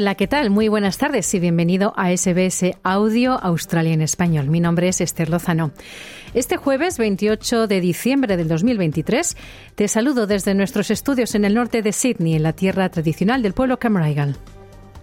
Hola, 0.00 0.14
¿qué 0.14 0.26
tal? 0.26 0.48
Muy 0.48 0.68
buenas 0.68 0.96
tardes 0.96 1.34
y 1.34 1.40
bienvenido 1.40 1.92
a 1.94 2.10
SBS 2.10 2.74
Audio 2.82 3.34
Australia 3.34 3.92
en 3.92 4.00
Español. 4.00 4.48
Mi 4.48 4.58
nombre 4.58 4.88
es 4.88 5.02
Esther 5.02 5.28
Lozano. 5.28 5.72
Este 6.32 6.56
jueves 6.56 6.96
28 6.96 7.66
de 7.66 7.82
diciembre 7.82 8.38
del 8.38 8.48
2023 8.48 9.36
te 9.74 9.88
saludo 9.88 10.26
desde 10.26 10.54
nuestros 10.54 10.90
estudios 10.90 11.34
en 11.34 11.44
el 11.44 11.52
norte 11.52 11.82
de 11.82 11.92
Sydney, 11.92 12.34
en 12.34 12.44
la 12.44 12.54
tierra 12.54 12.88
tradicional 12.88 13.42
del 13.42 13.52
pueblo 13.52 13.78
Camraigal. 13.78 14.38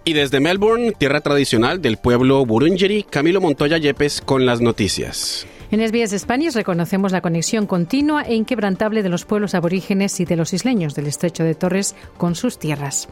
Y 0.04 0.14
desde 0.14 0.40
Melbourne, 0.40 0.90
tierra 0.98 1.20
tradicional 1.20 1.80
del 1.80 1.98
pueblo 1.98 2.44
Burungeri, 2.44 3.04
Camilo 3.04 3.40
Montoya 3.40 3.78
Yepes 3.78 4.20
con 4.20 4.46
las 4.46 4.60
noticias. 4.60 5.46
En 5.70 5.86
SBS 5.86 6.18
Spanish 6.18 6.54
reconocemos 6.54 7.12
la 7.12 7.20
conexión 7.20 7.66
continua 7.66 8.22
e 8.22 8.34
inquebrantable 8.34 9.02
de 9.02 9.10
los 9.10 9.26
pueblos 9.26 9.54
aborígenes 9.54 10.18
y 10.18 10.24
de 10.24 10.34
los 10.34 10.54
isleños 10.54 10.94
del 10.94 11.06
estrecho 11.06 11.44
de 11.44 11.54
Torres 11.54 11.94
con 12.16 12.34
sus 12.34 12.58
tierras. 12.58 13.06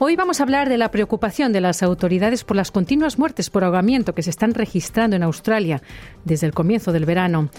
Hoy 0.00 0.16
vamos 0.16 0.40
a 0.40 0.42
hablar 0.42 0.68
de 0.68 0.78
la 0.78 0.90
preocupación 0.90 1.52
de 1.52 1.60
las 1.60 1.84
autoridades 1.84 2.42
por 2.42 2.56
las 2.56 2.72
continuas 2.72 3.20
muertes 3.20 3.50
por 3.50 3.62
ahogamiento 3.62 4.16
que 4.16 4.24
se 4.24 4.30
están 4.30 4.52
registrando 4.52 5.14
en 5.14 5.22
Australia 5.22 5.80
desde 6.24 6.48
el 6.48 6.54
comienzo 6.54 6.90
del 6.90 7.06
verano. 7.06 7.50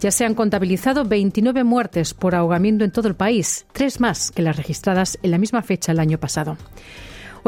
Ya 0.00 0.10
se 0.10 0.24
han 0.24 0.34
contabilizado 0.34 1.04
29 1.04 1.62
muertes 1.62 2.12
por 2.12 2.34
ahogamiento 2.34 2.84
en 2.84 2.90
todo 2.90 3.06
el 3.06 3.14
país, 3.14 3.66
tres 3.72 4.00
más 4.00 4.32
que 4.32 4.42
las 4.42 4.56
registradas 4.56 5.16
en 5.22 5.30
la 5.30 5.38
misma 5.38 5.62
fecha 5.62 5.92
el 5.92 6.00
año 6.00 6.18
pasado. 6.18 6.58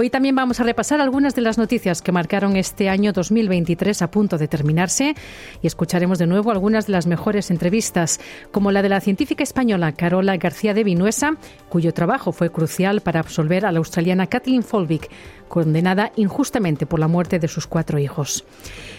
Hoy 0.01 0.11
también 0.11 0.37
vamos 0.37 0.61
a 0.61 0.63
repasar 0.63 1.01
algunas 1.01 1.35
de 1.35 1.43
las 1.43 1.59
noticias 1.59 2.03
que 2.03 2.13
marcaron 2.13 2.55
este 2.55 2.89
año 2.89 3.13
2023 3.13 4.01
a 4.03 4.13
punto 4.13 4.39
de 4.39 4.47
terminarse 4.47 5.17
y 5.61 5.67
escucharemos 5.67 6.21
de 6.21 6.29
nuevo 6.29 6.53
algunas 6.53 6.87
de 6.87 6.93
las 6.93 7.09
mejores 7.09 7.51
entrevistas, 7.51 8.21
como 8.53 8.71
la 8.71 8.83
de 8.83 8.91
la 8.91 9.01
científica 9.01 9.43
española 9.43 9.91
Carola 9.91 10.37
García 10.37 10.73
de 10.73 10.85
Vinuesa, 10.85 11.33
cuyo 11.69 11.93
trabajo 11.93 12.31
fue 12.31 12.53
crucial 12.53 13.01
para 13.01 13.19
absolver 13.19 13.67
a 13.67 13.73
la 13.73 13.79
australiana 13.79 14.29
Kathleen 14.29 14.63
Folvik, 14.63 15.11
condenada 15.49 16.13
injustamente 16.15 16.87
por 16.87 17.01
la 17.01 17.09
muerte 17.09 17.41
de 17.41 17.49
sus 17.49 17.67
cuatro 17.67 17.99
hijos. 17.99 18.45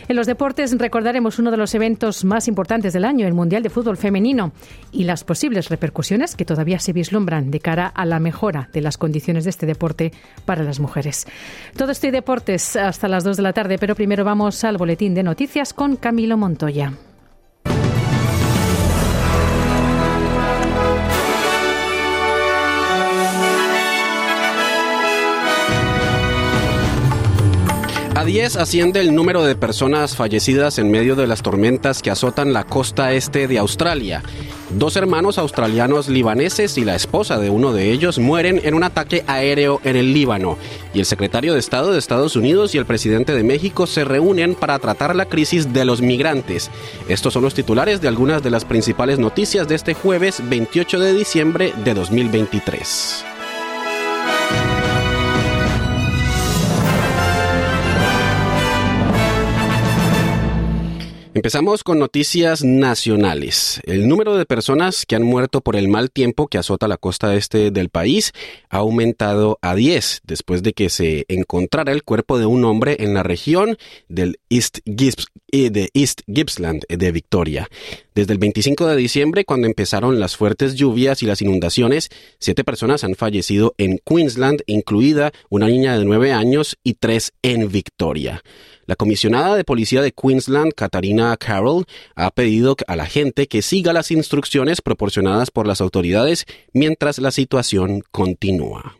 En 0.09 0.15
los 0.15 0.25
deportes 0.25 0.75
recordaremos 0.75 1.37
uno 1.37 1.51
de 1.51 1.57
los 1.57 1.75
eventos 1.75 2.25
más 2.25 2.47
importantes 2.47 2.93
del 2.93 3.05
año, 3.05 3.27
el 3.27 3.35
Mundial 3.35 3.61
de 3.61 3.69
Fútbol 3.69 3.95
Femenino, 3.95 4.53
y 4.91 5.03
las 5.03 5.23
posibles 5.23 5.69
repercusiones 5.69 6.35
que 6.35 6.45
todavía 6.45 6.79
se 6.79 6.93
vislumbran 6.93 7.51
de 7.51 7.59
cara 7.59 7.85
a 7.85 8.07
la 8.07 8.19
mejora 8.19 8.69
de 8.73 8.81
las 8.81 8.97
condiciones 8.97 9.43
de 9.43 9.51
este 9.51 9.67
deporte 9.67 10.11
para 10.45 10.63
las 10.63 10.79
mujeres. 10.79 11.27
Todo 11.77 11.91
esto 11.91 12.07
y 12.07 12.11
deportes 12.11 12.75
hasta 12.75 13.07
las 13.07 13.23
2 13.23 13.37
de 13.37 13.43
la 13.43 13.53
tarde, 13.53 13.77
pero 13.77 13.93
primero 13.93 14.25
vamos 14.25 14.63
al 14.63 14.77
boletín 14.77 15.13
de 15.13 15.21
noticias 15.21 15.75
con 15.75 15.95
Camilo 15.95 16.37
Montoya. 16.37 16.91
A 28.19 28.25
10 28.25 28.57
asciende 28.57 28.99
el 28.99 29.15
número 29.15 29.45
de 29.45 29.55
personas 29.55 30.17
fallecidas 30.17 30.77
en 30.77 30.91
medio 30.91 31.15
de 31.15 31.25
las 31.25 31.41
tormentas 31.41 32.01
que 32.01 32.11
azotan 32.11 32.51
la 32.51 32.65
costa 32.65 33.13
este 33.13 33.47
de 33.47 33.57
Australia. 33.57 34.23
Dos 34.71 34.97
hermanos 34.97 35.37
australianos 35.37 36.09
libaneses 36.09 36.77
y 36.77 36.83
la 36.83 36.95
esposa 36.95 37.39
de 37.39 37.49
uno 37.49 37.71
de 37.71 37.93
ellos 37.93 38.19
mueren 38.19 38.59
en 38.65 38.73
un 38.73 38.83
ataque 38.83 39.23
aéreo 39.25 39.79
en 39.85 39.95
el 39.95 40.13
Líbano. 40.13 40.57
Y 40.93 40.99
el 40.99 41.05
secretario 41.05 41.53
de 41.53 41.61
Estado 41.61 41.93
de 41.93 41.99
Estados 41.99 42.35
Unidos 42.35 42.75
y 42.75 42.77
el 42.77 42.85
presidente 42.85 43.33
de 43.33 43.43
México 43.43 43.87
se 43.87 44.03
reúnen 44.03 44.53
para 44.53 44.79
tratar 44.79 45.15
la 45.15 45.23
crisis 45.23 45.71
de 45.71 45.85
los 45.85 46.01
migrantes. 46.01 46.69
Estos 47.07 47.31
son 47.31 47.43
los 47.43 47.53
titulares 47.53 48.01
de 48.01 48.09
algunas 48.09 48.43
de 48.43 48.49
las 48.49 48.65
principales 48.65 49.17
noticias 49.17 49.65
de 49.69 49.75
este 49.75 49.93
jueves 49.93 50.41
28 50.49 50.99
de 50.99 51.13
diciembre 51.13 51.73
de 51.85 51.93
2023. 51.93 53.38
Empezamos 61.39 61.85
con 61.85 61.99
noticias 61.99 62.65
nacionales. 62.65 63.79
El 63.85 64.09
número 64.09 64.35
de 64.35 64.45
personas 64.45 65.05
que 65.05 65.15
han 65.15 65.23
muerto 65.23 65.61
por 65.61 65.77
el 65.77 65.87
mal 65.87 66.11
tiempo 66.11 66.49
que 66.49 66.57
azota 66.57 66.89
la 66.89 66.97
costa 66.97 67.33
este 67.33 67.71
del 67.71 67.87
país 67.87 68.33
ha 68.69 68.79
aumentado 68.79 69.57
a 69.61 69.73
10 69.73 70.23
después 70.25 70.63
de 70.63 70.73
que 70.73 70.89
se 70.89 71.23
encontrara 71.29 71.93
el 71.93 72.03
cuerpo 72.03 72.39
de 72.39 72.45
un 72.45 72.65
hombre 72.65 72.97
en 72.99 73.13
la 73.13 73.23
región 73.23 73.77
del 74.09 74.37
East, 74.49 74.79
Gibbs, 74.83 75.27
de 75.49 75.89
East 75.93 76.23
Gippsland 76.27 76.83
de 76.89 77.11
Victoria. 77.13 77.69
Desde 78.19 78.33
el 78.33 78.39
25 78.39 78.85
de 78.87 78.97
diciembre, 78.97 79.45
cuando 79.45 79.65
empezaron 79.65 80.19
las 80.19 80.35
fuertes 80.35 80.75
lluvias 80.75 81.23
y 81.23 81.25
las 81.25 81.41
inundaciones, 81.41 82.09
siete 82.37 82.65
personas 82.65 83.05
han 83.05 83.15
fallecido 83.15 83.75
en 83.77 83.97
Queensland, 84.05 84.61
incluida 84.65 85.31
una 85.47 85.67
niña 85.67 85.97
de 85.97 86.03
nueve 86.03 86.33
años 86.33 86.77
y 86.83 86.95
tres 86.95 87.31
en 87.43 87.71
Victoria. 87.71 88.43
La 88.89 88.95
comisionada 88.95 89.55
de 89.55 89.63
policía 89.63 90.01
de 90.01 90.11
Queensland, 90.11 90.73
Katarina 90.73 91.37
Carroll, 91.37 91.85
ha 92.15 92.31
pedido 92.31 92.75
a 92.87 92.95
la 92.95 93.05
gente 93.05 93.45
que 93.45 93.61
siga 93.61 93.93
las 93.93 94.09
instrucciones 94.09 94.81
proporcionadas 94.81 95.51
por 95.51 95.67
las 95.67 95.79
autoridades 95.79 96.47
mientras 96.73 97.19
la 97.19 97.29
situación 97.29 98.01
continúa. 98.09 98.97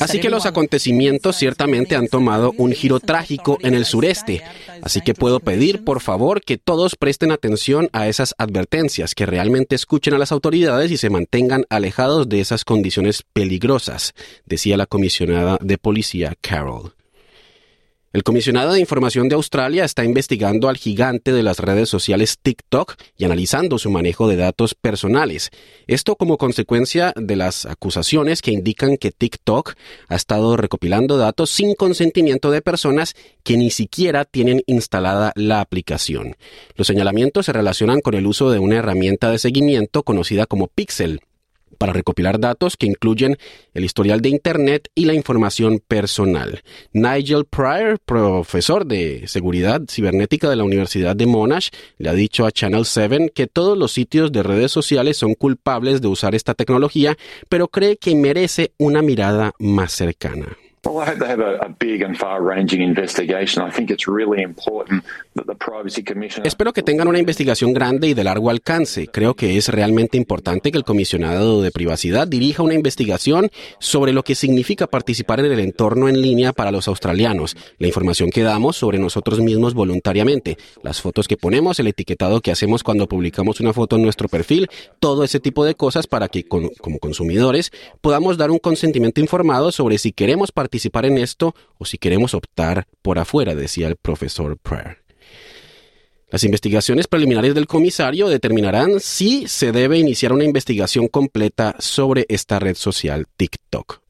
Así 0.00 0.18
que 0.18 0.30
los 0.30 0.46
acontecimientos 0.46 1.36
ciertamente 1.36 1.94
han 1.94 2.08
tomado 2.08 2.54
un 2.56 2.72
giro 2.72 3.00
trágico 3.00 3.58
en 3.68 3.74
el 3.74 3.84
sureste. 3.84 4.42
Así 4.82 5.00
que 5.00 5.14
puedo 5.14 5.40
pedir, 5.40 5.84
por 5.84 6.00
favor, 6.00 6.42
que 6.42 6.58
todos 6.58 6.96
presten 6.96 7.30
atención 7.30 7.88
a 7.92 8.08
esas 8.08 8.34
advertencias, 8.38 9.14
que 9.14 9.26
realmente 9.26 9.74
escuchen 9.74 10.14
a 10.14 10.18
las 10.18 10.32
autoridades 10.32 10.90
y 10.90 10.96
se 10.96 11.10
mantengan 11.10 11.64
alejados 11.68 12.28
de 12.28 12.40
esas 12.40 12.64
condiciones 12.64 13.22
peligrosas, 13.32 14.14
decía 14.46 14.76
la 14.76 14.86
comisionada 14.86 15.58
de 15.60 15.78
policía 15.78 16.34
Carol. 16.40 16.97
El 18.10 18.22
comisionado 18.22 18.72
de 18.72 18.80
información 18.80 19.28
de 19.28 19.34
Australia 19.34 19.84
está 19.84 20.02
investigando 20.02 20.70
al 20.70 20.78
gigante 20.78 21.30
de 21.30 21.42
las 21.42 21.58
redes 21.58 21.90
sociales 21.90 22.38
TikTok 22.42 22.94
y 23.18 23.26
analizando 23.26 23.78
su 23.78 23.90
manejo 23.90 24.26
de 24.28 24.36
datos 24.36 24.74
personales. 24.74 25.50
Esto 25.86 26.16
como 26.16 26.38
consecuencia 26.38 27.12
de 27.16 27.36
las 27.36 27.66
acusaciones 27.66 28.40
que 28.40 28.50
indican 28.50 28.96
que 28.96 29.10
TikTok 29.10 29.74
ha 30.08 30.16
estado 30.16 30.56
recopilando 30.56 31.18
datos 31.18 31.50
sin 31.50 31.74
consentimiento 31.74 32.50
de 32.50 32.62
personas 32.62 33.14
que 33.42 33.58
ni 33.58 33.70
siquiera 33.70 34.24
tienen 34.24 34.62
instalada 34.66 35.32
la 35.34 35.60
aplicación. 35.60 36.34
Los 36.76 36.86
señalamientos 36.86 37.44
se 37.44 37.52
relacionan 37.52 38.00
con 38.00 38.14
el 38.14 38.26
uso 38.26 38.50
de 38.50 38.58
una 38.58 38.76
herramienta 38.76 39.30
de 39.30 39.38
seguimiento 39.38 40.02
conocida 40.02 40.46
como 40.46 40.68
Pixel 40.68 41.20
para 41.76 41.92
recopilar 41.92 42.40
datos 42.40 42.76
que 42.76 42.86
incluyen 42.86 43.36
el 43.74 43.84
historial 43.84 44.20
de 44.20 44.30
Internet 44.30 44.88
y 44.94 45.04
la 45.04 45.14
información 45.14 45.80
personal. 45.86 46.62
Nigel 46.92 47.44
Pryor, 47.44 47.98
profesor 47.98 48.86
de 48.86 49.26
seguridad 49.26 49.82
cibernética 49.88 50.48
de 50.48 50.56
la 50.56 50.64
Universidad 50.64 51.16
de 51.16 51.26
Monash, 51.26 51.68
le 51.98 52.08
ha 52.08 52.14
dicho 52.14 52.46
a 52.46 52.50
Channel 52.50 52.84
7 52.84 53.32
que 53.34 53.46
todos 53.46 53.76
los 53.76 53.92
sitios 53.92 54.32
de 54.32 54.42
redes 54.42 54.72
sociales 54.72 55.16
son 55.16 55.34
culpables 55.34 56.00
de 56.00 56.08
usar 56.08 56.34
esta 56.34 56.54
tecnología, 56.54 57.16
pero 57.48 57.68
cree 57.68 57.96
que 57.96 58.14
merece 58.14 58.72
una 58.78 59.02
mirada 59.02 59.52
más 59.58 59.92
cercana. 59.92 60.56
Espero 66.44 66.72
que 66.72 66.82
tengan 66.82 67.08
una 67.08 67.18
investigación 67.18 67.72
grande 67.72 68.08
y 68.08 68.14
de 68.14 68.24
largo 68.24 68.50
alcance. 68.50 69.06
Creo 69.06 69.34
que 69.34 69.56
es 69.56 69.68
realmente 69.68 70.16
importante 70.16 70.70
que 70.70 70.78
el 70.78 70.84
comisionado 70.84 71.62
de 71.62 71.70
privacidad 71.70 72.26
dirija 72.26 72.62
una 72.62 72.74
investigación 72.74 73.50
sobre 73.78 74.12
lo 74.12 74.22
que 74.22 74.34
significa 74.34 74.86
participar 74.86 75.40
en 75.40 75.52
el 75.52 75.60
entorno 75.60 76.08
en 76.08 76.20
línea 76.20 76.52
para 76.52 76.70
los 76.70 76.88
australianos, 76.88 77.56
la 77.78 77.86
información 77.86 78.30
que 78.30 78.42
damos 78.42 78.76
sobre 78.76 78.98
nosotros 78.98 79.40
mismos 79.40 79.74
voluntariamente, 79.74 80.56
las 80.82 81.00
fotos 81.00 81.28
que 81.28 81.36
ponemos, 81.36 81.78
el 81.80 81.88
etiquetado 81.88 82.40
que 82.40 82.50
hacemos 82.50 82.82
cuando 82.82 83.08
publicamos 83.08 83.60
una 83.60 83.72
foto 83.72 83.96
en 83.96 84.02
nuestro 84.02 84.28
perfil, 84.28 84.68
todo 85.00 85.24
ese 85.24 85.40
tipo 85.40 85.64
de 85.64 85.74
cosas 85.74 86.06
para 86.06 86.28
que 86.28 86.44
como 86.44 86.70
consumidores 87.00 87.70
podamos 88.00 88.36
dar 88.36 88.50
un 88.50 88.58
consentimiento 88.58 89.20
informado 89.20 89.72
sobre 89.72 89.98
si 89.98 90.12
queremos 90.12 90.52
participar 90.52 91.06
en 91.06 91.18
esto 91.18 91.54
o 91.78 91.84
si 91.84 91.98
queremos 91.98 92.34
optar 92.34 92.86
por 93.02 93.18
afuera, 93.18 93.54
decía 93.54 93.88
el 93.88 93.96
profesor 93.96 94.56
Prayer. 94.58 95.07
Las 96.30 96.44
investigaciones 96.44 97.06
preliminares 97.06 97.54
del 97.54 97.66
comisario 97.66 98.28
determinarán 98.28 99.00
si 99.00 99.48
se 99.48 99.72
debe 99.72 99.98
iniciar 99.98 100.32
una 100.32 100.44
investigación 100.44 101.08
completa 101.08 101.74
sobre 101.78 102.26
esta 102.28 102.58
red 102.58 102.74
social 102.74 103.26
TikTok. 103.36 104.00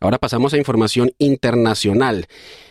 Ahora 0.00 0.18
pasamos 0.18 0.52
a 0.52 0.58
información 0.58 1.12
internacional. 1.18 2.26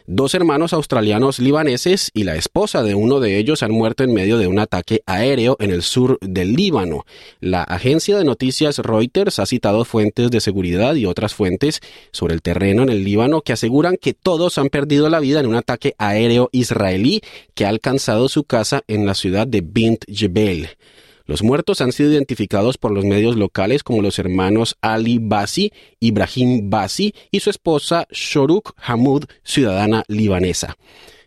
Dos 0.05 0.35
hermanos 0.35 0.73
australianos 0.73 1.39
libaneses 1.39 2.11
y 2.13 2.25
la 2.25 2.35
esposa 2.35 2.83
de 2.83 2.93
uno 2.93 3.21
de 3.21 3.37
ellos 3.37 3.63
han 3.63 3.71
muerto 3.71 4.03
en 4.03 4.13
medio 4.13 4.37
de 4.37 4.47
un 4.47 4.59
ataque 4.59 5.01
aéreo 5.05 5.55
en 5.61 5.71
el 5.71 5.81
sur 5.81 6.17
del 6.19 6.55
Líbano. 6.55 7.05
La 7.39 7.63
agencia 7.63 8.17
de 8.17 8.25
noticias 8.25 8.79
Reuters 8.79 9.39
ha 9.39 9.45
citado 9.45 9.85
fuentes 9.85 10.29
de 10.29 10.41
seguridad 10.41 10.95
y 10.95 11.05
otras 11.05 11.33
fuentes 11.33 11.79
sobre 12.11 12.33
el 12.33 12.41
terreno 12.41 12.83
en 12.83 12.89
el 12.89 13.05
Líbano 13.05 13.43
que 13.43 13.53
aseguran 13.53 13.95
que 13.95 14.13
todos 14.13 14.57
han 14.57 14.67
perdido 14.67 15.09
la 15.09 15.21
vida 15.21 15.39
en 15.39 15.45
un 15.45 15.55
ataque 15.55 15.95
aéreo 15.97 16.49
israelí 16.51 17.21
que 17.53 17.65
ha 17.65 17.69
alcanzado 17.69 18.27
su 18.27 18.43
casa 18.43 18.83
en 18.89 19.05
la 19.05 19.13
ciudad 19.13 19.47
de 19.47 19.61
Bint 19.61 20.03
Jebel. 20.09 20.67
Los 21.33 21.41
muertos 21.41 21.81
han 21.81 21.91
sido 21.91 22.11
identificados 22.11 22.77
por 22.77 22.91
los 22.91 23.05
medios 23.05 23.35
locales 23.35 23.81
como 23.81 24.03
los 24.03 24.19
hermanos 24.19 24.77
Ali 24.81 25.17
Basi, 25.19 25.73
Ibrahim 25.99 26.69
Basi 26.69 27.15
y 27.31 27.39
su 27.39 27.49
esposa 27.49 28.05
Shoruk 28.11 28.75
Hamoud, 28.77 29.23
ciudadana 29.43 30.03
libanesa. 30.07 30.77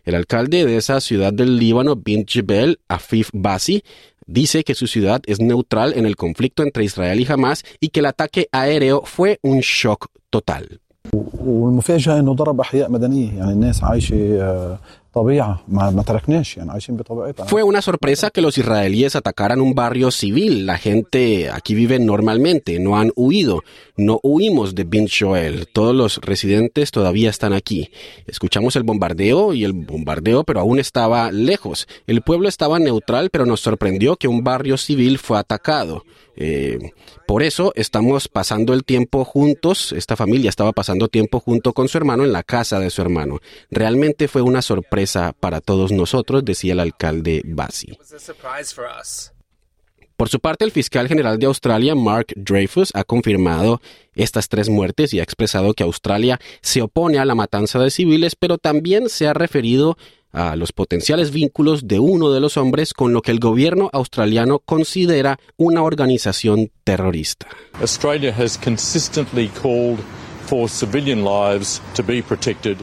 El 0.05 0.15
alcalde 0.15 0.63
de 0.63 0.77
esa 0.77 1.01
ciudad 1.01 1.33
del 1.33 1.57
Líbano, 1.57 1.97
Bint 1.97 2.29
Jebel, 2.29 2.79
Afif 2.87 3.31
Basi, 3.33 3.83
dice 4.25 4.63
que 4.63 4.75
su 4.75 4.87
ciudad 4.87 5.21
es 5.25 5.41
neutral 5.41 5.91
en 5.93 6.05
el 6.05 6.15
conflicto 6.15 6.63
entre 6.63 6.85
Israel 6.85 7.19
y 7.19 7.29
Hamas 7.29 7.65
y 7.81 7.89
que 7.89 7.99
el 7.99 8.05
ataque 8.05 8.47
aéreo 8.53 9.01
fue 9.03 9.39
un 9.41 9.59
shock 9.59 10.07
total. 10.29 10.79
Fue 17.47 17.63
una 17.63 17.81
sorpresa 17.81 18.29
que 18.29 18.41
los 18.41 18.57
israelíes 18.57 19.15
atacaran 19.15 19.61
un 19.61 19.75
barrio 19.75 20.11
civil. 20.11 20.65
La 20.65 20.77
gente 20.77 21.49
aquí 21.49 21.75
vive 21.75 21.99
normalmente, 21.99 22.79
no 22.79 22.97
han 22.97 23.11
huido. 23.15 23.63
No 23.95 24.19
huimos 24.23 24.75
de 24.75 24.83
Bin 24.83 25.05
Shoel. 25.05 25.67
Todos 25.67 25.95
los 25.95 26.17
residentes 26.17 26.91
todavía 26.91 27.29
están 27.29 27.53
aquí. 27.53 27.89
Escuchamos 28.27 28.75
el 28.75 28.83
bombardeo 28.83 29.53
y 29.53 29.63
el 29.63 29.73
bombardeo, 29.73 30.43
pero 30.43 30.59
aún 30.59 30.79
estaba 30.79 31.31
lejos. 31.31 31.87
El 32.05 32.21
pueblo 32.21 32.47
estaba 32.47 32.79
neutral, 32.79 33.29
pero 33.29 33.45
nos 33.45 33.61
sorprendió 33.61 34.15
que 34.15 34.27
un 34.27 34.43
barrio 34.43 34.77
civil 34.77 35.17
fue 35.17 35.39
atacado. 35.39 36.03
Eh, 36.37 36.93
por 37.25 37.41
eso 37.41 37.73
estamos 37.75 38.27
pasando 38.27 38.73
el 38.73 38.83
tiempo 38.85 39.25
juntos, 39.25 39.91
esta 39.91 40.15
familia 40.15 40.49
estaba 40.49 40.71
pasando 40.71 41.07
tiempo 41.07 41.39
junto 41.39 41.73
con 41.73 41.89
su 41.89 41.97
hermano 41.97 42.23
en 42.23 42.31
la 42.31 42.43
casa 42.43 42.79
de 42.79 42.91
su 42.91 43.01
hermano. 43.01 43.39
Realmente 43.71 44.27
fue 44.27 44.43
una 44.43 44.61
sorpresa 44.61 45.33
para 45.39 45.61
todos 45.61 45.91
nosotros, 45.91 46.45
decía 46.45 46.73
el 46.73 46.79
alcalde 46.79 47.41
Basi. 47.43 47.97
Por 50.15 50.29
su 50.29 50.39
parte, 50.39 50.65
el 50.65 50.71
fiscal 50.71 51.07
general 51.07 51.37
de 51.37 51.45
Australia, 51.45 51.93
Mark 51.93 52.27
Dreyfus, 52.35 52.89
ha 52.95 53.03
confirmado 53.03 53.81
estas 54.15 54.49
tres 54.49 54.67
muertes 54.67 55.13
y 55.13 55.19
ha 55.19 55.23
expresado 55.23 55.73
que 55.73 55.83
Australia 55.83 56.39
se 56.61 56.81
opone 56.81 57.19
a 57.19 57.25
la 57.25 57.35
matanza 57.35 57.77
de 57.77 57.91
civiles, 57.91 58.35
pero 58.35 58.57
también 58.57 59.09
se 59.09 59.27
ha 59.27 59.33
referido 59.35 59.95
a 60.37 60.55
los 60.55 60.71
potenciales 60.71 61.31
vínculos 61.31 61.87
de 61.87 61.99
uno 61.99 62.31
de 62.31 62.39
los 62.39 62.57
hombres 62.57 62.93
con 62.93 63.11
lo 63.11 63.21
que 63.21 63.31
el 63.31 63.39
gobierno 63.39 63.89
australiano 63.91 64.59
considera 64.59 65.39
una 65.57 65.81
organización 65.81 66.71
terrorista. 66.83 67.47
Australia 67.81 68.33
has 68.37 68.57
consistently 68.57 69.49
called 69.61 69.99
for 70.45 70.69
civilian 70.69 71.23
lives 71.23 71.81
to 71.95 72.03
be 72.03 72.21
protected 72.21 72.77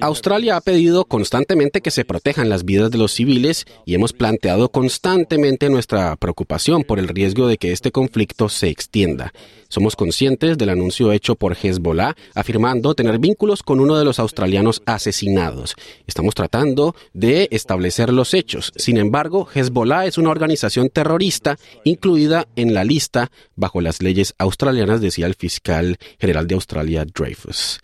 Australia 0.00 0.56
ha 0.56 0.60
pedido 0.60 1.04
constantemente 1.04 1.80
que 1.80 1.90
se 1.90 2.04
protejan 2.04 2.48
las 2.48 2.64
vidas 2.64 2.90
de 2.90 2.98
los 2.98 3.12
civiles 3.12 3.66
y 3.84 3.94
hemos 3.94 4.12
planteado 4.12 4.68
constantemente 4.70 5.70
nuestra 5.70 6.16
preocupación 6.16 6.84
por 6.84 6.98
el 6.98 7.08
riesgo 7.08 7.46
de 7.46 7.56
que 7.56 7.72
este 7.72 7.92
conflicto 7.92 8.48
se 8.48 8.68
extienda. 8.68 9.32
Somos 9.68 9.96
conscientes 9.96 10.56
del 10.56 10.68
anuncio 10.68 11.12
hecho 11.12 11.34
por 11.34 11.56
Hezbollah 11.60 12.14
afirmando 12.34 12.94
tener 12.94 13.18
vínculos 13.18 13.62
con 13.62 13.80
uno 13.80 13.96
de 13.96 14.04
los 14.04 14.18
australianos 14.18 14.82
asesinados. 14.86 15.74
Estamos 16.06 16.34
tratando 16.34 16.94
de 17.12 17.48
establecer 17.50 18.12
los 18.12 18.34
hechos. 18.34 18.72
Sin 18.76 18.98
embargo, 18.98 19.48
Hezbollah 19.52 20.06
es 20.06 20.18
una 20.18 20.30
organización 20.30 20.90
terrorista 20.90 21.56
incluida 21.82 22.46
en 22.54 22.74
la 22.74 22.84
lista 22.84 23.30
bajo 23.56 23.80
las 23.80 24.02
leyes 24.02 24.34
australianas, 24.38 25.00
decía 25.00 25.26
el 25.26 25.34
fiscal 25.34 25.96
general 26.18 26.46
de 26.46 26.54
Australia, 26.54 27.04
Dreyfus. 27.04 27.80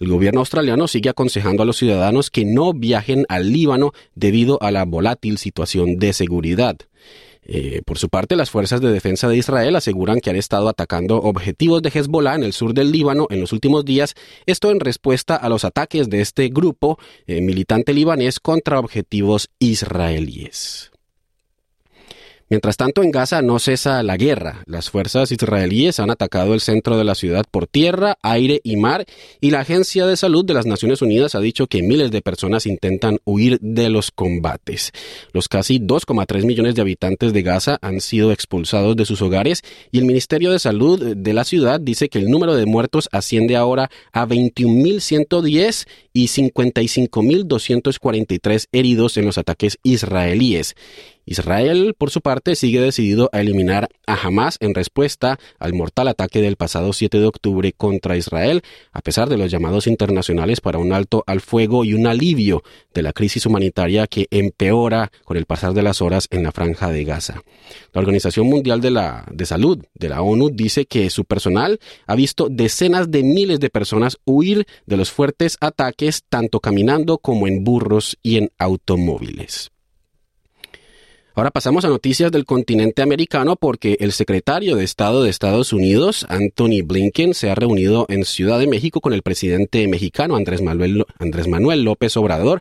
El 0.00 0.08
gobierno 0.08 0.40
australiano 0.40 0.88
sigue 0.88 1.10
aconsejando 1.10 1.62
a 1.62 1.66
los 1.66 1.76
ciudadanos 1.76 2.30
que 2.30 2.46
no 2.46 2.72
viajen 2.72 3.26
al 3.28 3.52
Líbano 3.52 3.92
debido 4.14 4.60
a 4.62 4.70
la 4.70 4.86
volátil 4.86 5.36
situación 5.36 5.98
de 5.98 6.14
seguridad. 6.14 6.76
Eh, 7.42 7.82
por 7.84 7.98
su 7.98 8.08
parte, 8.08 8.34
las 8.34 8.48
fuerzas 8.48 8.80
de 8.80 8.92
defensa 8.92 9.28
de 9.28 9.36
Israel 9.36 9.76
aseguran 9.76 10.20
que 10.20 10.30
han 10.30 10.36
estado 10.36 10.70
atacando 10.70 11.18
objetivos 11.18 11.82
de 11.82 11.90
Hezbollah 11.90 12.34
en 12.34 12.44
el 12.44 12.54
sur 12.54 12.72
del 12.72 12.92
Líbano 12.92 13.26
en 13.28 13.40
los 13.40 13.52
últimos 13.52 13.84
días, 13.84 14.14
esto 14.46 14.70
en 14.70 14.80
respuesta 14.80 15.36
a 15.36 15.50
los 15.50 15.66
ataques 15.66 16.08
de 16.08 16.22
este 16.22 16.48
grupo 16.48 16.98
eh, 17.26 17.42
militante 17.42 17.92
libanés 17.92 18.40
contra 18.40 18.78
objetivos 18.78 19.50
israelíes. 19.58 20.89
Mientras 22.50 22.76
tanto, 22.76 23.02
en 23.04 23.12
Gaza 23.12 23.42
no 23.42 23.60
cesa 23.60 24.02
la 24.02 24.16
guerra. 24.16 24.64
Las 24.66 24.90
fuerzas 24.90 25.30
israelíes 25.30 26.00
han 26.00 26.10
atacado 26.10 26.52
el 26.52 26.60
centro 26.60 26.98
de 26.98 27.04
la 27.04 27.14
ciudad 27.14 27.44
por 27.48 27.68
tierra, 27.68 28.18
aire 28.22 28.60
y 28.64 28.74
mar, 28.74 29.06
y 29.40 29.52
la 29.52 29.60
Agencia 29.60 30.04
de 30.04 30.16
Salud 30.16 30.44
de 30.44 30.54
las 30.54 30.66
Naciones 30.66 31.00
Unidas 31.00 31.36
ha 31.36 31.40
dicho 31.40 31.68
que 31.68 31.84
miles 31.84 32.10
de 32.10 32.22
personas 32.22 32.66
intentan 32.66 33.20
huir 33.24 33.60
de 33.60 33.88
los 33.88 34.10
combates. 34.10 34.90
Los 35.32 35.46
casi 35.46 35.78
2,3 35.78 36.44
millones 36.44 36.74
de 36.74 36.82
habitantes 36.82 37.32
de 37.32 37.42
Gaza 37.42 37.78
han 37.82 38.00
sido 38.00 38.32
expulsados 38.32 38.96
de 38.96 39.06
sus 39.06 39.22
hogares 39.22 39.62
y 39.92 39.98
el 39.98 40.04
Ministerio 40.04 40.50
de 40.50 40.58
Salud 40.58 41.14
de 41.14 41.32
la 41.32 41.44
ciudad 41.44 41.78
dice 41.78 42.08
que 42.08 42.18
el 42.18 42.32
número 42.32 42.56
de 42.56 42.66
muertos 42.66 43.08
asciende 43.12 43.54
ahora 43.54 43.92
a 44.10 44.26
21.110 44.26 45.86
y 46.12 46.26
55.243 46.26 48.66
heridos 48.72 49.16
en 49.16 49.26
los 49.26 49.38
ataques 49.38 49.78
israelíes. 49.84 50.74
Israel, 51.26 51.94
por 51.96 52.10
su 52.10 52.20
parte, 52.20 52.54
sigue 52.56 52.80
decidido 52.80 53.30
a 53.32 53.40
eliminar 53.40 53.88
a 54.06 54.14
Hamas 54.14 54.56
en 54.60 54.74
respuesta 54.74 55.38
al 55.58 55.74
mortal 55.74 56.08
ataque 56.08 56.40
del 56.42 56.56
pasado 56.56 56.92
7 56.92 57.18
de 57.18 57.26
octubre 57.26 57.72
contra 57.72 58.16
Israel, 58.16 58.62
a 58.92 59.00
pesar 59.00 59.28
de 59.28 59.36
los 59.36 59.50
llamados 59.50 59.86
internacionales 59.86 60.60
para 60.60 60.78
un 60.78 60.92
alto 60.92 61.22
al 61.26 61.40
fuego 61.40 61.84
y 61.84 61.94
un 61.94 62.06
alivio 62.06 62.62
de 62.94 63.02
la 63.02 63.12
crisis 63.12 63.46
humanitaria 63.46 64.06
que 64.06 64.26
empeora 64.30 65.10
con 65.24 65.36
el 65.36 65.46
pasar 65.46 65.74
de 65.74 65.82
las 65.82 66.02
horas 66.02 66.26
en 66.30 66.42
la 66.42 66.52
franja 66.52 66.90
de 66.90 67.04
Gaza. 67.04 67.42
La 67.92 68.00
Organización 68.00 68.46
Mundial 68.46 68.80
de, 68.80 68.90
la, 68.90 69.24
de 69.30 69.46
Salud 69.46 69.84
de 69.94 70.08
la 70.08 70.22
ONU 70.22 70.50
dice 70.50 70.86
que 70.86 71.10
su 71.10 71.24
personal 71.24 71.78
ha 72.06 72.14
visto 72.14 72.48
decenas 72.48 73.10
de 73.10 73.22
miles 73.22 73.60
de 73.60 73.70
personas 73.70 74.18
huir 74.24 74.66
de 74.86 74.96
los 74.96 75.10
fuertes 75.10 75.56
ataques 75.60 76.24
tanto 76.28 76.60
caminando 76.60 77.18
como 77.18 77.46
en 77.46 77.64
burros 77.64 78.16
y 78.22 78.36
en 78.36 78.50
automóviles. 78.58 79.70
Ahora 81.40 81.52
pasamos 81.52 81.86
a 81.86 81.88
noticias 81.88 82.30
del 82.30 82.44
continente 82.44 83.00
americano 83.00 83.56
porque 83.56 83.96
el 84.00 84.12
secretario 84.12 84.76
de 84.76 84.84
Estado 84.84 85.22
de 85.22 85.30
Estados 85.30 85.72
Unidos, 85.72 86.26
Anthony 86.28 86.82
Blinken, 86.84 87.32
se 87.32 87.48
ha 87.48 87.54
reunido 87.54 88.04
en 88.10 88.26
Ciudad 88.26 88.58
de 88.58 88.66
México 88.66 89.00
con 89.00 89.14
el 89.14 89.22
presidente 89.22 89.88
mexicano 89.88 90.36
Andrés 90.36 90.60
Manuel, 90.60 91.06
Andrés 91.18 91.48
Manuel 91.48 91.82
López 91.82 92.14
Obrador 92.18 92.60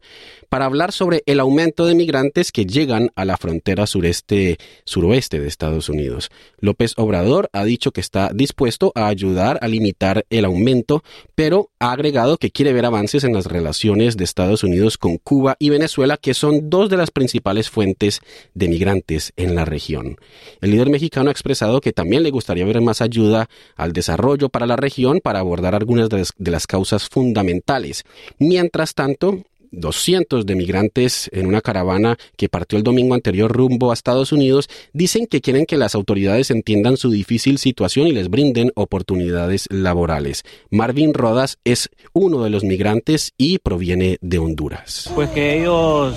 para 0.49 0.65
hablar 0.65 0.91
sobre 0.91 1.23
el 1.25 1.39
aumento 1.39 1.85
de 1.85 1.95
migrantes 1.95 2.51
que 2.51 2.65
llegan 2.65 3.11
a 3.15 3.25
la 3.25 3.37
frontera 3.37 3.87
sureste 3.87 4.57
suroeste 4.83 5.39
de 5.39 5.47
Estados 5.47 5.89
Unidos. 5.89 6.29
López 6.59 6.93
Obrador 6.97 7.49
ha 7.53 7.63
dicho 7.63 7.91
que 7.91 8.01
está 8.01 8.31
dispuesto 8.33 8.91
a 8.95 9.07
ayudar 9.07 9.59
a 9.61 9.67
limitar 9.67 10.25
el 10.29 10.45
aumento, 10.45 11.03
pero 11.35 11.69
ha 11.79 11.91
agregado 11.91 12.37
que 12.37 12.51
quiere 12.51 12.73
ver 12.73 12.85
avances 12.85 13.23
en 13.23 13.33
las 13.33 13.45
relaciones 13.45 14.17
de 14.17 14.23
Estados 14.23 14.63
Unidos 14.63 14.97
con 14.97 15.17
Cuba 15.17 15.55
y 15.59 15.69
Venezuela, 15.69 16.17
que 16.17 16.33
son 16.33 16.69
dos 16.69 16.89
de 16.89 16.97
las 16.97 17.11
principales 17.11 17.69
fuentes 17.69 18.21
de 18.53 18.67
migrantes 18.67 19.33
en 19.37 19.55
la 19.55 19.65
región. 19.65 20.17
El 20.61 20.71
líder 20.71 20.89
mexicano 20.89 21.29
ha 21.29 21.31
expresado 21.31 21.81
que 21.81 21.93
también 21.93 22.23
le 22.23 22.31
gustaría 22.31 22.65
ver 22.65 22.81
más 22.81 23.01
ayuda 23.01 23.49
al 23.75 23.93
desarrollo 23.93 24.49
para 24.49 24.65
la 24.65 24.75
región 24.75 25.19
para 25.21 25.39
abordar 25.39 25.75
algunas 25.75 26.09
de 26.09 26.51
las, 26.51 26.67
causas 26.67 27.09
fundamentales. 27.09 28.03
Mientras 28.37 28.93
tanto, 28.93 29.43
200 29.71 30.45
de 30.45 30.55
migrantes 30.55 31.29
en 31.33 31.45
una 31.45 31.61
caravana 31.61 32.17
que 32.37 32.49
partió 32.49 32.77
el 32.77 32.83
domingo 32.83 33.15
anterior 33.15 33.51
rumbo 33.51 33.91
a 33.91 33.93
Estados 33.93 34.31
Unidos 34.31 34.67
dicen 34.93 35.27
que 35.27 35.41
quieren 35.41 35.65
que 35.65 35.77
las 35.77 35.95
autoridades 35.95 36.51
entiendan 36.51 36.97
su 36.97 37.09
difícil 37.09 37.57
situación 37.57 38.07
y 38.07 38.11
les 38.11 38.29
brinden 38.29 38.71
oportunidades 38.75 39.67
laborales. 39.69 40.43
Marvin 40.69 41.13
Rodas 41.13 41.59
es 41.63 41.89
uno 42.13 42.43
de 42.43 42.49
los 42.49 42.63
migrantes 42.63 43.33
y 43.37 43.59
proviene 43.59 44.17
de 44.21 44.39
Honduras. 44.39 45.09
Pues 45.13 45.29
que 45.29 45.59
ellos 45.59 46.15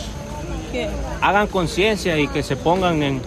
hagan 1.21 1.47
conciencia 1.47 2.19
y 2.19 2.29
que 2.29 2.43
se 2.43 2.57
pongan 2.57 3.03
en 3.03 3.21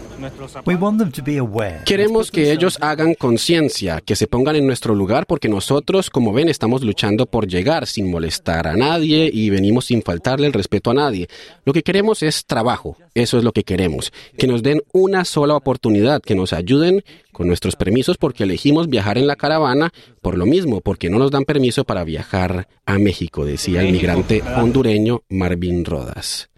Queremos 1.86 2.32
que 2.32 2.52
ellos 2.52 2.78
hagan 2.82 3.14
conciencia, 3.14 4.02
que 4.02 4.16
se 4.16 4.28
pongan 4.28 4.56
en 4.56 4.66
nuestro 4.66 4.96
lugar 4.96 5.26
porque 5.26 5.50
nosotros, 5.50 6.10
como 6.10 6.34
ven, 6.34 6.50
estamos 6.50 6.84
luchando 6.84 7.26
por 7.26 7.48
llegar 7.48 7.86
sin 7.86 8.10
molestar 8.10 8.68
a 8.68 8.76
nadie 8.76 9.30
y 9.32 9.50
venimos 9.50 9.86
sin 9.86 10.02
faltarle 10.02 10.48
el 10.48 10.54
respeto 10.54 10.92
a 10.92 10.94
nadie. 10.94 11.28
Lo 11.66 11.74
que 11.74 11.84
queremos 11.84 12.24
es 12.24 12.46
trabajo, 12.46 12.98
eso 13.14 13.38
es 13.38 13.44
lo 13.44 13.52
que 13.52 13.64
queremos, 13.64 14.14
que 14.38 14.48
nos 14.48 14.64
den 14.64 14.82
una 14.94 15.26
sola 15.26 15.56
oportunidad, 15.56 16.22
que 16.22 16.36
nos 16.36 16.54
ayuden 16.54 17.04
con 17.32 17.48
nuestros 17.48 17.76
permisos 17.76 18.18
porque 18.18 18.44
elegimos 18.44 18.88
viajar 18.88 19.18
en 19.18 19.28
la 19.28 19.36
caravana 19.36 19.92
por 20.22 20.38
lo 20.38 20.46
mismo, 20.46 20.82
porque 20.82 21.10
no 21.10 21.20
nos 21.20 21.32
dan 21.32 21.44
permiso 21.44 21.84
para 21.84 22.04
viajar 22.04 22.68
a 22.86 22.98
México, 22.98 23.46
decía 23.46 23.82
el 23.82 23.92
migrante 23.92 24.42
hondureño 24.56 25.24
Marvin 25.30 25.84
Rodas. 25.84 26.50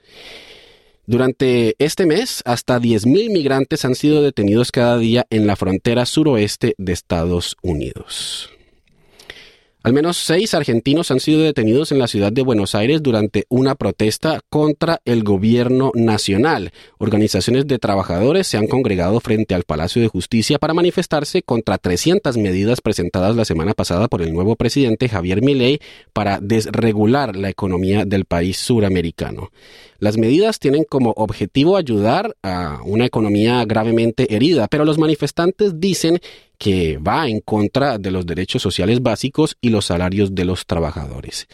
Durante 1.09 1.77
este 1.79 2.05
mes, 2.05 2.41
hasta 2.43 2.81
10.000 2.81 3.31
migrantes 3.31 3.85
han 3.85 3.95
sido 3.95 4.21
detenidos 4.21 4.73
cada 4.73 4.97
día 4.97 5.25
en 5.29 5.47
la 5.47 5.55
frontera 5.55 6.05
suroeste 6.05 6.75
de 6.77 6.91
Estados 6.91 7.55
Unidos. 7.61 8.49
Al 9.83 9.93
menos 9.93 10.17
seis 10.17 10.53
argentinos 10.53 11.09
han 11.11 11.21
sido 11.21 11.43
detenidos 11.43 11.93
en 11.93 11.99
la 11.99 12.07
ciudad 12.07 12.33
de 12.33 12.41
Buenos 12.41 12.75
Aires 12.75 13.01
durante 13.01 13.45
una 13.47 13.75
protesta 13.75 14.41
contra 14.49 14.99
el 15.05 15.23
gobierno 15.23 15.93
nacional. 15.95 16.73
Organizaciones 16.97 17.67
de 17.67 17.79
trabajadores 17.79 18.45
se 18.47 18.57
han 18.57 18.67
congregado 18.67 19.21
frente 19.21 19.55
al 19.55 19.63
Palacio 19.63 20.01
de 20.01 20.09
Justicia 20.09 20.59
para 20.59 20.73
manifestarse 20.73 21.41
contra 21.41 21.77
300 21.77 22.35
medidas 22.35 22.81
presentadas 22.81 23.37
la 23.37 23.45
semana 23.45 23.73
pasada 23.73 24.09
por 24.09 24.21
el 24.21 24.33
nuevo 24.33 24.57
presidente 24.57 25.07
Javier 25.07 25.41
Milei 25.41 25.79
para 26.11 26.41
desregular 26.41 27.37
la 27.37 27.49
economía 27.49 28.03
del 28.03 28.25
país 28.25 28.57
suramericano. 28.57 29.51
Las 29.99 30.17
medidas 30.17 30.59
tienen 30.59 30.83
como 30.83 31.11
objetivo 31.11 31.77
ayudar 31.77 32.35
a 32.43 32.81
una 32.85 33.05
economía 33.05 33.65
gravemente 33.65 34.35
herida, 34.35 34.67
pero 34.67 34.85
los 34.85 34.97
manifestantes 34.97 35.79
dicen 35.79 36.19
que 36.57 36.97
va 36.97 37.27
en 37.27 37.39
contra 37.39 37.97
de 37.97 38.11
los 38.11 38.25
derechos 38.25 38.61
sociales 38.61 39.01
básicos 39.01 39.57
y 39.61 39.69
los 39.69 39.85
salarios 39.85 40.35
de 40.35 40.45
los 40.45 40.65
trabajadores. 40.65 41.47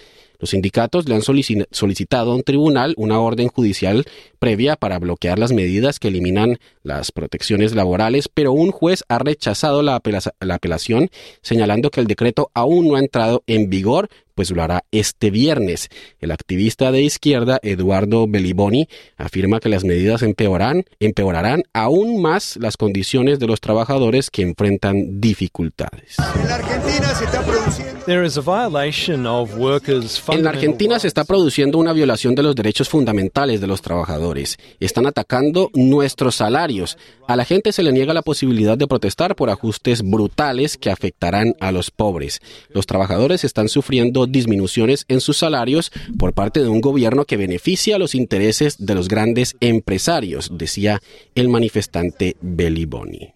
Los 0.43 0.49
sindicatos 0.49 1.07
le 1.07 1.15
han 1.15 1.21
solicitado 1.21 2.33
a 2.33 2.35
un 2.35 2.43
tribunal 2.43 2.95
una 2.97 3.17
orden 3.17 3.47
judicial 3.47 4.03
previa 4.39 4.75
para 4.75 4.99
bloquear 4.99 5.39
las 5.39 5.53
medidas 5.53 5.99
que 5.99 6.09
eliminan 6.09 6.57
las 6.81 7.13
protecciones 7.13 7.73
laborales, 7.73 8.27
pero 8.27 8.51
un 8.51 8.71
juez 8.71 9.05
ha 9.07 9.19
rechazado 9.19 9.81
la, 9.81 9.95
apelación, 9.95 11.09
señalando 11.41 11.91
que 11.91 12.01
el 12.01 12.07
decreto 12.07 12.51
aún 12.53 12.89
no 12.89 12.97
ha 12.97 12.99
entrado 12.99 13.43
en 13.47 13.69
vigor, 13.69 14.09
pues 14.35 14.51
lo 14.51 14.61
hará 14.61 14.83
este 14.91 15.31
viernes. 15.31 15.89
El 16.19 16.31
activista 16.31 16.91
de 16.91 17.01
izquierda, 17.01 17.59
Eduardo 17.63 18.27
Beliboni, 18.27 18.87
afirma 19.17 19.59
que 19.59 19.69
las 19.69 19.83
medidas 19.83 20.21
empeorarán, 20.21 20.85
empeorarán 20.99 21.63
aún 21.73 22.21
más 22.21 22.57
las 22.57 22.77
condiciones 22.77 23.39
de 23.39 23.47
los 23.47 23.61
trabajadores 23.61 24.29
que 24.29 24.41
enfrentan 24.41 25.19
dificultades. 25.21 26.17
En 30.37 30.43
la 30.43 30.49
Argentina 30.49 30.99
se 30.99 31.07
está 31.07 31.23
produciendo 31.23 31.77
una 31.77 31.93
violación 31.93 32.35
de 32.35 32.43
los 32.43 32.55
derechos 32.55 32.89
fundamentales 32.89 33.61
de 33.61 33.67
los 33.67 33.81
trabajadores. 33.81 34.57
Están 34.79 35.05
atacando 35.05 35.69
nuestros 35.73 36.35
salarios. 36.35 36.97
A 37.27 37.35
la 37.35 37.45
gente 37.45 37.71
se 37.71 37.83
le 37.83 37.91
niega 37.91 38.13
la 38.13 38.21
posibilidad 38.21 38.77
de 38.77 38.87
protestar 38.87 39.35
por 39.35 39.49
ajustes 39.49 40.01
brutales 40.01 40.77
que 40.77 40.89
afectarán 40.89 41.55
a 41.59 41.71
los 41.71 41.89
pobres. 41.89 42.41
Los 42.69 42.85
trabajadores 42.85 43.43
están 43.43 43.69
sufriendo 43.69 44.27
disminuciones 44.27 45.05
en 45.07 45.21
sus 45.21 45.37
salarios 45.37 45.91
por 46.17 46.33
parte 46.33 46.61
de 46.61 46.69
un 46.69 46.81
gobierno 46.81 47.25
que 47.25 47.37
beneficia 47.37 47.97
los 47.97 48.15
intereses 48.15 48.75
de 48.85 48.95
los 48.95 49.07
grandes 49.07 49.55
empresarios, 49.59 50.49
decía 50.53 51.01
el 51.35 51.49
manifestante 51.49 52.35
Beliboni. 52.41 53.33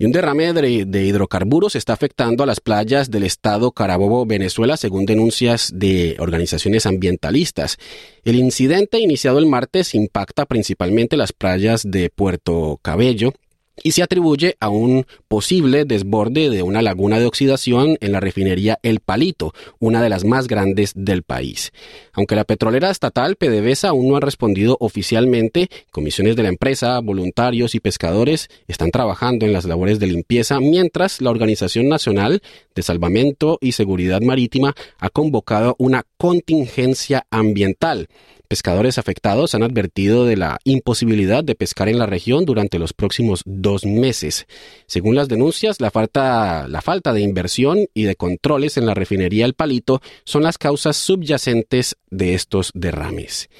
Y 0.00 0.04
un 0.04 0.12
derrame 0.12 0.52
de, 0.52 1.04
hidrocarburos 1.04 1.74
está 1.74 1.92
afectando 1.92 2.44
a 2.44 2.46
las 2.46 2.60
playas 2.60 3.10
del 3.10 3.24
estado 3.24 3.72
Carabobo, 3.72 4.26
Venezuela, 4.26 4.76
según 4.76 5.06
denuncias 5.06 5.72
de 5.74 6.14
organizaciones 6.20 6.86
ambientalistas. 6.86 7.78
El 8.24 8.36
incidente 8.36 9.00
iniciado 9.00 9.40
el 9.40 9.46
martes 9.46 9.96
impacta 9.96 10.46
principalmente 10.46 11.16
las 11.16 11.32
playas 11.32 11.82
de 11.84 12.10
Puerto 12.10 12.78
Cabello, 12.80 13.32
y 13.82 13.92
se 13.92 14.02
atribuye 14.02 14.56
a 14.60 14.68
un 14.68 15.06
posible 15.28 15.84
desborde 15.84 16.50
de 16.50 16.62
una 16.62 16.82
laguna 16.82 17.18
de 17.18 17.26
oxidación 17.26 17.96
en 18.00 18.12
la 18.12 18.20
refinería 18.20 18.78
El 18.82 19.00
Palito, 19.00 19.54
una 19.78 20.02
de 20.02 20.08
las 20.08 20.24
más 20.24 20.48
grandes 20.48 20.92
del 20.94 21.22
país. 21.22 21.72
Aunque 22.12 22.36
la 22.36 22.44
petrolera 22.44 22.90
estatal 22.90 23.36
PDVSA 23.36 23.88
aún 23.88 24.08
no 24.08 24.16
ha 24.16 24.20
respondido 24.20 24.76
oficialmente, 24.80 25.68
comisiones 25.90 26.36
de 26.36 26.42
la 26.42 26.48
empresa, 26.48 27.00
voluntarios 27.00 27.74
y 27.74 27.80
pescadores 27.80 28.48
están 28.66 28.90
trabajando 28.90 29.46
en 29.46 29.52
las 29.52 29.64
labores 29.64 29.98
de 29.98 30.06
limpieza, 30.06 30.60
mientras 30.60 31.20
la 31.20 31.30
Organización 31.30 31.88
Nacional 31.88 32.42
de 32.74 32.82
Salvamento 32.82 33.58
y 33.60 33.72
Seguridad 33.72 34.20
Marítima 34.20 34.74
ha 34.98 35.10
convocado 35.10 35.76
una 35.78 36.04
contingencia 36.16 37.26
ambiental. 37.30 38.08
Pescadores 38.48 38.96
afectados 38.96 39.54
han 39.54 39.62
advertido 39.62 40.24
de 40.24 40.38
la 40.38 40.58
imposibilidad 40.64 41.44
de 41.44 41.54
pescar 41.54 41.90
en 41.90 41.98
la 41.98 42.06
región 42.06 42.46
durante 42.46 42.78
los 42.78 42.94
próximos 42.94 43.42
dos 43.44 43.84
meses. 43.84 44.46
Según 44.86 45.16
las 45.16 45.28
denuncias, 45.28 45.82
la 45.82 45.90
falta, 45.90 46.66
la 46.66 46.80
falta 46.80 47.12
de 47.12 47.20
inversión 47.20 47.88
y 47.92 48.04
de 48.04 48.16
controles 48.16 48.78
en 48.78 48.86
la 48.86 48.94
refinería 48.94 49.44
El 49.44 49.52
Palito 49.52 50.00
son 50.24 50.44
las 50.44 50.56
causas 50.56 50.96
subyacentes 50.96 51.96
de 52.08 52.32
estos 52.32 52.70
derrames. 52.72 53.50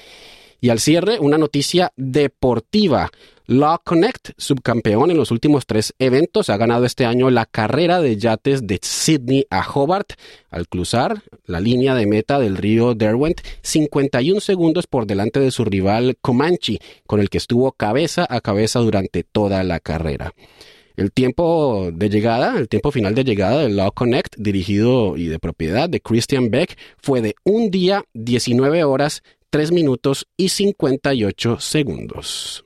Y 0.59 0.71
al 0.71 0.81
cierre, 0.81 1.19
una 1.21 1.37
noticia 1.37 1.93
deportiva. 1.97 3.11
Law 3.51 3.79
Connect, 3.83 4.33
subcampeón 4.37 5.11
en 5.11 5.17
los 5.17 5.31
últimos 5.31 5.65
tres 5.65 5.95
eventos, 5.99 6.51
ha 6.51 6.59
ganado 6.59 6.85
este 6.85 7.07
año 7.07 7.31
la 7.31 7.47
carrera 7.47 7.99
de 7.99 8.19
yates 8.19 8.67
de 8.67 8.79
Sydney 8.83 9.47
a 9.49 9.67
Hobart 9.67 10.13
al 10.51 10.69
cruzar 10.69 11.23
la 11.47 11.59
línea 11.59 11.95
de 11.95 12.05
meta 12.05 12.39
del 12.39 12.59
río 12.59 12.93
Derwent 12.93 13.41
51 13.63 14.41
segundos 14.41 14.87
por 14.87 15.07
delante 15.07 15.41
de 15.41 15.51
su 15.51 15.65
rival 15.65 16.19
Comanche, 16.21 16.79
con 17.07 17.21
el 17.21 17.31
que 17.31 17.39
estuvo 17.39 17.73
cabeza 17.73 18.27
a 18.29 18.43
cabeza 18.43 18.81
durante 18.81 19.25
toda 19.25 19.65
la 19.65 19.81
carrera. 19.81 20.35
El 20.99 21.11
tiempo 21.11 21.89
de 21.91 22.11
llegada, 22.11 22.59
el 22.59 22.69
tiempo 22.69 22.91
final 22.91 23.15
de 23.15 23.25
llegada 23.25 23.63
del 23.63 23.77
Law 23.77 23.93
Connect, 23.93 24.37
dirigido 24.37 25.17
y 25.17 25.29
de 25.29 25.39
propiedad 25.39 25.89
de 25.89 26.03
Christian 26.03 26.51
Beck, 26.51 26.77
fue 26.99 27.23
de 27.23 27.35
un 27.45 27.71
día, 27.71 28.05
19 28.13 28.85
horas, 28.85 29.23
3 29.49 29.73
minutos 29.73 30.27
y 30.37 30.51
58 30.51 31.61
segundos. 31.61 32.63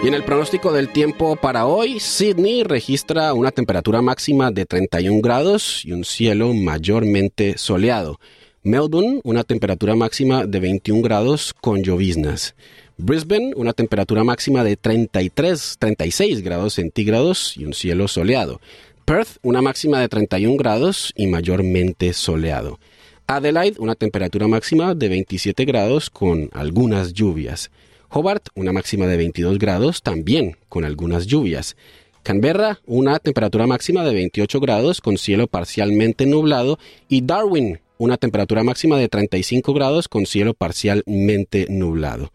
Y 0.00 0.06
en 0.06 0.14
el 0.14 0.22
pronóstico 0.22 0.72
del 0.72 0.90
tiempo 0.90 1.34
para 1.34 1.66
hoy, 1.66 1.98
Sydney 1.98 2.62
registra 2.62 3.34
una 3.34 3.50
temperatura 3.50 4.00
máxima 4.00 4.52
de 4.52 4.64
31 4.64 5.20
grados 5.20 5.84
y 5.84 5.90
un 5.90 6.04
cielo 6.04 6.54
mayormente 6.54 7.58
soleado. 7.58 8.20
Melbourne, 8.62 9.20
una 9.24 9.42
temperatura 9.42 9.96
máxima 9.96 10.46
de 10.46 10.60
21 10.60 11.02
grados 11.02 11.52
con 11.52 11.82
lloviznas. 11.82 12.54
Brisbane, 12.96 13.54
una 13.56 13.72
temperatura 13.72 14.22
máxima 14.22 14.62
de 14.62 14.76
33, 14.76 15.76
36 15.80 16.42
grados 16.42 16.74
centígrados 16.74 17.56
y 17.56 17.64
un 17.64 17.74
cielo 17.74 18.06
soleado. 18.06 18.60
Perth, 19.04 19.38
una 19.42 19.62
máxima 19.62 20.00
de 20.00 20.08
31 20.08 20.56
grados 20.56 21.12
y 21.16 21.26
mayormente 21.26 22.12
soleado. 22.12 22.78
Adelaide, 23.26 23.80
una 23.80 23.96
temperatura 23.96 24.46
máxima 24.46 24.94
de 24.94 25.08
27 25.08 25.64
grados 25.64 26.08
con 26.08 26.50
algunas 26.52 27.12
lluvias. 27.12 27.70
Hobart, 28.10 28.48
una 28.54 28.72
máxima 28.72 29.06
de 29.06 29.16
22 29.16 29.58
grados, 29.58 30.02
también 30.02 30.56
con 30.68 30.84
algunas 30.84 31.26
lluvias. 31.26 31.76
Canberra, 32.22 32.80
una 32.86 33.18
temperatura 33.18 33.66
máxima 33.66 34.04
de 34.04 34.14
28 34.14 34.60
grados 34.60 35.00
con 35.00 35.18
cielo 35.18 35.46
parcialmente 35.46 36.26
nublado. 36.26 36.78
Y 37.08 37.22
Darwin, 37.22 37.80
una 37.98 38.16
temperatura 38.16 38.62
máxima 38.62 38.98
de 38.98 39.08
35 39.08 39.72
grados 39.74 40.08
con 40.08 40.26
cielo 40.26 40.54
parcialmente 40.54 41.66
nublado. 41.68 42.30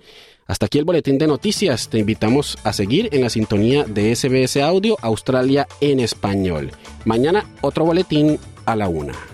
Hasta 0.45 0.65
aquí 0.65 0.77
el 0.77 0.85
boletín 0.85 1.17
de 1.17 1.27
noticias. 1.27 1.89
Te 1.89 1.99
invitamos 1.99 2.57
a 2.63 2.73
seguir 2.73 3.09
en 3.11 3.21
la 3.21 3.29
sintonía 3.29 3.83
de 3.85 4.15
SBS 4.15 4.57
Audio 4.57 4.97
Australia 5.01 5.67
en 5.79 5.99
español. 5.99 6.71
Mañana 7.05 7.49
otro 7.61 7.85
boletín 7.85 8.39
a 8.65 8.75
la 8.75 8.89
una. 8.89 9.32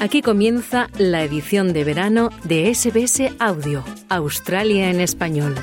Aquí 0.00 0.22
comienza 0.22 0.88
la 0.96 1.22
edición 1.22 1.74
de 1.74 1.84
verano 1.84 2.30
de 2.44 2.74
SBS 2.74 3.34
Audio, 3.38 3.84
Australia 4.08 4.88
en 4.88 4.98
español. 4.98 5.54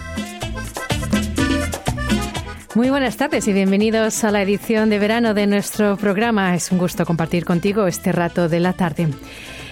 Muy 2.75 2.91
buenas 2.91 3.17
tardes 3.17 3.48
y 3.48 3.53
bienvenidos 3.53 4.24
a 4.24 4.29
la 4.29 4.44
edición 4.44 4.91
de 4.91 5.00
verano 5.00 5.34
de 5.34 5.48
nuestro 5.48 5.98
programa. 5.98 6.53
Es 6.53 6.72
un 6.72 6.77
gusto 6.77 7.03
compartir 7.03 7.46
contigo 7.46 7.88
este 7.88 8.12
rato 8.12 8.48
de 8.48 8.60
la 8.60 8.74
tarde. 8.74 9.08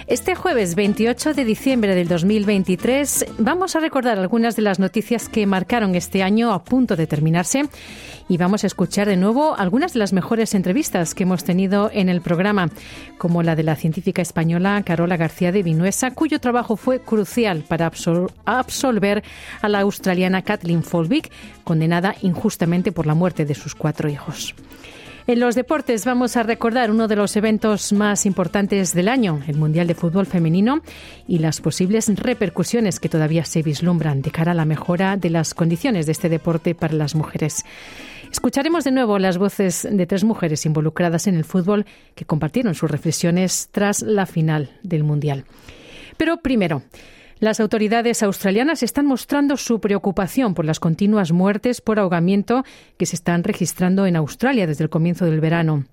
Este 0.08 0.36
jueves 0.36 0.76
28 0.76 1.34
de 1.34 1.46
diciembre 1.46 1.96
del 1.96 2.08
2023 2.08 3.26
vamos 3.40 3.76
a 3.76 3.80
recordar 3.80 4.20
algunas 4.20 4.56
de 4.56 4.62
las 4.62 4.78
noticias 4.78 5.30
que 5.30 5.48
marcaron 5.48 5.96
este 5.96 6.22
año 6.22 6.54
a 6.54 6.64
punto 6.64 6.96
de 6.96 7.08
terminarse 7.08 7.64
y 8.30 8.38
vamos 8.38 8.64
a 8.64 8.68
escuchar 8.68 9.08
de 9.08 9.18
nuevo 9.18 9.56
algunas 9.58 9.94
de 9.94 10.00
las 10.00 10.14
mejores 10.14 10.54
entrevistas 10.54 11.16
que 11.16 11.24
hemos 11.24 11.44
tenido 11.44 11.90
en 11.92 12.10
el 12.10 12.22
programa, 12.22 12.70
como 13.18 13.42
la 13.42 13.56
de 13.56 13.64
la 13.64 13.76
científica 13.76 14.22
española 14.22 14.84
Carola 14.86 15.18
García 15.18 15.52
de 15.52 15.64
Vinuesa, 15.64 16.12
cuyo 16.12 16.40
trabajo 16.40 16.76
fue 16.76 17.00
crucial 17.00 17.64
para 17.68 17.92
absolver 18.46 19.24
a 19.64 19.70
la 19.70 19.80
australiana 19.80 20.44
Kathleen 20.44 20.84
Folbig, 20.84 21.32
condenada 21.64 22.14
injustamente 22.22 22.92
por 22.92 23.08
la 23.08 23.16
muerte 23.16 23.44
de 23.44 23.56
sus 23.56 23.74
cuatro 23.74 24.08
hijos. 24.08 24.54
En 25.28 25.40
los 25.40 25.56
deportes 25.56 26.06
vamos 26.06 26.38
a 26.38 26.44
recordar 26.44 26.92
uno 26.92 27.08
de 27.08 27.16
los 27.16 27.36
eventos 27.36 27.94
más 27.94 28.28
importantes 28.28 28.94
del 28.94 29.08
año, 29.08 29.42
el 29.48 29.58
Mundial 29.58 29.88
de 29.88 29.96
Fútbol 29.96 30.28
Femenino, 30.28 30.82
y 31.28 31.40
las 31.40 31.62
posibles 31.62 32.12
repercusiones 32.16 33.00
que 33.00 33.10
todavía 33.10 33.44
se 33.44 33.64
vislumbran 33.64 34.22
de 34.22 34.30
cara 34.30 34.52
a 34.52 34.56
la 34.56 34.66
mejora 34.66 35.18
de 35.18 35.32
las 35.32 35.56
condiciones 35.56 36.06
de 36.06 36.12
este 36.12 36.30
deporte 36.30 36.76
para 36.76 36.94
las 36.94 37.16
mujeres. 37.16 37.66
Escucharemos 38.32 38.84
de 38.84 38.92
nuevo 38.92 39.18
las 39.18 39.40
voces 39.40 39.88
de 39.90 40.06
tres 40.06 40.24
mujeres 40.24 40.64
involucradas 40.68 41.26
en 41.26 41.34
el 41.34 41.44
fútbol 41.44 41.88
que 42.14 42.26
compartieron 42.26 42.76
sus 42.76 42.92
reflexiones 42.92 43.70
tras 43.72 44.04
la 44.04 44.28
final 44.28 44.78
del 44.84 45.04
Mundial. 45.04 45.46
Pero 46.18 46.38
primero, 46.38 46.84
las 47.40 47.60
autoridades 47.60 48.24
australianas 48.24 48.82
están 48.82 49.06
mostrando 49.06 49.58
su 49.58 49.80
preocupación 49.82 50.54
por 50.54 50.66
las 50.66 50.80
continuas 50.80 51.32
muertes 51.32 51.82
por 51.82 52.00
ahogamiento 52.00 52.64
que 52.98 53.06
se 53.06 53.16
están 53.16 53.44
registrando 53.44 54.06
en 54.06 54.16
Australia 54.16 54.68
desde 54.68 54.84
el 54.86 54.90
comienzo 54.90 55.26
del 55.26 55.42
verano. 55.42 55.86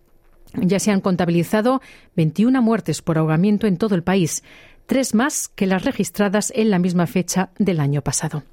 Ya 0.54 0.78
se 0.78 0.90
han 0.90 1.00
contabilizado 1.00 1.80
21 2.14 2.62
muertes 2.62 3.02
por 3.02 3.18
ahogamiento 3.18 3.66
en 3.66 3.76
todo 3.76 3.94
el 3.94 4.02
país, 4.02 4.44
tres 4.86 5.14
más 5.14 5.48
que 5.48 5.66
las 5.66 5.84
registradas 5.84 6.52
en 6.54 6.70
la 6.70 6.78
misma 6.78 7.06
fecha 7.06 7.50
del 7.58 7.80
año 7.80 8.02
pasado. 8.02 8.44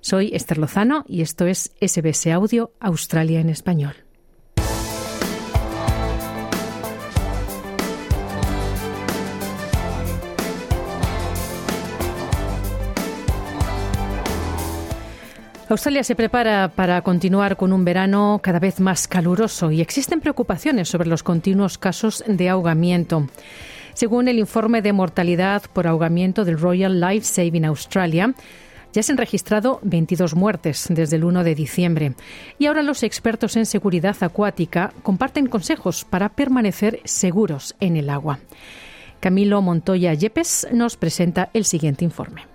Soy 0.00 0.30
Esther 0.34 0.58
Lozano 0.58 1.04
y 1.08 1.22
esto 1.22 1.46
es 1.46 1.72
SBS 1.80 2.28
Audio 2.28 2.72
Australia 2.80 3.40
en 3.40 3.48
Español. 3.48 4.03
Australia 15.70 16.04
se 16.04 16.14
prepara 16.14 16.68
para 16.68 17.00
continuar 17.00 17.56
con 17.56 17.72
un 17.72 17.86
verano 17.86 18.38
cada 18.42 18.58
vez 18.58 18.80
más 18.80 19.08
caluroso 19.08 19.70
y 19.70 19.80
existen 19.80 20.20
preocupaciones 20.20 20.90
sobre 20.90 21.08
los 21.08 21.22
continuos 21.22 21.78
casos 21.78 22.22
de 22.26 22.50
ahogamiento. 22.50 23.28
Según 23.94 24.28
el 24.28 24.38
informe 24.38 24.82
de 24.82 24.92
mortalidad 24.92 25.62
por 25.72 25.86
ahogamiento 25.86 26.44
del 26.44 26.58
Royal 26.58 27.00
Life 27.00 27.24
Saving 27.24 27.64
Australia, 27.64 28.34
ya 28.92 29.02
se 29.02 29.12
han 29.12 29.18
registrado 29.18 29.80
22 29.82 30.34
muertes 30.34 30.86
desde 30.90 31.16
el 31.16 31.24
1 31.24 31.42
de 31.44 31.54
diciembre 31.54 32.14
y 32.58 32.66
ahora 32.66 32.82
los 32.82 33.02
expertos 33.02 33.56
en 33.56 33.64
seguridad 33.64 34.16
acuática 34.20 34.92
comparten 35.02 35.46
consejos 35.46 36.04
para 36.04 36.28
permanecer 36.28 37.00
seguros 37.04 37.74
en 37.80 37.96
el 37.96 38.10
agua. 38.10 38.38
Camilo 39.18 39.62
Montoya 39.62 40.12
Yepes 40.12 40.68
nos 40.72 40.98
presenta 40.98 41.48
el 41.54 41.64
siguiente 41.64 42.04
informe. 42.04 42.53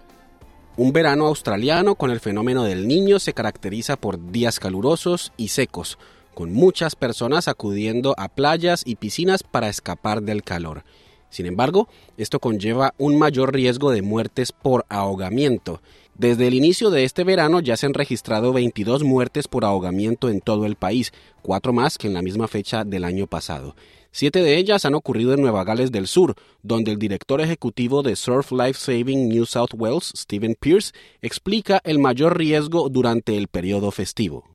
Un 0.80 0.94
verano 0.94 1.28
australiano 1.28 1.96
con 1.96 2.10
el 2.10 2.22
fenómeno 2.22 2.64
del 2.64 2.88
niño 2.88 3.20
se 3.20 3.34
caracteriza 3.34 3.98
por 3.98 4.32
días 4.32 4.62
calurosos 4.62 5.34
y 5.36 5.50
secos, 5.50 5.98
con 6.34 6.54
muchas 6.54 6.96
personas 6.96 7.50
acudiendo 7.50 8.16
a 8.18 8.30
playas 8.30 8.84
y 8.86 8.96
piscinas 8.96 9.44
para 9.44 9.68
escapar 9.68 10.24
del 10.24 10.42
calor. 10.42 10.86
Sin 11.30 11.48
embargo, 11.48 11.90
esto 12.16 12.40
conlleva 12.40 12.94
un 12.98 13.20
mayor 13.20 13.54
riesgo 13.54 13.92
de 13.92 14.02
muertes 14.02 14.54
por 14.54 14.86
ahogamiento. 14.88 15.82
Desde 16.16 16.48
el 16.48 16.54
inicio 16.54 16.92
de 16.92 17.04
este 17.04 17.26
verano 17.26 17.60
ya 17.60 17.76
se 17.76 17.86
han 17.86 17.94
registrado 17.94 18.54
22 18.54 19.04
muertes 19.04 19.50
por 19.50 19.66
ahogamiento 19.66 20.30
en 20.30 20.40
todo 20.40 20.66
el 20.66 20.78
país, 20.78 21.12
cuatro 21.42 21.74
más 21.74 21.98
que 21.98 22.08
en 22.08 22.14
la 22.14 22.22
misma 22.22 22.48
fecha 22.48 22.86
del 22.86 23.04
año 23.04 23.28
pasado. 23.28 23.76
Siete 24.12 24.42
de 24.42 24.58
ellas 24.58 24.86
han 24.86 24.96
ocurrido 24.96 25.34
en 25.34 25.42
Nueva 25.42 25.64
Gales 25.64 25.92
del 25.92 26.08
Sur, 26.08 26.36
donde 26.64 26.92
el 26.92 26.98
director 26.98 27.42
ejecutivo 27.42 28.02
de 28.02 28.16
Surf 28.16 28.52
Life 28.52 28.74
Saving 28.74 29.30
New 29.30 29.46
South 29.46 29.74
Wales, 29.76 30.12
Stephen 30.16 30.56
Pierce, 30.60 30.94
explica 31.22 31.80
el 31.84 32.00
mayor 32.00 32.38
riesgo 32.38 32.90
durante 32.90 33.38
el 33.38 33.48
periodo 33.48 33.92
festivo. 33.92 34.46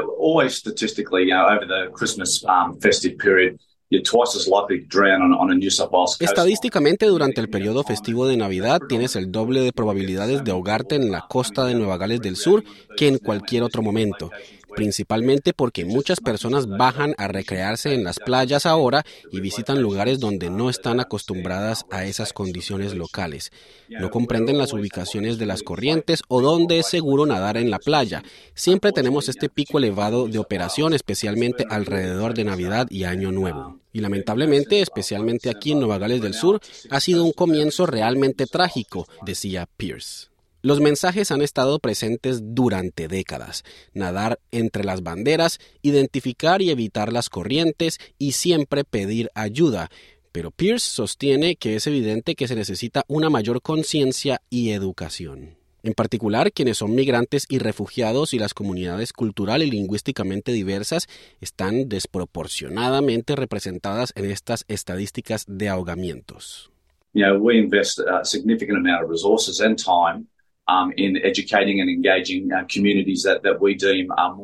Estadísticamente, 6.21 7.07
durante 7.07 7.41
el 7.41 7.49
periodo 7.49 7.85
festivo 7.85 8.27
de 8.27 8.37
Navidad 8.37 8.81
tienes 8.89 9.15
el 9.15 9.31
doble 9.31 9.61
de 9.61 9.73
probabilidades 9.73 10.43
de 10.43 10.51
ahogarte 10.51 10.97
en 10.97 11.13
la 11.13 11.27
costa 11.29 11.65
de 11.65 11.75
Nueva 11.75 11.97
Gales 11.97 12.21
del 12.21 12.37
Sur 12.37 12.65
que 12.97 13.09
en 13.09 13.19
cualquier 13.19 13.63
otro 13.63 13.83
momento 13.83 14.31
principalmente 14.75 15.53
porque 15.53 15.85
muchas 15.85 16.21
personas 16.21 16.67
bajan 16.67 17.15
a 17.19 17.29
recrearse 17.29 17.95
en 17.95 18.05
las 18.05 18.19
playas 18.19 18.67
ahora 18.67 19.05
y 19.31 19.41
visitan 19.41 19.83
lugares 19.83 20.21
donde 20.21 20.51
no 20.51 20.71
están 20.71 21.01
acostumbradas 21.01 21.87
a 21.91 22.05
esas 22.05 22.33
condiciones 22.33 22.95
locales. 22.95 23.53
No 23.89 24.11
comprenden 24.11 24.59
las 24.59 24.73
ubicaciones 24.73 25.39
de 25.39 25.47
las 25.47 25.63
corrientes 25.63 26.23
o 26.29 26.41
dónde 26.41 26.79
es 26.79 26.87
seguro 26.87 27.27
nadar 27.27 27.57
en 27.57 27.71
la 27.71 27.79
playa. 27.79 28.23
Siempre 28.55 28.93
tenemos 28.93 29.29
este 29.29 29.49
pico 29.49 29.79
elevado 29.79 30.29
de 30.29 30.39
operación, 30.39 30.95
especialmente 30.95 31.65
alrededor 31.69 32.35
de 32.35 32.45
Navidad 32.45 32.87
y 32.91 33.05
Año 33.05 33.33
Nuevo. 33.33 33.79
Y 33.93 34.01
lamentablemente, 34.01 34.81
especialmente 34.81 35.51
aquí 35.51 35.73
en 35.73 35.79
Nueva 35.79 35.99
Gales 35.99 36.21
del 36.21 36.35
Sur, 36.35 36.61
ha 36.91 37.01
sido 37.01 37.25
un 37.25 37.33
comienzo 37.33 37.87
realmente 37.87 38.47
trágico, 38.47 39.07
decía 39.25 39.69
Pierce. 39.77 40.34
Los 40.65 40.81
mensajes 40.81 41.31
han 41.31 41.43
estado 41.43 41.79
presentes 41.79 42.41
durante 42.43 43.07
décadas. 43.07 43.65
Nadar 43.93 44.41
entre 44.51 44.83
las 44.83 45.03
banderas, 45.03 45.59
identificar 45.83 46.63
y 46.63 46.71
evitar 46.71 47.13
las 47.13 47.29
corrientes 47.29 47.99
y 48.17 48.33
siempre 48.33 48.83
pedir 48.85 49.29
ayuda. 49.35 49.91
Pero 50.33 50.51
Pierce 50.51 50.89
sostiene 50.89 51.57
que 51.57 51.77
es 51.77 51.87
evidente 51.87 52.35
que 52.35 52.49
se 52.49 52.55
necesita 52.55 53.03
una 53.09 53.29
mayor 53.29 53.61
conciencia 53.61 54.41
y 54.49 54.71
educación. 54.71 55.59
En 55.83 55.93
particular, 55.93 56.51
quienes 56.51 56.79
son 56.79 56.95
migrantes 56.95 57.45
y 57.51 57.59
refugiados 57.59 58.33
y 58.33 58.39
las 58.39 58.55
comunidades 58.55 59.13
cultural 59.13 59.63
y 59.63 59.71
lingüísticamente 59.71 60.51
diversas 60.51 61.09
están 61.43 61.91
desproporcionadamente 61.91 63.37
representadas 63.37 64.15
en 64.17 64.31
estas 64.31 64.65
estadísticas 64.69 65.45
de 65.47 65.69
ahogamientos. 65.69 66.71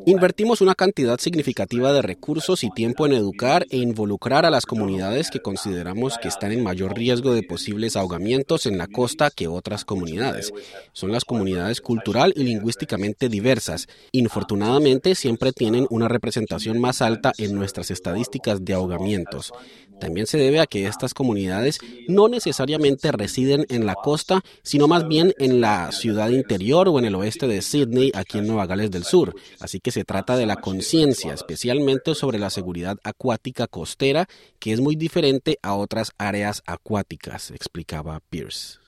Invertimos 0.07 0.61
una 0.61 0.75
cantidad 0.75 1.19
significativa 1.19 1.95
de 1.95 2.03
recursos 2.03 2.63
y 2.63 2.71
tiempo 2.71 3.07
en 3.07 3.13
educar 3.13 3.67
e 3.71 3.79
involucrar 3.79 4.45
a 4.45 4.51
las 4.51 4.67
comunidades 4.67 5.31
que 5.31 5.41
consideramos 5.41 6.19
que 6.19 6.29
están 6.29 6.53
en 6.53 6.63
mayor 6.63 6.95
riesgo 6.95 7.33
de 7.33 7.43
posibles 7.43 7.97
ahogamientos 7.97 8.67
en 8.67 8.77
la 8.77 8.87
costa 8.87 9.31
que 9.31 9.49
otras 9.49 9.87
comunidades. 9.87 10.53
Son 10.93 11.11
las 11.11 11.25
comunidades 11.25 11.81
cultural 11.81 12.35
y 12.37 12.45
lingüísticamente 12.45 13.31
diversas. 13.31 13.87
Infortunadamente, 14.13 15.15
siempre 15.15 15.53
tienen 15.53 15.87
una 15.89 16.09
representación 16.09 16.79
más 16.81 17.01
alta 17.01 17.33
en 17.39 17.55
nuestras 17.55 17.91
estadísticas 17.91 18.63
de 18.63 18.75
ahogamientos. 18.75 19.53
También 20.01 20.27
se 20.27 20.39
debe 20.39 20.61
a 20.61 20.67
que 20.67 20.87
estas 20.87 21.15
comunidades 21.15 21.79
no 22.09 22.29
necesariamente 22.29 23.13
residen 23.13 23.67
en 23.69 23.87
la 23.87 23.95
costa, 23.95 24.43
sino 24.63 24.89
más 24.89 25.07
bien 25.07 25.35
en 25.39 25.61
la 25.61 25.93
ciudad 25.93 26.31
interior 26.31 26.89
o 26.89 26.99
en 26.99 27.05
el 27.05 27.15
oeste 27.15 27.47
de 27.47 27.63
Sydney, 27.63 28.11
aquí 28.15 28.39
en 28.39 28.47
Nueva 28.47 28.67
Gales 28.67 28.91
del 28.91 29.05
Sur. 29.05 29.35
Así 29.61 29.79
que 29.79 29.93
se 29.93 30.05
trata 30.05 30.37
de 30.37 30.47
la 30.47 30.57
conciencia, 30.57 31.35
especialmente 31.35 32.15
sobre 32.15 32.39
la 32.39 32.51
seguridad 32.51 32.99
acuática 33.05 33.67
costera, 33.67 34.27
que 34.59 34.73
es 34.73 34.81
muy 34.81 34.97
diferente 34.97 35.59
a 35.63 35.75
otras 35.75 36.13
áreas 36.19 36.63
acuáticas, 36.67 37.51
explicaba 37.51 38.21
Pierce. 38.31 38.79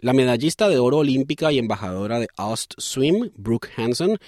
La 0.00 0.12
medallista 0.12 0.68
de 0.68 0.78
oro 0.78 0.98
olímpica 0.98 1.50
y 1.50 1.58
embajadora 1.58 2.20
de 2.20 2.28
Aust 2.36 2.74
Swim, 2.78 3.30
Brooke 3.36 3.70
Hanson, 3.76 4.18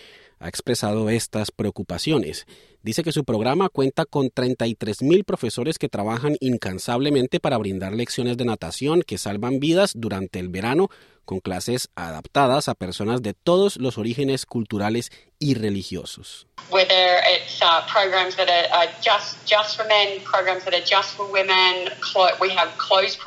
ha 0.41 0.49
expresado 0.49 1.11
estas 1.11 1.51
preocupaciones. 1.51 2.47
Dice 2.83 3.05
que 3.05 3.13
su 3.13 3.25
programa 3.25 3.69
cuenta 3.69 4.07
con 4.07 4.31
33.000 4.31 5.25
profesores 5.25 5.79
que 5.79 5.91
trabajan 5.91 6.37
incansablemente 6.41 7.39
para 7.39 7.59
brindar 7.59 7.93
lecciones 7.93 8.39
de 8.39 8.47
natación 8.47 9.03
que 9.03 9.19
salvan 9.19 9.61
vidas 9.61 9.93
durante 9.95 10.39
el 10.39 10.49
verano 10.49 10.89
con 11.27 11.39
clases 11.39 11.91
adaptadas 11.95 12.69
a 12.69 12.75
personas 12.75 13.23
de 13.23 13.35
todos 13.35 13.77
los 13.77 13.99
orígenes 13.99 14.47
culturales 14.47 15.13
y 15.39 15.55
religiosos. 15.55 16.49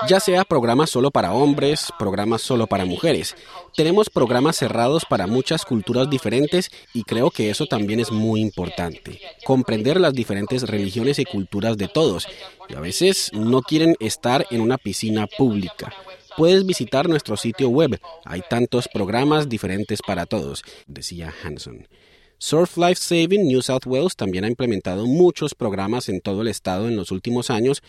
Ya 0.08 0.20
sea 0.20 0.44
programas 0.44 0.90
solo 0.90 1.12
para 1.12 1.32
hombres, 1.32 1.94
programas 1.98 2.42
solo 2.42 2.68
para 2.68 2.86
mujeres, 2.86 3.36
Tenemos 3.76 4.12
programas 4.12 4.58
cerrados 4.58 5.04
para 5.10 5.26
muchas 5.26 5.66
culturas 5.66 6.08
diferentes 6.08 6.70
y 6.94 7.04
creo 7.04 7.32
que 7.32 7.50
eso 7.50 7.66
también 7.66 8.00
es 8.00 8.12
muy 8.12 8.40
importante. 8.40 9.20
Comprender 9.44 10.00
las 10.00 10.14
diferentes 10.14 10.70
religiones 10.70 11.18
y 11.18 11.26
culturas 11.26 11.76
de 11.76 11.88
todos. 11.88 12.28
Y 12.70 12.76
a 12.76 12.80
veces 12.80 13.32
no 13.34 13.64
quieren 13.64 13.96
estar 14.00 14.46
en 14.52 14.62
una 14.62 14.78
piscina 14.78 15.26
pública. 15.26 15.92
Puedes 16.38 16.66
visitar 16.68 17.10
nuestro 17.10 17.36
sitio 17.36 17.70
web. 17.70 18.00
Hay 18.26 18.42
tantos 18.48 18.88
programas 18.88 19.50
diferentes 19.50 20.02
para 20.06 20.28
todos, 20.28 20.64
decía 20.86 21.34
Hanson. 21.44 21.88
Surf 22.38 22.78
Life 22.78 22.96
Saving 22.96 23.48
New 23.48 23.62
South 23.62 23.86
Wales 23.86 24.18
también 24.18 24.44
ha 24.44 24.50
implementado 24.50 25.06
muchos 25.06 25.56
programas 25.56 26.10
en 26.10 26.20
todo 26.20 26.42
el 26.42 26.50
estado 26.50 26.90
en 26.90 26.98
los 26.98 27.10
últimos 27.12 27.50
años 27.50 27.82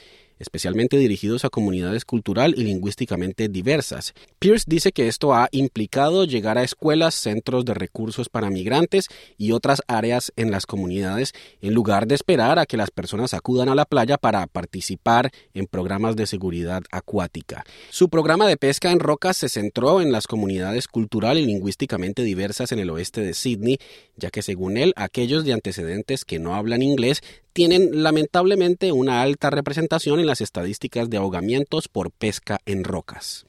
especialmente 0.44 0.98
dirigidos 0.98 1.44
a 1.44 1.50
comunidades 1.50 2.04
cultural 2.04 2.54
y 2.56 2.64
lingüísticamente 2.64 3.48
diversas. 3.48 4.12
Pierce 4.38 4.66
dice 4.68 4.92
que 4.92 5.08
esto 5.08 5.34
ha 5.34 5.48
implicado 5.52 6.24
llegar 6.24 6.58
a 6.58 6.62
escuelas, 6.62 7.14
centros 7.14 7.64
de 7.64 7.72
recursos 7.72 8.28
para 8.28 8.50
migrantes 8.50 9.08
y 9.38 9.52
otras 9.52 9.82
áreas 9.88 10.32
en 10.36 10.50
las 10.50 10.66
comunidades, 10.66 11.32
en 11.62 11.72
lugar 11.72 12.06
de 12.06 12.14
esperar 12.14 12.58
a 12.58 12.66
que 12.66 12.76
las 12.76 12.90
personas 12.90 13.32
acudan 13.32 13.70
a 13.70 13.74
la 13.74 13.86
playa 13.86 14.18
para 14.18 14.46
participar 14.46 15.30
en 15.54 15.66
programas 15.66 16.14
de 16.14 16.26
seguridad 16.26 16.82
acuática. 16.90 17.64
Su 17.90 18.10
programa 18.10 18.46
de 18.46 18.58
pesca 18.58 18.90
en 18.90 19.00
rocas 19.00 19.38
se 19.38 19.48
centró 19.48 20.02
en 20.02 20.12
las 20.12 20.26
comunidades 20.26 20.88
cultural 20.88 21.38
y 21.38 21.46
lingüísticamente 21.46 22.22
diversas 22.22 22.70
en 22.72 22.78
el 22.78 22.90
oeste 22.90 23.22
de 23.22 23.32
Sydney, 23.32 23.78
ya 24.16 24.30
que 24.30 24.42
según 24.42 24.76
él, 24.76 24.92
aquellos 24.96 25.44
de 25.44 25.54
antecedentes 25.54 26.24
que 26.24 26.38
no 26.38 26.54
hablan 26.54 26.82
inglés 26.82 27.22
tienen 27.54 28.02
lamentablemente 28.02 28.90
una 28.90 29.22
alta 29.22 29.48
representación 29.48 30.18
en 30.18 30.26
las 30.34 30.40
estadísticas 30.40 31.08
de 31.08 31.16
ahogamientos 31.16 31.86
por 31.86 32.10
pesca 32.10 32.58
en 32.66 32.82
rocas. 32.82 33.46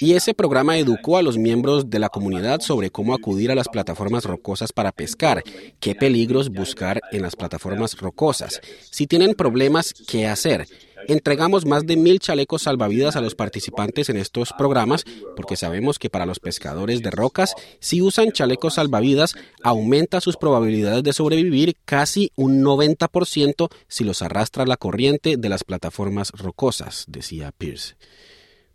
Y 0.00 0.12
ese 0.14 0.34
programa 0.34 0.78
educó 0.78 1.16
a 1.16 1.22
los 1.22 1.38
miembros 1.38 1.88
de 1.88 1.98
la 2.00 2.08
comunidad 2.08 2.58
sobre 2.58 2.90
cómo 2.90 3.14
acudir 3.14 3.52
a 3.52 3.54
las 3.54 3.68
plataformas 3.68 4.24
rocosas 4.24 4.72
para 4.72 4.90
pescar, 4.90 5.44
qué 5.78 5.94
peligros 5.94 6.50
buscar 6.50 7.00
en 7.12 7.22
las 7.22 7.36
plataformas 7.36 7.96
rocosas, 8.00 8.60
si 8.90 9.06
tienen 9.06 9.34
problemas, 9.34 9.94
qué 10.08 10.26
hacer 10.26 10.66
Entregamos 11.08 11.64
más 11.64 11.86
de 11.86 11.96
mil 11.96 12.20
chalecos 12.20 12.62
salvavidas 12.62 13.16
a 13.16 13.22
los 13.22 13.34
participantes 13.34 14.10
en 14.10 14.18
estos 14.18 14.52
programas 14.52 15.06
porque 15.36 15.56
sabemos 15.56 15.98
que 15.98 16.10
para 16.10 16.26
los 16.26 16.38
pescadores 16.38 17.00
de 17.00 17.10
rocas, 17.10 17.54
si 17.80 18.02
usan 18.02 18.30
chalecos 18.30 18.74
salvavidas, 18.74 19.34
aumenta 19.62 20.20
sus 20.20 20.36
probabilidades 20.36 21.02
de 21.02 21.14
sobrevivir 21.14 21.76
casi 21.86 22.30
un 22.36 22.62
90% 22.62 23.70
si 23.88 24.04
los 24.04 24.20
arrastra 24.20 24.66
la 24.66 24.76
corriente 24.76 25.38
de 25.38 25.48
las 25.48 25.64
plataformas 25.64 26.30
rocosas, 26.32 27.06
decía 27.08 27.52
Pierce. 27.56 27.96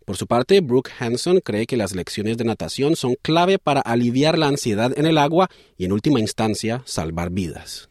Por 0.04 0.16
su 0.16 0.26
parte, 0.26 0.60
Brooke 0.60 0.90
Hanson 0.98 1.38
cree 1.38 1.66
que 1.66 1.76
las 1.76 1.94
lecciones 1.94 2.36
de 2.36 2.44
natación 2.44 2.96
son 2.96 3.14
clave 3.22 3.60
para 3.60 3.80
aliviar 3.80 4.38
la 4.38 4.48
ansiedad 4.48 4.92
en 4.98 5.06
el 5.06 5.18
agua 5.18 5.48
y, 5.78 5.84
en 5.84 5.92
última 5.92 6.18
instancia, 6.18 6.82
salvar 6.84 7.30
vidas. 7.30 7.88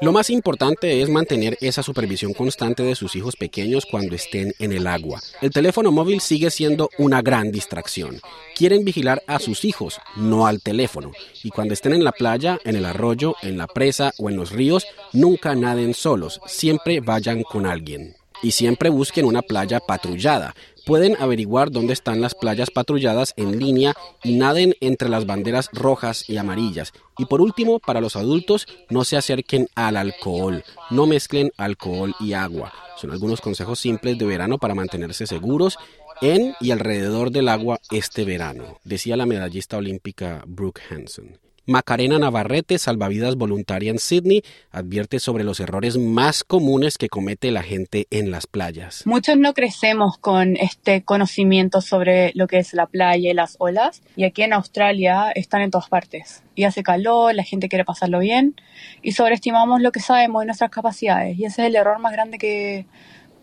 Lo 0.00 0.12
más 0.12 0.30
importante 0.30 1.00
es 1.00 1.08
mantener 1.08 1.56
esa 1.60 1.82
supervisión 1.82 2.32
constante 2.32 2.82
de 2.82 2.94
sus 2.94 3.14
hijos 3.14 3.36
pequeños 3.36 3.86
cuando 3.88 4.16
estén 4.16 4.52
en 4.58 4.72
el 4.72 4.86
agua. 4.86 5.20
El 5.40 5.50
teléfono 5.50 5.92
móvil 5.92 6.20
sigue 6.20 6.50
siendo 6.50 6.90
una 6.98 7.22
gran 7.22 7.52
distracción. 7.52 8.20
Quieren 8.56 8.84
vigilar 8.84 9.22
a 9.26 9.38
sus 9.38 9.64
hijos, 9.64 10.00
no 10.16 10.46
al 10.46 10.60
teléfono. 10.60 11.12
Y 11.42 11.50
cuando 11.50 11.74
estén 11.74 11.92
en 11.94 12.04
la 12.04 12.12
playa, 12.12 12.58
en 12.64 12.76
el 12.76 12.84
arroyo, 12.84 13.36
en 13.42 13.56
la 13.56 13.68
presa 13.68 14.12
o 14.18 14.28
en 14.28 14.36
los 14.36 14.50
ríos, 14.50 14.86
nunca 15.12 15.54
naden 15.54 15.94
solos, 15.94 16.40
siempre 16.46 17.00
vayan 17.00 17.42
con 17.42 17.66
alguien. 17.66 18.16
Y 18.42 18.50
siempre 18.50 18.90
busquen 18.90 19.24
una 19.24 19.42
playa 19.42 19.78
patrullada, 19.78 20.56
pueden 20.84 21.16
averiguar 21.20 21.70
dónde 21.70 21.92
están 21.92 22.20
las 22.20 22.34
playas 22.34 22.70
patrulladas 22.70 23.34
en 23.36 23.58
línea 23.58 23.94
y 24.22 24.34
naden 24.34 24.74
entre 24.80 25.08
las 25.08 25.26
banderas 25.26 25.70
rojas 25.72 26.28
y 26.28 26.36
amarillas. 26.36 26.92
Y 27.18 27.26
por 27.26 27.40
último, 27.40 27.78
para 27.78 28.00
los 28.00 28.16
adultos, 28.16 28.66
no 28.90 29.04
se 29.04 29.16
acerquen 29.16 29.68
al 29.74 29.96
alcohol, 29.96 30.64
no 30.90 31.06
mezclen 31.06 31.50
alcohol 31.56 32.14
y 32.20 32.32
agua. 32.32 32.72
Son 32.96 33.10
algunos 33.10 33.40
consejos 33.40 33.78
simples 33.80 34.18
de 34.18 34.26
verano 34.26 34.58
para 34.58 34.74
mantenerse 34.74 35.26
seguros 35.26 35.78
en 36.20 36.54
y 36.60 36.70
alrededor 36.70 37.32
del 37.32 37.48
agua 37.48 37.80
este 37.90 38.24
verano, 38.24 38.78
decía 38.84 39.16
la 39.16 39.26
medallista 39.26 39.76
olímpica 39.76 40.44
Brooke 40.46 40.80
Hanson. 40.88 41.38
Macarena 41.66 42.18
Navarrete, 42.18 42.76
salvavidas 42.78 43.36
voluntaria 43.36 43.90
en 43.92 44.00
Sydney, 44.00 44.42
advierte 44.72 45.20
sobre 45.20 45.44
los 45.44 45.60
errores 45.60 45.96
más 45.96 46.42
comunes 46.42 46.98
que 46.98 47.08
comete 47.08 47.52
la 47.52 47.62
gente 47.62 48.08
en 48.10 48.32
las 48.32 48.48
playas. 48.48 49.06
Muchos 49.06 49.36
no 49.36 49.54
crecemos 49.54 50.18
con 50.18 50.56
este 50.56 51.04
conocimiento 51.04 51.80
sobre 51.80 52.32
lo 52.34 52.48
que 52.48 52.58
es 52.58 52.74
la 52.74 52.86
playa 52.86 53.30
y 53.30 53.34
las 53.34 53.54
olas, 53.60 54.02
y 54.16 54.24
aquí 54.24 54.42
en 54.42 54.54
Australia 54.54 55.30
están 55.36 55.62
en 55.62 55.70
todas 55.70 55.88
partes. 55.88 56.42
Y 56.56 56.64
hace 56.64 56.82
calor, 56.82 57.34
la 57.34 57.44
gente 57.44 57.68
quiere 57.68 57.84
pasarlo 57.84 58.18
bien, 58.18 58.56
y 59.00 59.12
sobreestimamos 59.12 59.80
lo 59.80 59.92
que 59.92 60.00
sabemos 60.00 60.42
y 60.42 60.46
nuestras 60.46 60.70
capacidades, 60.70 61.38
y 61.38 61.44
ese 61.44 61.62
es 61.62 61.68
el 61.68 61.76
error 61.76 62.00
más 62.00 62.12
grande 62.12 62.38
que 62.38 62.86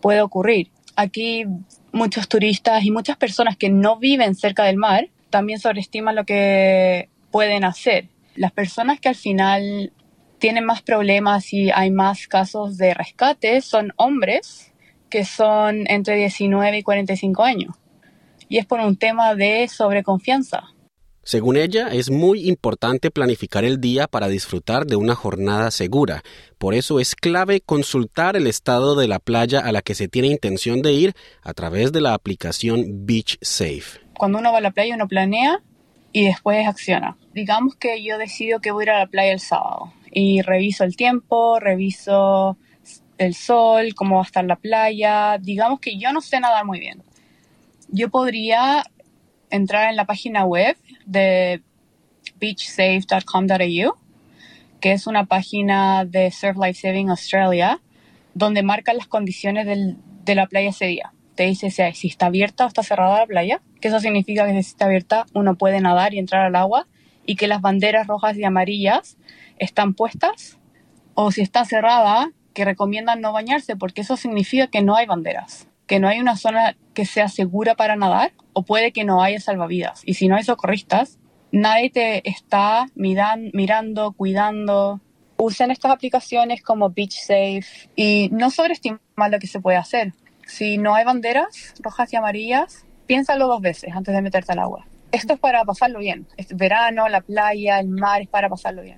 puede 0.02 0.22
ocurrir. 0.22 0.72
Aquí 0.98 1.46
muchos 1.94 2.28
turistas 2.28 2.84
y 2.84 2.92
muchas 2.92 3.16
personas 3.16 3.56
que 3.56 3.70
no 3.70 3.98
viven 3.98 4.36
cerca 4.36 4.66
del 4.66 4.76
mar 4.76 5.08
también 5.30 5.60
sobreestiman 5.60 6.16
lo 6.16 6.26
que 6.26 7.08
pueden 7.32 7.64
hacer. 7.64 8.10
Las 8.36 8.52
personas 8.52 9.00
que 9.00 9.10
al 9.10 9.16
final 9.16 9.92
tienen 10.40 10.66
más 10.66 10.82
problemas 10.82 11.54
y 11.54 11.70
hay 11.70 11.92
más 11.92 12.28
casos 12.28 12.78
de 12.78 12.94
rescate 12.94 13.62
son 13.62 13.94
hombres 13.98 14.74
que 15.10 15.26
son 15.26 15.86
entre 15.88 16.16
19 16.16 16.78
y 16.78 16.84
45 16.84 17.44
años. 17.44 17.76
Y 18.48 18.58
es 18.58 18.66
por 18.66 18.80
un 18.80 18.96
tema 18.96 19.36
de 19.36 19.68
sobreconfianza. 19.68 20.70
Según 21.24 21.58
ella, 21.58 21.90
es 21.90 22.10
muy 22.10 22.48
importante 22.48 23.12
planificar 23.12 23.64
el 23.64 23.80
día 23.80 24.08
para 24.08 24.28
disfrutar 24.30 24.88
de 24.88 24.96
una 24.96 25.14
jornada 25.14 25.70
segura. 25.70 26.24
Por 26.58 26.74
eso 26.74 27.00
es 27.00 27.14
clave 27.14 27.62
consultar 27.62 28.36
el 28.36 28.48
estado 28.48 28.96
de 28.96 29.08
la 29.08 29.20
playa 29.20 29.60
a 29.60 29.72
la 29.72 29.82
que 29.82 29.94
se 29.94 30.08
tiene 30.08 30.30
intención 30.30 30.82
de 30.82 30.94
ir 30.94 31.14
a 31.44 31.54
través 31.54 31.92
de 31.92 32.02
la 32.02 32.14
aplicación 32.14 33.06
Beach 33.06 33.38
Safe. 33.42 34.00
Cuando 34.18 34.40
uno 34.40 34.52
va 34.52 34.58
a 34.58 34.62
la 34.62 34.72
playa, 34.72 34.96
uno 34.96 35.08
planea 35.08 35.62
y 36.12 36.26
después 36.26 36.68
acciona. 36.68 37.18
Digamos 37.34 37.76
que 37.76 38.04
yo 38.04 38.18
decido 38.18 38.60
que 38.60 38.72
voy 38.72 38.84
a 38.84 38.86
ir 38.86 38.90
a 38.92 39.00
la 39.00 39.08
playa 39.08 39.32
el 39.32 39.40
sábado 39.40 39.94
y 40.12 40.42
reviso 40.42 40.84
el 40.84 40.96
tiempo, 40.96 41.60
reviso 41.60 42.58
el 43.18 43.36
sol, 43.36 43.94
cómo 43.96 44.16
va 44.16 44.22
a 44.22 44.26
estar 44.26 44.46
la 44.46 44.56
playa. 44.56 45.38
Digamos 45.40 45.80
que 45.80 45.98
yo 45.98 46.12
no 46.12 46.22
sé 46.22 46.40
nadar 46.40 46.66
muy 46.66 46.80
bien. 46.80 47.04
Yo 47.90 48.10
podría 48.10 48.84
entrar 49.50 49.90
en 49.90 49.96
la 49.96 50.06
página 50.06 50.46
web 50.46 50.78
de 51.06 51.62
beachsafe.com.au, 52.40 53.98
que 54.80 54.92
es 54.92 55.08
una 55.08 55.26
página 55.26 56.06
de 56.06 56.32
Surf 56.32 56.58
Life 56.58 56.82
Saving 56.82 57.10
Australia, 57.10 57.82
donde 58.34 58.64
marcan 58.64 58.98
las 58.98 59.08
condiciones 59.08 59.68
de 59.68 60.36
la 60.36 60.48
playa 60.48 60.70
ese 60.70 60.86
día 60.86 61.14
te 61.40 61.46
dice 61.46 61.72
si, 61.72 62.08
está 62.10 62.26
abierta 62.26 62.66
o 62.66 62.68
está 62.68 62.84
cerrada 62.84 63.20
la 63.20 63.26
playa, 63.26 63.62
que 63.80 63.88
eso 63.88 64.02
significa 64.02 64.46
que 64.46 64.52
si 64.52 64.72
está 64.72 64.88
abierta 64.88 65.26
uno 65.34 65.56
puede 65.56 65.80
nadar 65.80 66.14
y 66.14 66.20
entrar 66.20 66.46
al 66.46 66.54
agua 66.58 66.86
y 67.26 67.38
que 67.38 67.48
las 67.48 67.62
banderas 67.62 68.08
rojas 68.08 68.36
y 68.36 68.44
amarillas 68.44 69.18
están 69.58 69.94
puestas, 69.94 70.60
o 71.14 71.32
si 71.32 71.40
está 71.40 71.64
cerrada, 71.64 72.34
que 72.54 72.66
recomiendan 72.66 73.22
no 73.22 73.32
bañarse 73.32 73.78
porque 73.78 74.02
eso 74.02 74.18
significa 74.18 74.68
que 74.68 74.82
no 74.82 74.98
hay 74.98 75.06
banderas, 75.06 75.70
que 75.88 76.02
no 76.02 76.10
hay 76.10 76.20
una 76.20 76.36
zona 76.36 76.76
que 76.94 77.06
sea 77.06 77.30
segura 77.30 77.76
para 77.76 77.96
nadar 77.96 78.34
o 78.52 78.64
puede 78.64 78.92
que 78.92 79.06
no 79.06 79.24
haya 79.24 79.40
salvavidas. 79.40 80.02
Y 80.04 80.16
si 80.16 80.28
no 80.28 80.36
hay 80.36 80.44
socorristas, 80.44 81.20
nadie 81.54 81.90
te 81.90 82.30
está 82.30 82.88
mirando, 82.96 84.12
cuidando. 84.12 85.00
Usen 85.38 85.72
estas 85.72 85.94
aplicaciones 85.94 86.62
como 86.62 86.90
Beach 86.90 87.18
Safe 87.18 87.90
y 87.96 88.28
no 88.34 88.52
sobreestimen 88.52 89.00
lo 89.32 89.40
que 89.40 89.48
se 89.48 89.62
puede 89.62 89.78
hacer 89.78 90.12
si 90.50 90.78
no 90.78 90.96
hay 90.96 91.06
banderas 91.06 91.74
rojas 91.80 92.12
y 92.12 92.16
amarillas, 92.16 92.86
piénsalo 93.06 93.48
dos 93.48 93.62
veces 93.62 93.94
antes 93.96 94.14
de 94.14 94.22
meterte 94.22 94.52
al 94.52 94.60
agua. 94.60 94.86
Esto 95.12 95.34
es 95.34 95.40
para 95.40 95.64
pasarlo 95.64 96.00
bien. 96.00 96.28
Es 96.38 96.56
verano, 96.56 97.08
la 97.08 97.22
playa, 97.22 97.80
el 97.80 97.88
mar, 97.88 98.22
es 98.22 98.28
para 98.28 98.50
pasarlo 98.50 98.82
bien. 98.82 98.98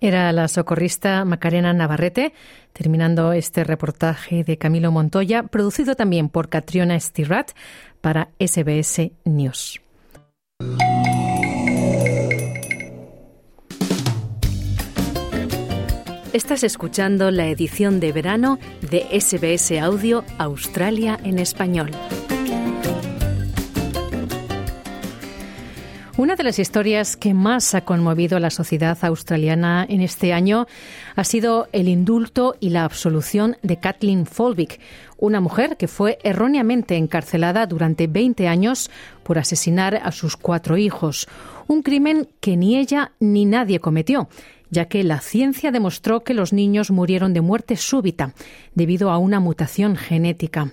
Era 0.00 0.32
la 0.32 0.48
socorrista 0.48 1.24
Macarena 1.24 1.72
Navarrete, 1.72 2.34
terminando 2.72 3.32
este 3.32 3.64
reportaje 3.64 4.44
de 4.44 4.58
Camilo 4.58 4.92
Montoya, 4.92 5.44
producido 5.44 5.94
también 5.94 6.28
por 6.28 6.48
Catriona 6.48 6.98
Stirrat 6.98 7.52
para 8.00 8.28
SBS 8.38 9.12
News. 9.24 9.80
Estás 16.34 16.64
escuchando 16.64 17.30
la 17.30 17.46
edición 17.46 18.00
de 18.00 18.10
verano 18.10 18.58
de 18.90 19.06
SBS 19.20 19.80
Audio 19.80 20.24
Australia 20.36 21.16
en 21.22 21.38
español. 21.38 21.92
Una 26.16 26.34
de 26.34 26.42
las 26.42 26.58
historias 26.58 27.16
que 27.16 27.34
más 27.34 27.76
ha 27.76 27.84
conmovido 27.84 28.36
a 28.36 28.40
la 28.40 28.50
sociedad 28.50 28.98
australiana 29.02 29.86
en 29.88 30.00
este 30.00 30.32
año 30.32 30.66
ha 31.14 31.22
sido 31.22 31.68
el 31.70 31.86
indulto 31.86 32.56
y 32.58 32.70
la 32.70 32.82
absolución 32.82 33.56
de 33.62 33.78
Kathleen 33.78 34.26
Folbig, 34.26 34.80
una 35.16 35.40
mujer 35.40 35.76
que 35.76 35.86
fue 35.86 36.18
erróneamente 36.24 36.96
encarcelada 36.96 37.68
durante 37.68 38.08
20 38.08 38.48
años 38.48 38.90
por 39.22 39.38
asesinar 39.38 40.00
a 40.02 40.10
sus 40.10 40.36
cuatro 40.36 40.76
hijos, 40.76 41.28
un 41.68 41.82
crimen 41.82 42.28
que 42.40 42.56
ni 42.56 42.76
ella 42.76 43.12
ni 43.20 43.44
nadie 43.44 43.78
cometió 43.78 44.28
ya 44.70 44.86
que 44.86 45.04
la 45.04 45.20
ciencia 45.20 45.70
demostró 45.70 46.24
que 46.24 46.34
los 46.34 46.52
niños 46.52 46.90
murieron 46.90 47.32
de 47.32 47.40
muerte 47.40 47.76
súbita 47.76 48.34
debido 48.74 49.10
a 49.10 49.18
una 49.18 49.40
mutación 49.40 49.96
genética. 49.96 50.72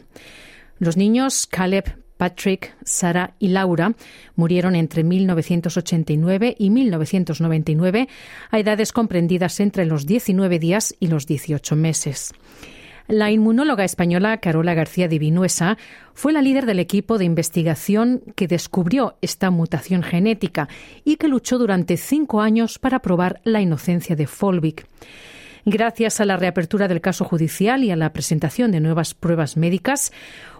Los 0.79 0.97
niños 0.97 1.47
Caleb, 1.47 1.95
Patrick, 2.17 2.75
Sara 2.83 3.33
y 3.39 3.47
Laura 3.47 3.93
murieron 4.35 4.75
entre 4.75 5.03
1989 5.03 6.55
y 6.57 6.69
1999 6.69 8.07
a 8.51 8.59
edades 8.59 8.91
comprendidas 8.91 9.59
entre 9.59 9.85
los 9.85 10.05
19 10.05 10.59
días 10.59 10.95
y 10.99 11.07
los 11.07 11.25
18 11.25 11.75
meses. 11.75 12.33
La 13.07 13.31
inmunóloga 13.31 13.83
española 13.83 14.37
Carola 14.37 14.73
García 14.73 15.07
de 15.07 15.19
Vinuesa 15.19 15.77
fue 16.13 16.33
la 16.33 16.41
líder 16.41 16.65
del 16.65 16.79
equipo 16.79 17.17
de 17.17 17.25
investigación 17.25 18.21
que 18.35 18.47
descubrió 18.47 19.17
esta 19.21 19.49
mutación 19.49 20.03
genética 20.03 20.69
y 21.03 21.17
que 21.17 21.27
luchó 21.27 21.57
durante 21.57 21.97
cinco 21.97 22.41
años 22.41 22.79
para 22.79 22.99
probar 22.99 23.41
la 23.43 23.61
inocencia 23.61 24.15
de 24.15 24.27
Folvik. 24.27 24.85
Gracias 25.65 26.19
a 26.19 26.25
la 26.25 26.37
reapertura 26.37 26.87
del 26.87 27.01
caso 27.01 27.23
judicial 27.23 27.83
y 27.83 27.91
a 27.91 27.95
la 27.95 28.13
presentación 28.13 28.71
de 28.71 28.79
nuevas 28.79 29.13
pruebas 29.13 29.57
médicas, 29.57 30.11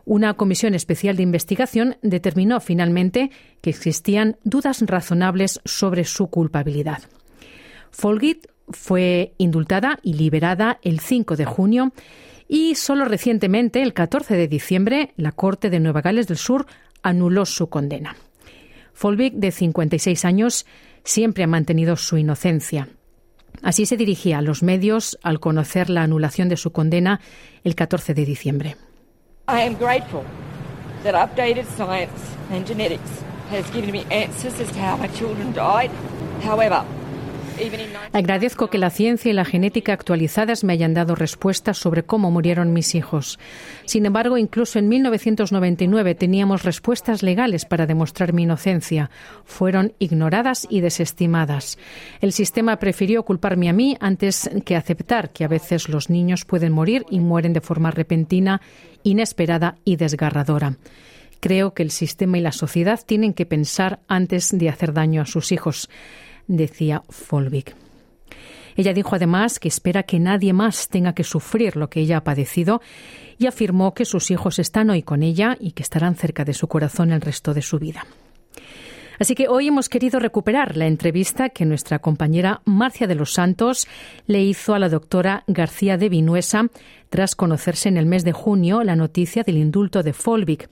una 0.05 0.35
comisión 0.35 0.75
especial 0.75 1.15
de 1.15 1.23
investigación 1.23 1.97
determinó 2.01 2.59
finalmente 2.59 3.31
que 3.61 3.71
existían 3.71 4.37
dudas 4.43 4.81
razonables 4.81 5.59
sobre 5.65 6.03
su 6.03 6.27
culpabilidad. 6.27 7.01
Folgit 7.89 8.47
fue 8.73 9.33
indultada 9.37 9.99
y 10.03 10.13
liberada 10.13 10.79
el 10.81 10.99
5 10.99 11.35
de 11.35 11.45
junio 11.45 11.93
y 12.47 12.75
solo 12.75 13.05
recientemente, 13.05 13.81
el 13.81 13.93
14 13.93 14.35
de 14.35 14.49
diciembre, 14.49 15.13
la 15.15 15.31
Corte 15.31 15.69
de 15.69 15.79
Nueva 15.79 16.01
Gales 16.01 16.27
del 16.27 16.35
Sur 16.35 16.65
anuló 17.01 17.45
su 17.45 17.69
condena. 17.69 18.17
Folvik, 18.93 19.35
de 19.35 19.51
56 19.51 20.25
años, 20.25 20.65
siempre 21.05 21.45
ha 21.45 21.47
mantenido 21.47 21.95
su 21.95 22.17
inocencia. 22.17 22.89
Así 23.61 23.85
se 23.85 23.95
dirigía 23.95 24.39
a 24.39 24.41
los 24.41 24.63
medios 24.63 25.17
al 25.23 25.39
conocer 25.39 25.89
la 25.89 26.03
anulación 26.03 26.49
de 26.49 26.57
su 26.57 26.71
condena 26.73 27.21
el 27.63 27.75
14 27.75 28.13
de 28.13 28.25
diciembre. 28.25 28.75
I 29.47 29.61
am 29.61 29.75
grateful 29.75 30.23
that 31.03 31.15
updated 31.15 31.65
science 31.77 32.35
and 32.51 32.67
genetics 32.67 33.23
has 33.49 33.69
given 33.73 33.91
me 33.91 34.05
answers 34.11 34.59
as 34.59 34.69
to 34.73 34.79
how 34.79 34.97
my 34.97 35.07
children 35.09 35.53
died. 35.53 35.89
However, 36.43 36.83
Agradezco 38.13 38.69
que 38.69 38.77
la 38.77 38.89
ciencia 38.89 39.31
y 39.31 39.33
la 39.33 39.45
genética 39.45 39.93
actualizadas 39.93 40.63
me 40.63 40.73
hayan 40.73 40.93
dado 40.93 41.15
respuestas 41.15 41.77
sobre 41.77 42.03
cómo 42.03 42.29
murieron 42.29 42.73
mis 42.73 42.95
hijos. 42.95 43.39
Sin 43.85 44.05
embargo, 44.05 44.37
incluso 44.37 44.79
en 44.79 44.89
1999 44.89 46.15
teníamos 46.15 46.63
respuestas 46.63 47.23
legales 47.23 47.65
para 47.65 47.85
demostrar 47.85 48.33
mi 48.33 48.43
inocencia. 48.43 49.09
Fueron 49.45 49.93
ignoradas 49.99 50.67
y 50.69 50.81
desestimadas. 50.81 51.77
El 52.19 52.33
sistema 52.33 52.77
prefirió 52.77 53.23
culparme 53.23 53.69
a 53.69 53.73
mí 53.73 53.97
antes 53.99 54.49
que 54.65 54.75
aceptar 54.75 55.31
que 55.31 55.45
a 55.45 55.49
veces 55.49 55.87
los 55.87 56.09
niños 56.09 56.45
pueden 56.45 56.73
morir 56.73 57.05
y 57.09 57.19
mueren 57.19 57.53
de 57.53 57.61
forma 57.61 57.91
repentina, 57.91 58.61
inesperada 59.03 59.77
y 59.85 59.95
desgarradora. 59.95 60.77
Creo 61.39 61.73
que 61.73 61.81
el 61.81 61.91
sistema 61.91 62.37
y 62.37 62.41
la 62.41 62.51
sociedad 62.51 62.99
tienen 63.03 63.33
que 63.33 63.47
pensar 63.47 63.99
antes 64.07 64.55
de 64.55 64.69
hacer 64.69 64.93
daño 64.93 65.23
a 65.23 65.25
sus 65.25 65.51
hijos 65.51 65.89
decía 66.47 67.03
Folvik. 67.09 67.75
Ella 68.75 68.93
dijo 68.93 69.15
además 69.15 69.59
que 69.59 69.67
espera 69.67 70.03
que 70.03 70.19
nadie 70.19 70.53
más 70.53 70.87
tenga 70.87 71.13
que 71.13 71.23
sufrir 71.23 71.75
lo 71.75 71.89
que 71.89 71.99
ella 71.99 72.17
ha 72.17 72.23
padecido 72.23 72.81
y 73.37 73.47
afirmó 73.47 73.93
que 73.93 74.05
sus 74.05 74.31
hijos 74.31 74.59
están 74.59 74.89
hoy 74.89 75.03
con 75.03 75.23
ella 75.23 75.57
y 75.59 75.71
que 75.71 75.83
estarán 75.83 76.15
cerca 76.15 76.45
de 76.45 76.53
su 76.53 76.67
corazón 76.67 77.11
el 77.11 77.21
resto 77.21 77.53
de 77.53 77.61
su 77.61 77.79
vida. 77.79 78.05
Así 79.21 79.35
que 79.35 79.47
hoy 79.47 79.67
hemos 79.67 79.87
querido 79.87 80.19
recuperar 80.19 80.75
la 80.77 80.87
entrevista 80.87 81.49
que 81.49 81.63
nuestra 81.63 81.99
compañera 81.99 82.63
Marcia 82.65 83.05
de 83.05 83.13
los 83.13 83.33
Santos 83.33 83.87
le 84.25 84.41
hizo 84.41 84.73
a 84.73 84.79
la 84.79 84.89
doctora 84.89 85.43
García 85.45 85.95
de 85.99 86.09
Vinuesa 86.09 86.69
tras 87.11 87.35
conocerse 87.35 87.87
en 87.87 87.97
el 87.97 88.07
mes 88.07 88.23
de 88.23 88.31
junio 88.31 88.83
la 88.83 88.95
noticia 88.95 89.43
del 89.43 89.57
indulto 89.57 90.01
de 90.01 90.13
Folvik. 90.13 90.71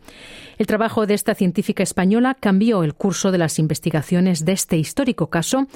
El 0.58 0.66
trabajo 0.66 1.06
de 1.06 1.14
esta 1.14 1.36
científica 1.36 1.84
española 1.84 2.36
cambió 2.40 2.84
el 2.84 2.96
curso 2.96 3.32
de 3.32 3.38
las 3.38 3.60
investigaciones 3.60 4.44
de 4.46 4.54
este 4.54 4.78
histórico 4.78 5.30
caso 5.30 5.68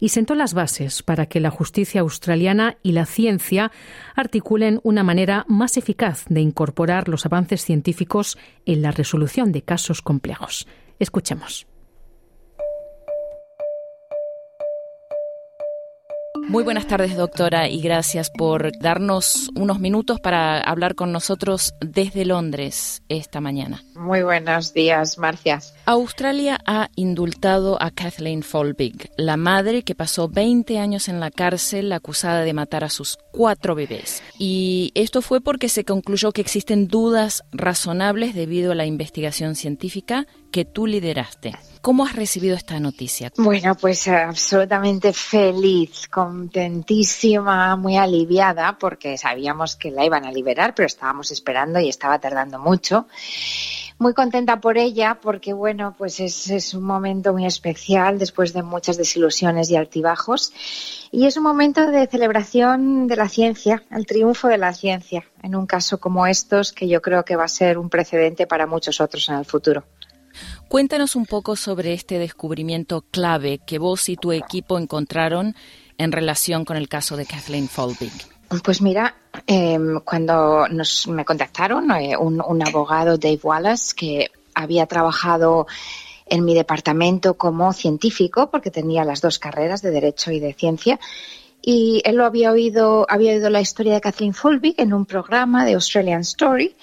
y 0.00 0.08
sentó 0.08 0.34
las 0.34 0.52
bases 0.52 1.04
para 1.04 1.26
que 1.26 1.38
la 1.38 1.50
justicia 1.50 2.00
australiana 2.00 2.76
y 2.82 2.90
la 2.90 3.06
ciencia 3.06 3.70
articulen 4.16 4.80
una 4.82 5.04
manera 5.04 5.44
más 5.46 5.76
eficaz 5.76 6.24
de 6.28 6.40
incorporar 6.40 7.08
los 7.08 7.24
avances 7.24 7.64
científicos 7.64 8.36
en 8.64 8.82
la 8.82 8.90
resolución 8.90 9.52
de 9.52 9.62
casos 9.62 10.02
complejos. 10.02 10.66
Escuchemos. 10.98 11.68
Muy 16.48 16.62
buenas 16.62 16.86
tardes, 16.86 17.16
doctora, 17.16 17.68
y 17.68 17.80
gracias 17.80 18.30
por 18.30 18.70
darnos 18.78 19.50
unos 19.56 19.80
minutos 19.80 20.20
para 20.20 20.60
hablar 20.60 20.94
con 20.94 21.10
nosotros 21.10 21.74
desde 21.80 22.24
Londres 22.24 23.02
esta 23.08 23.40
mañana. 23.40 23.82
Muy 23.96 24.22
buenos 24.22 24.72
días, 24.72 25.18
Marcia. 25.18 25.60
Australia 25.86 26.60
ha 26.64 26.88
indultado 26.94 27.82
a 27.82 27.90
Kathleen 27.90 28.44
Folbig, 28.44 29.10
la 29.16 29.36
madre 29.36 29.82
que 29.82 29.96
pasó 29.96 30.28
20 30.28 30.78
años 30.78 31.08
en 31.08 31.18
la 31.18 31.32
cárcel 31.32 31.90
acusada 31.90 32.42
de 32.42 32.52
matar 32.52 32.84
a 32.84 32.90
sus 32.90 33.18
cuatro 33.32 33.74
bebés. 33.74 34.22
Y 34.38 34.92
esto 34.94 35.22
fue 35.22 35.40
porque 35.40 35.68
se 35.68 35.84
concluyó 35.84 36.30
que 36.30 36.42
existen 36.42 36.86
dudas 36.86 37.42
razonables 37.50 38.36
debido 38.36 38.70
a 38.70 38.76
la 38.76 38.86
investigación 38.86 39.56
científica 39.56 40.26
que 40.56 40.64
tú 40.64 40.86
lideraste. 40.86 41.52
¿Cómo 41.82 42.06
has 42.06 42.16
recibido 42.16 42.56
esta 42.56 42.80
noticia? 42.80 43.30
Bueno, 43.36 43.74
pues 43.74 44.08
absolutamente 44.08 45.12
feliz, 45.12 46.08
contentísima, 46.08 47.76
muy 47.76 47.98
aliviada, 47.98 48.78
porque 48.78 49.18
sabíamos 49.18 49.76
que 49.76 49.90
la 49.90 50.06
iban 50.06 50.24
a 50.24 50.32
liberar, 50.32 50.74
pero 50.74 50.86
estábamos 50.86 51.30
esperando 51.30 51.78
y 51.78 51.90
estaba 51.90 52.18
tardando 52.18 52.58
mucho. 52.58 53.06
Muy 53.98 54.14
contenta 54.14 54.58
por 54.58 54.78
ella, 54.78 55.18
porque 55.20 55.52
bueno, 55.52 55.94
pues 55.98 56.20
es, 56.20 56.48
es 56.48 56.72
un 56.72 56.84
momento 56.84 57.34
muy 57.34 57.44
especial 57.44 58.18
después 58.18 58.54
de 58.54 58.62
muchas 58.62 58.96
desilusiones 58.96 59.70
y 59.70 59.76
altibajos. 59.76 60.54
Y 61.12 61.26
es 61.26 61.36
un 61.36 61.42
momento 61.42 61.90
de 61.90 62.06
celebración 62.06 63.08
de 63.08 63.16
la 63.16 63.28
ciencia, 63.28 63.82
el 63.90 64.06
triunfo 64.06 64.48
de 64.48 64.56
la 64.56 64.72
ciencia, 64.72 65.26
en 65.42 65.54
un 65.54 65.66
caso 65.66 66.00
como 66.00 66.26
estos, 66.26 66.72
que 66.72 66.88
yo 66.88 67.02
creo 67.02 67.26
que 67.26 67.36
va 67.36 67.44
a 67.44 67.48
ser 67.48 67.76
un 67.76 67.90
precedente 67.90 68.46
para 68.46 68.66
muchos 68.66 69.02
otros 69.02 69.28
en 69.28 69.34
el 69.34 69.44
futuro. 69.44 69.84
Cuéntanos 70.68 71.14
un 71.14 71.26
poco 71.26 71.54
sobre 71.54 71.92
este 71.92 72.18
descubrimiento 72.18 73.04
clave 73.10 73.60
que 73.64 73.78
vos 73.78 74.08
y 74.08 74.16
tu 74.16 74.32
equipo 74.32 74.78
encontraron 74.78 75.54
en 75.96 76.12
relación 76.12 76.64
con 76.64 76.76
el 76.76 76.88
caso 76.88 77.16
de 77.16 77.24
Kathleen 77.24 77.68
Folbig. 77.68 78.12
Pues 78.64 78.80
mira, 78.80 79.14
em, 79.46 80.00
cuando 80.00 80.68
nos, 80.68 81.08
me 81.08 81.24
contactaron 81.24 81.90
eh, 81.92 82.16
un, 82.16 82.62
abogado, 82.62 83.16
Dave 83.16 83.40
Wallace, 83.42 83.94
que 83.96 84.30
había 84.54 84.86
trabajado 84.86 85.66
en 86.26 86.44
mi 86.44 86.54
departamento 86.54 87.34
como 87.34 87.72
científico, 87.72 88.50
porque 88.50 88.70
tenía 88.70 89.04
las 89.04 89.20
dos 89.20 89.38
carreras 89.38 89.82
de 89.82 89.90
Derecho 89.90 90.30
y 90.30 90.40
de 90.40 90.52
Ciencia, 90.52 90.98
y 91.60 92.02
él 92.04 92.16
lo 92.16 92.24
había 92.24 92.52
oído, 92.52 93.06
había 93.08 93.32
oído 93.32 93.50
la 93.50 93.60
historia 93.60 93.94
de 93.94 94.00
Kathleen 94.00 94.34
Folbig 94.34 94.74
en 94.78 94.92
un 94.92 95.06
programa 95.06 95.64
de 95.64 95.74
Australian 95.74 96.20
Story, 96.20 96.76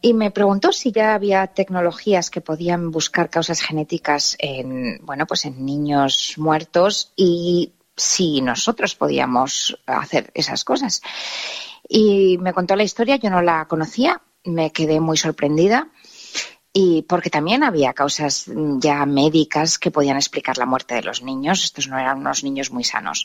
y 0.00 0.14
me 0.14 0.30
preguntó 0.30 0.72
si 0.72 0.92
ya 0.92 1.14
había 1.14 1.46
tecnologías 1.48 2.30
que 2.30 2.40
podían 2.40 2.90
buscar 2.90 3.30
causas 3.30 3.60
genéticas 3.60 4.36
en, 4.38 4.98
bueno, 5.02 5.26
pues 5.26 5.44
en 5.44 5.64
niños 5.64 6.34
muertos 6.36 7.12
y 7.16 7.72
si 7.96 8.40
nosotros 8.40 8.94
podíamos 8.94 9.78
hacer 9.86 10.30
esas 10.34 10.64
cosas. 10.64 11.00
Y 11.88 12.38
me 12.38 12.52
contó 12.52 12.76
la 12.76 12.82
historia, 12.84 13.16
yo 13.16 13.30
no 13.30 13.42
la 13.42 13.66
conocía, 13.66 14.20
me 14.44 14.70
quedé 14.70 15.00
muy 15.00 15.16
sorprendida 15.16 15.88
y 16.72 17.02
porque 17.02 17.30
también 17.30 17.62
había 17.62 17.94
causas 17.94 18.50
ya 18.78 19.06
médicas 19.06 19.78
que 19.78 19.90
podían 19.90 20.18
explicar 20.18 20.58
la 20.58 20.66
muerte 20.66 20.94
de 20.94 21.02
los 21.02 21.22
niños. 21.22 21.64
Estos 21.64 21.88
no 21.88 21.98
eran 21.98 22.18
unos 22.18 22.44
niños 22.44 22.70
muy 22.70 22.84
sanos. 22.84 23.24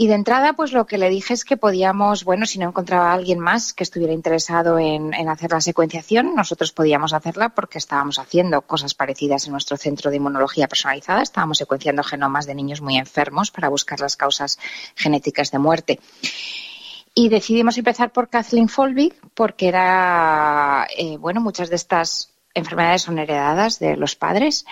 Y 0.00 0.06
de 0.06 0.14
entrada, 0.14 0.52
pues 0.52 0.72
lo 0.72 0.86
que 0.86 0.96
le 0.96 1.10
dije 1.10 1.34
es 1.34 1.44
que 1.44 1.56
podíamos, 1.56 2.22
bueno, 2.22 2.46
si 2.46 2.60
no 2.60 2.68
encontraba 2.68 3.10
a 3.10 3.14
alguien 3.14 3.40
más 3.40 3.72
que 3.72 3.82
estuviera 3.82 4.12
interesado 4.12 4.78
en, 4.78 5.12
hacer 5.28 5.50
la 5.50 5.60
secuenciación, 5.60 6.36
nosotros 6.36 6.70
podíamos 6.70 7.12
hacerla 7.12 7.48
porque 7.48 7.78
estábamos 7.78 8.20
haciendo 8.20 8.62
cosas 8.62 8.94
parecidas 8.94 9.46
en 9.46 9.52
nuestro 9.54 9.76
centro 9.76 10.12
de 10.12 10.18
inmunología 10.18 10.68
personalizada. 10.68 11.20
Estábamos 11.20 11.58
secuenciando 11.58 12.04
genomas 12.04 12.46
de 12.46 12.54
niños 12.54 12.80
muy 12.80 12.96
enfermos 12.96 13.50
para 13.50 13.70
buscar 13.70 13.98
las 13.98 14.14
causas 14.14 14.60
genéticas 14.94 15.50
de 15.50 15.58
muerte. 15.58 15.98
Y 17.12 17.28
decidimos 17.28 17.76
empezar 17.76 18.12
por 18.12 18.28
Kathleen 18.28 18.68
Folbig 18.68 19.16
porque 19.34 19.66
era, 19.66 20.86
eh, 20.96 21.16
bueno, 21.16 21.40
muchas 21.40 21.70
de 21.70 21.74
estas 21.74 22.30
enfermedades 22.54 23.02
son 23.02 23.18
heredadas 23.18 23.80
de 23.80 23.96
los 23.96 24.14
padres 24.14 24.64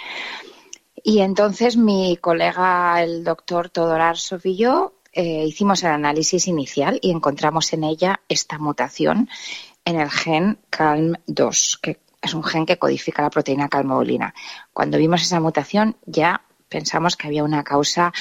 Y 1.02 1.18
entonces 1.18 1.76
mi 1.76 2.16
colega, 2.16 3.02
el 3.02 3.24
doctor 3.24 3.70
Todorarsov 3.70 4.40
y 4.44 4.56
yo, 4.56 4.92
eh, 5.16 5.46
hicimos 5.46 5.83
el 5.83 5.92
análisis 5.92 6.46
inicial 6.46 6.98
y 7.00 7.11
encontramos 7.11 7.72
en 7.72 7.85
ella 7.85 8.20
esta 8.29 8.59
mutación 8.59 9.31
en 9.87 9.98
el 9.98 10.11
gen 10.11 10.59
CALM2, 10.70 11.81
que 11.81 12.00
es 12.20 12.35
un 12.35 12.44
gen 12.44 12.66
que 12.66 12.79
codifica 12.79 13.22
la 13.22 13.31
proteína 13.31 13.70
calmodulina. 13.70 14.35
Cuando 14.74 14.98
vimos 14.98 15.22
esa 15.22 15.40
mutación 15.40 15.96
ya 16.05 16.42
pensamos 16.68 17.16
que 17.16 17.29
había 17.29 17.44
una 17.44 17.64
causa 17.64 18.12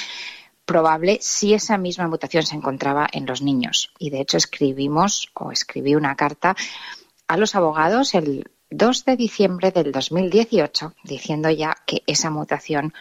probable 0.64 1.18
si 1.20 1.52
esa 1.52 1.76
misma 1.76 2.08
mutación 2.08 2.44
se 2.44 2.56
encontraba 2.56 3.06
en 3.12 3.26
los 3.26 3.42
niños. 3.42 3.92
Y 3.98 4.08
de 4.08 4.20
hecho 4.22 4.38
escribimos 4.38 5.30
o 5.34 5.52
escribí 5.52 5.94
una 5.94 6.16
carta 6.16 6.56
a 7.28 7.36
los 7.36 7.54
abogados 7.54 8.14
el 8.14 8.50
2 8.70 9.04
de 9.04 9.16
diciembre 9.16 9.70
del 9.70 9.92
2018 9.92 10.94
diciendo 11.04 11.50
ya 11.50 11.76
que 11.86 12.02
esa 12.06 12.30
mutación 12.30 12.94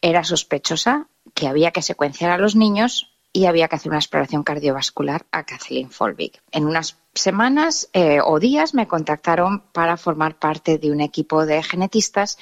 era 0.00 0.22
sospechosa, 0.22 1.08
que 1.34 1.48
había 1.48 1.72
que 1.72 1.82
secuenciar 1.82 2.30
a 2.30 2.38
los 2.38 2.54
niños 2.54 3.11
y 3.32 3.46
había 3.46 3.68
que 3.68 3.76
hacer 3.76 3.90
una 3.90 3.98
exploración 3.98 4.42
cardiovascular 4.42 5.26
a 5.30 5.44
Kathleen 5.44 5.90
Folbig. 5.90 6.40
En 6.50 6.66
unas 6.66 6.98
semanas 7.14 7.88
eh, 7.92 8.20
o 8.22 8.38
días 8.38 8.74
me 8.74 8.86
contactaron 8.86 9.60
para 9.72 9.96
formar 9.96 10.38
parte 10.38 10.78
de 10.78 10.90
un 10.90 11.00
equipo 11.00 11.46
de 11.46 11.62
genetistas 11.62 12.38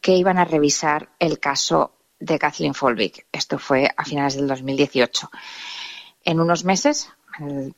que 0.00 0.16
iban 0.16 0.38
a 0.38 0.44
revisar 0.44 1.10
el 1.18 1.38
caso 1.38 1.92
de 2.20 2.38
Kathleen 2.38 2.74
Folbig. 2.74 3.26
Esto 3.32 3.58
fue 3.58 3.90
a 3.96 4.04
finales 4.04 4.36
del 4.36 4.46
2018. 4.46 5.30
En 6.24 6.40
unos 6.40 6.64
meses, 6.64 7.08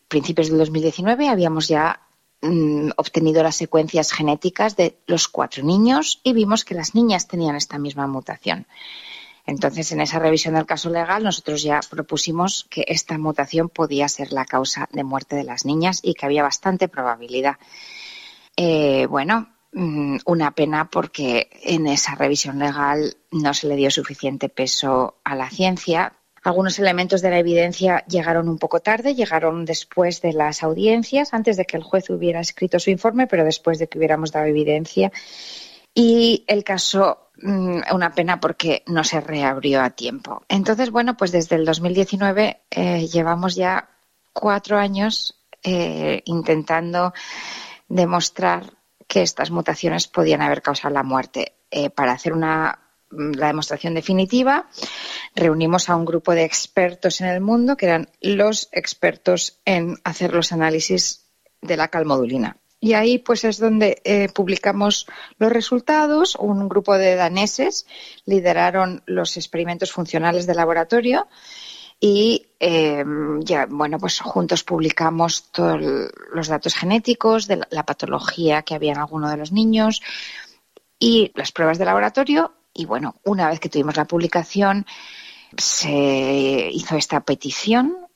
principios 0.08 0.48
del 0.48 0.58
2019, 0.58 1.28
habíamos 1.28 1.68
ya 1.68 2.00
mm, 2.40 2.90
obtenido 2.96 3.42
las 3.42 3.56
secuencias 3.56 4.12
genéticas 4.12 4.76
de 4.76 4.98
los 5.06 5.28
cuatro 5.28 5.62
niños 5.64 6.20
y 6.22 6.32
vimos 6.32 6.64
que 6.64 6.74
las 6.74 6.94
niñas 6.94 7.28
tenían 7.28 7.56
esta 7.56 7.78
misma 7.78 8.06
mutación. 8.06 8.66
Entonces, 9.48 9.92
en 9.92 10.02
esa 10.02 10.18
revisión 10.18 10.56
del 10.56 10.66
caso 10.66 10.90
legal, 10.90 11.24
nosotros 11.24 11.62
ya 11.62 11.80
propusimos 11.88 12.66
que 12.68 12.84
esta 12.86 13.16
mutación 13.16 13.70
podía 13.70 14.06
ser 14.06 14.30
la 14.30 14.44
causa 14.44 14.90
de 14.92 15.04
muerte 15.04 15.36
de 15.36 15.44
las 15.44 15.64
niñas 15.64 16.00
y 16.02 16.12
que 16.12 16.26
había 16.26 16.42
bastante 16.42 16.86
probabilidad. 16.86 17.56
Eh, 18.58 19.06
bueno, 19.06 19.48
mm, 19.72 20.18
una 20.26 20.50
pena 20.50 20.90
porque 20.90 21.48
en 21.62 21.86
esa 21.86 22.14
revisión 22.14 22.58
legal 22.58 23.16
no 23.30 23.54
se 23.54 23.68
le 23.68 23.76
dio 23.76 23.90
suficiente 23.90 24.50
peso 24.50 25.14
a 25.24 25.34
la 25.34 25.48
ciencia. 25.48 26.12
Algunos 26.42 26.78
elementos 26.78 27.22
de 27.22 27.30
la 27.30 27.38
evidencia 27.38 28.04
llegaron 28.06 28.50
un 28.50 28.58
poco 28.58 28.80
tarde, 28.80 29.14
llegaron 29.14 29.64
después 29.64 30.20
de 30.20 30.34
las 30.34 30.62
audiencias, 30.62 31.32
antes 31.32 31.56
de 31.56 31.64
que 31.64 31.78
el 31.78 31.82
juez 31.82 32.10
hubiera 32.10 32.40
escrito 32.40 32.78
su 32.78 32.90
informe, 32.90 33.26
pero 33.26 33.44
después 33.44 33.78
de 33.78 33.88
que 33.88 33.96
hubiéramos 33.96 34.30
dado 34.30 34.44
evidencia. 34.44 35.10
Y 35.94 36.44
el 36.48 36.64
caso 36.64 37.27
una 37.42 38.12
pena 38.12 38.40
porque 38.40 38.82
no 38.86 39.04
se 39.04 39.20
reabrió 39.20 39.82
a 39.82 39.90
tiempo. 39.90 40.42
Entonces, 40.48 40.90
bueno, 40.90 41.16
pues 41.16 41.32
desde 41.32 41.56
el 41.56 41.64
2019 41.64 42.62
eh, 42.70 43.06
llevamos 43.06 43.54
ya 43.54 43.88
cuatro 44.32 44.78
años 44.78 45.38
eh, 45.62 46.22
intentando 46.26 47.12
demostrar 47.88 48.72
que 49.06 49.22
estas 49.22 49.50
mutaciones 49.50 50.08
podían 50.08 50.42
haber 50.42 50.62
causado 50.62 50.94
la 50.94 51.02
muerte. 51.02 51.54
Eh, 51.70 51.90
para 51.90 52.12
hacer 52.12 52.32
una 52.32 52.78
mm, 53.10 53.32
la 53.32 53.48
demostración 53.48 53.94
definitiva, 53.94 54.68
reunimos 55.34 55.88
a 55.88 55.96
un 55.96 56.04
grupo 56.04 56.32
de 56.32 56.44
expertos 56.44 57.20
en 57.20 57.28
el 57.28 57.40
mundo 57.40 57.76
que 57.76 57.86
eran 57.86 58.10
los 58.20 58.68
expertos 58.72 59.60
en 59.64 59.96
hacer 60.04 60.32
los 60.34 60.52
análisis 60.52 61.26
de 61.60 61.76
la 61.76 61.88
calmodulina. 61.88 62.56
Y 62.80 62.92
ahí 62.92 63.18
pues 63.18 63.44
es 63.44 63.58
donde 63.58 64.00
eh, 64.04 64.28
publicamos 64.32 65.06
los 65.38 65.50
resultados. 65.50 66.36
Un 66.36 66.68
grupo 66.68 66.96
de 66.96 67.16
daneses 67.16 67.86
lideraron 68.24 69.02
los 69.06 69.36
experimentos 69.36 69.90
funcionales 69.90 70.46
de 70.46 70.54
laboratorio 70.54 71.26
y 72.00 72.46
em, 72.60 73.40
ya 73.42 73.66
bueno 73.66 73.98
pues 73.98 74.20
juntos 74.20 74.62
publicamos 74.62 75.50
todos 75.50 75.80
los 76.32 76.48
datos 76.48 76.74
genéticos 76.74 77.48
de 77.48 77.60
la 77.70 77.84
patología 77.84 78.62
que 78.62 78.74
había 78.74 78.92
en 78.92 78.98
alguno 78.98 79.28
de 79.28 79.36
los 79.36 79.50
niños 79.50 80.00
y 80.98 81.32
las 81.34 81.50
pruebas 81.50 81.78
de 81.78 81.84
laboratorio 81.84 82.54
y 82.72 82.84
bueno 82.84 83.16
una 83.24 83.48
vez 83.48 83.58
que 83.58 83.68
tuvimos 83.68 83.96
la 83.96 84.04
publicación 84.04 84.86
se 85.56 86.70
hizo 86.72 86.96
esta 86.96 87.20
petición 87.20 88.07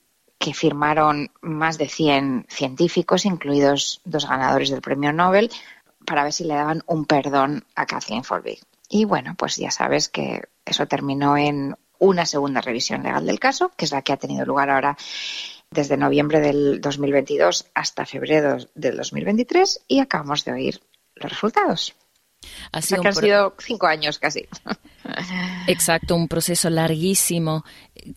que 0.42 0.54
firmaron 0.54 1.30
más 1.40 1.78
de 1.78 1.88
100 1.88 2.46
científicos, 2.48 3.26
incluidos 3.26 4.00
dos 4.04 4.28
ganadores 4.28 4.70
del 4.70 4.82
premio 4.82 5.12
Nobel, 5.12 5.52
para 6.04 6.24
ver 6.24 6.32
si 6.32 6.42
le 6.42 6.54
daban 6.54 6.82
un 6.86 7.04
perdón 7.04 7.64
a 7.76 7.86
Kathleen 7.86 8.24
Folbig. 8.24 8.58
Y 8.88 9.04
bueno, 9.04 9.36
pues 9.38 9.54
ya 9.54 9.70
sabes 9.70 10.08
que 10.08 10.42
eso 10.64 10.88
terminó 10.88 11.36
en 11.36 11.76
una 12.00 12.26
segunda 12.26 12.60
revisión 12.60 13.04
legal 13.04 13.24
del 13.24 13.38
caso, 13.38 13.70
que 13.76 13.84
es 13.84 13.92
la 13.92 14.02
que 14.02 14.14
ha 14.14 14.16
tenido 14.16 14.44
lugar 14.44 14.68
ahora 14.68 14.96
desde 15.70 15.96
noviembre 15.96 16.40
del 16.40 16.80
2022 16.80 17.70
hasta 17.72 18.04
febrero 18.04 18.56
del 18.74 18.96
2023 18.96 19.84
y 19.86 20.00
acabamos 20.00 20.44
de 20.44 20.52
oír 20.54 20.80
los 21.14 21.30
resultados. 21.30 21.94
Ha 22.72 22.82
sido 22.82 23.02
que 23.02 23.08
han 23.08 23.14
sido 23.14 23.54
cinco 23.58 23.86
años 23.86 24.18
casi. 24.18 24.46
Exacto, 25.66 26.14
un 26.14 26.28
proceso 26.28 26.70
larguísimo. 26.70 27.64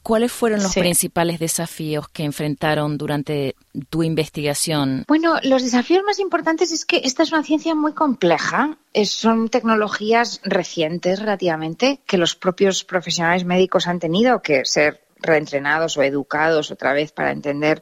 ¿Cuáles 0.01 0.31
fueron 0.31 0.63
los 0.63 0.73
principales 0.73 1.39
desafíos 1.39 2.07
que 2.09 2.23
enfrentaron 2.23 2.97
durante 2.97 3.55
tu 3.89 4.03
investigación? 4.03 5.03
Bueno, 5.07 5.35
los 5.43 5.63
desafíos 5.63 6.03
más 6.05 6.19
importantes 6.19 6.71
es 6.71 6.85
que 6.85 7.01
esta 7.03 7.23
es 7.23 7.31
una 7.31 7.43
ciencia 7.43 7.75
muy 7.75 7.93
compleja. 7.93 8.77
son 9.03 9.49
tecnologías 9.49 10.41
recientes 10.43 11.19
relativamente 11.19 12.01
que 12.05 12.17
los 12.17 12.35
propios 12.35 12.83
profesionales 12.83 13.45
médicos 13.45 13.87
han 13.87 13.99
tenido 13.99 14.41
que 14.41 14.65
ser 14.65 15.05
reentrenados 15.17 15.97
o 15.97 16.03
educados 16.03 16.71
otra 16.71 16.93
vez 16.93 17.11
para 17.11 17.31
entender 17.31 17.81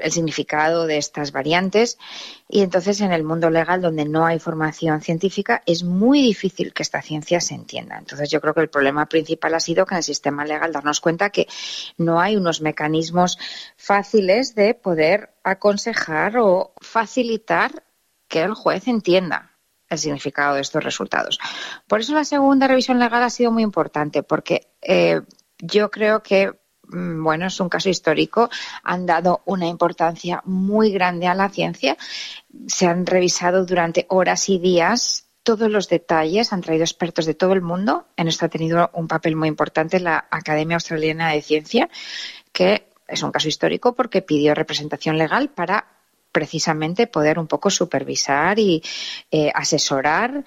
el 0.00 0.12
significado 0.12 0.86
de 0.86 0.96
estas 0.96 1.32
variantes 1.32 1.98
y 2.48 2.62
entonces 2.62 3.00
en 3.00 3.12
el 3.12 3.22
mundo 3.22 3.50
legal 3.50 3.82
donde 3.82 4.04
no 4.04 4.24
hay 4.24 4.38
formación 4.38 5.00
científica 5.02 5.62
es 5.66 5.84
muy 5.84 6.22
difícil 6.22 6.72
que 6.72 6.82
esta 6.82 7.02
ciencia 7.02 7.40
se 7.40 7.54
entienda. 7.54 7.98
Entonces 7.98 8.30
yo 8.30 8.40
creo 8.40 8.54
que 8.54 8.62
el 8.62 8.70
problema 8.70 9.06
principal 9.06 9.54
ha 9.54 9.60
sido 9.60 9.84
que 9.86 9.94
en 9.94 9.98
el 9.98 10.04
sistema 10.04 10.44
legal 10.44 10.72
darnos 10.72 11.00
cuenta 11.00 11.30
que 11.30 11.46
no 11.98 12.20
hay 12.20 12.36
unos 12.36 12.60
mecanismos 12.60 13.38
fáciles 13.76 14.54
de 14.54 14.74
poder 14.74 15.34
aconsejar 15.42 16.38
o 16.38 16.72
facilitar 16.80 17.84
que 18.28 18.42
el 18.42 18.54
juez 18.54 18.88
entienda 18.88 19.50
el 19.90 19.98
significado 19.98 20.54
de 20.54 20.62
estos 20.62 20.82
resultados. 20.82 21.38
Por 21.86 22.00
eso 22.00 22.14
la 22.14 22.24
segunda 22.24 22.66
revisión 22.66 22.98
legal 22.98 23.22
ha 23.22 23.30
sido 23.30 23.52
muy 23.52 23.62
importante 23.62 24.22
porque 24.22 24.68
eh, 24.80 25.20
yo 25.58 25.90
creo 25.90 26.22
que 26.22 26.52
bueno, 26.88 27.46
es 27.46 27.60
un 27.60 27.68
caso 27.68 27.88
histórico, 27.88 28.50
han 28.82 29.06
dado 29.06 29.42
una 29.46 29.66
importancia 29.66 30.42
muy 30.44 30.90
grande 30.92 31.26
a 31.26 31.34
la 31.34 31.48
ciencia, 31.48 31.96
se 32.66 32.86
han 32.86 33.06
revisado 33.06 33.64
durante 33.64 34.06
horas 34.08 34.48
y 34.48 34.58
días 34.58 35.24
todos 35.42 35.70
los 35.70 35.88
detalles, 35.88 36.52
han 36.52 36.62
traído 36.62 36.84
expertos 36.84 37.26
de 37.26 37.34
todo 37.34 37.52
el 37.52 37.60
mundo, 37.60 38.06
en 38.16 38.28
esto 38.28 38.46
ha 38.46 38.48
tenido 38.48 38.90
un 38.94 39.06
papel 39.06 39.36
muy 39.36 39.48
importante 39.48 40.00
la 40.00 40.26
Academia 40.30 40.76
Australiana 40.76 41.30
de 41.30 41.42
Ciencia, 41.42 41.88
que 42.52 42.88
es 43.06 43.22
un 43.22 43.30
caso 43.30 43.48
histórico 43.48 43.94
porque 43.94 44.22
pidió 44.22 44.54
representación 44.54 45.18
legal 45.18 45.50
para 45.50 45.86
precisamente 46.32 47.06
poder 47.06 47.38
un 47.38 47.46
poco 47.46 47.70
supervisar 47.70 48.58
y 48.58 48.82
eh, 49.30 49.52
asesorar, 49.54 50.44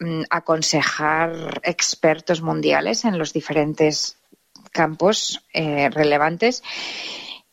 mm, 0.00 0.22
aconsejar 0.28 1.60
expertos 1.62 2.42
mundiales 2.42 3.04
en 3.04 3.18
los 3.18 3.32
diferentes 3.32 4.15
campos 4.76 5.42
eh, 5.54 5.88
relevantes. 5.90 6.62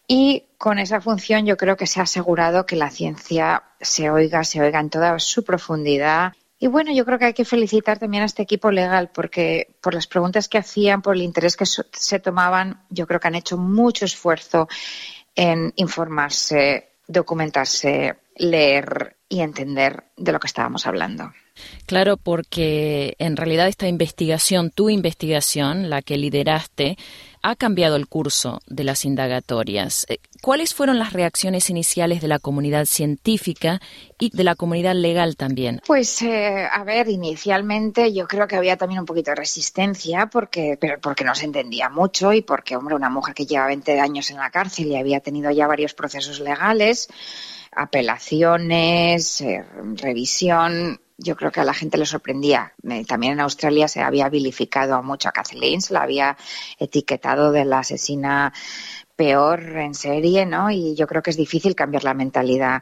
Y 0.06 0.44
con 0.58 0.78
esa 0.78 1.00
función 1.00 1.46
yo 1.46 1.56
creo 1.56 1.78
que 1.78 1.88
se 1.88 2.02
ha 2.02 2.04
asegurado 2.04 2.66
que 2.66 2.76
la 2.76 2.90
ciencia 2.92 3.64
se 3.80 4.10
oiga, 4.10 4.44
se 4.44 4.62
oiga 4.62 4.82
en 4.82 4.90
toda 4.90 5.18
su 5.20 5.44
profundidad. 5.46 6.34
Y 6.60 6.68
bueno, 6.68 6.92
yo 6.94 7.06
creo 7.06 7.18
que 7.18 7.26
hay 7.26 7.34
que 7.34 7.46
felicitar 7.46 7.98
también 7.98 8.24
a 8.24 8.26
este 8.26 8.44
equipo 8.44 8.70
legal 8.70 9.10
porque 9.14 9.76
por 9.82 9.94
las 9.94 10.08
preguntas 10.08 10.50
que 10.50 10.58
hacían, 10.58 11.02
por 11.02 11.16
el 11.16 11.22
interés 11.22 11.56
que 11.56 11.66
se 11.66 12.20
tomaban, 12.20 12.84
yo 12.90 13.08
creo 13.08 13.20
que 13.20 13.28
han 13.30 13.36
hecho 13.36 13.58
mucho 13.58 14.04
esfuerzo 14.06 14.68
en 15.36 15.74
informarse, 15.78 16.90
documentarse, 17.08 18.16
leer 18.36 19.18
y 19.30 19.42
entender 19.42 20.04
de 20.18 20.32
lo 20.32 20.40
que 20.40 20.48
estábamos 20.48 20.86
hablando. 20.86 21.32
Claro, 21.86 22.18
porque 22.18 23.16
en 23.20 23.38
realidad 23.38 23.68
esta 23.68 23.88
investigación, 23.88 24.72
tu 24.72 24.90
investigación, 24.90 25.90
la 25.90 26.02
que 26.02 26.18
lideraste, 26.18 26.98
ha 27.44 27.56
cambiado 27.56 27.96
el 27.96 28.08
curso 28.08 28.62
de 28.68 28.86
las 28.86 29.06
indagatorias. 29.06 30.06
Eh, 30.10 30.18
¿Cuáles 30.42 30.74
fueron 30.74 30.98
las 30.98 31.14
reacciones 31.14 31.70
iniciales 31.70 32.22
de 32.22 32.28
la 32.28 32.40
comunidad 32.40 32.86
científica 32.86 33.82
y 34.18 34.36
de 34.36 34.44
la 34.44 34.56
comunidad 34.56 34.96
legal 34.96 35.36
también? 35.36 35.82
Pues, 35.86 36.22
eh, 36.22 36.68
a 36.72 36.84
ver, 36.84 37.10
inicialmente 37.10 38.14
yo 38.14 38.28
creo 38.28 38.48
que 38.48 38.56
había 38.56 38.78
también 38.78 39.02
un 39.02 39.06
poquito 39.06 39.32
de 39.32 39.36
resistencia 39.36 40.28
porque, 40.28 40.78
pero 40.80 41.00
porque 41.02 41.26
no 41.26 41.36
se 41.36 41.46
entendía 41.46 41.90
mucho 41.90 42.34
y 42.34 42.42
porque, 42.42 42.78
hombre, 42.78 42.96
una 42.96 43.10
mujer 43.10 43.36
que 43.36 43.46
lleva 43.46 43.68
20 43.68 44.00
años 44.00 44.32
en 44.32 44.38
la 44.38 44.50
cárcel 44.50 44.88
y 44.88 44.96
había 44.96 45.20
tenido 45.20 45.52
ya 45.52 45.68
varios 45.68 45.94
procesos 45.94 46.40
legales, 46.40 47.10
apelaciones, 47.76 49.42
eh, 49.42 49.64
revisión, 49.96 51.00
yo 51.18 51.36
creo 51.36 51.52
que 51.52 51.62
a 51.62 51.64
la 51.64 51.74
gente 51.74 51.98
le 51.98 52.06
sorprendía. 52.06 52.74
También 53.08 53.34
en 53.34 53.40
Australia 53.40 53.88
se 53.88 54.02
había 54.02 54.30
vilificado 54.30 55.02
mucho 55.04 55.30
a 55.30 55.32
Kathleen, 55.32 55.82
se 55.82 55.94
la 55.94 56.04
había 56.04 56.38
etiquetado 56.80 57.52
de 57.52 57.66
la 57.66 57.80
asesina 57.80 58.54
peor 59.16 59.62
en 59.78 59.94
serie, 59.94 60.46
¿no? 60.46 60.72
Y 60.72 60.96
yo 60.96 61.08
creo 61.08 61.22
que 61.22 61.30
es 61.30 61.38
difícil 61.38 61.76
cambiar 61.76 62.04
la 62.04 62.14
mentalidad 62.14 62.82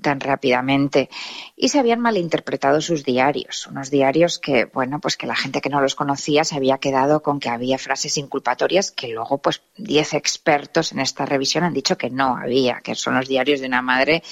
tan 0.00 0.20
rápidamente. 0.20 1.08
Y 1.56 1.68
se 1.68 1.78
habían 1.78 2.00
malinterpretado 2.00 2.80
sus 2.80 3.04
diarios, 3.04 3.66
unos 3.66 3.90
diarios 3.90 4.38
que, 4.38 4.64
bueno, 4.66 5.00
pues 5.00 5.16
que 5.16 5.26
la 5.26 5.36
gente 5.36 5.60
que 5.60 5.70
no 5.70 5.80
los 5.80 5.94
conocía 5.94 6.44
se 6.44 6.56
había 6.56 6.78
quedado 6.78 7.22
con 7.22 7.40
que 7.40 7.48
había 7.48 7.78
frases 7.78 8.16
inculpatorias 8.16 8.90
que 8.90 9.08
luego, 9.08 9.38
pues, 9.38 9.62
diez 9.76 10.14
expertos 10.14 10.92
en 10.92 11.00
esta 11.00 11.26
revisión 11.26 11.64
han 11.64 11.74
dicho 11.74 11.98
que 11.98 12.10
no 12.10 12.36
había, 12.36 12.80
que 12.80 12.94
son 12.94 13.14
los 13.14 13.28
diarios 13.28 13.60
de 13.60 13.66
una 13.66 13.82
madre 13.82 14.22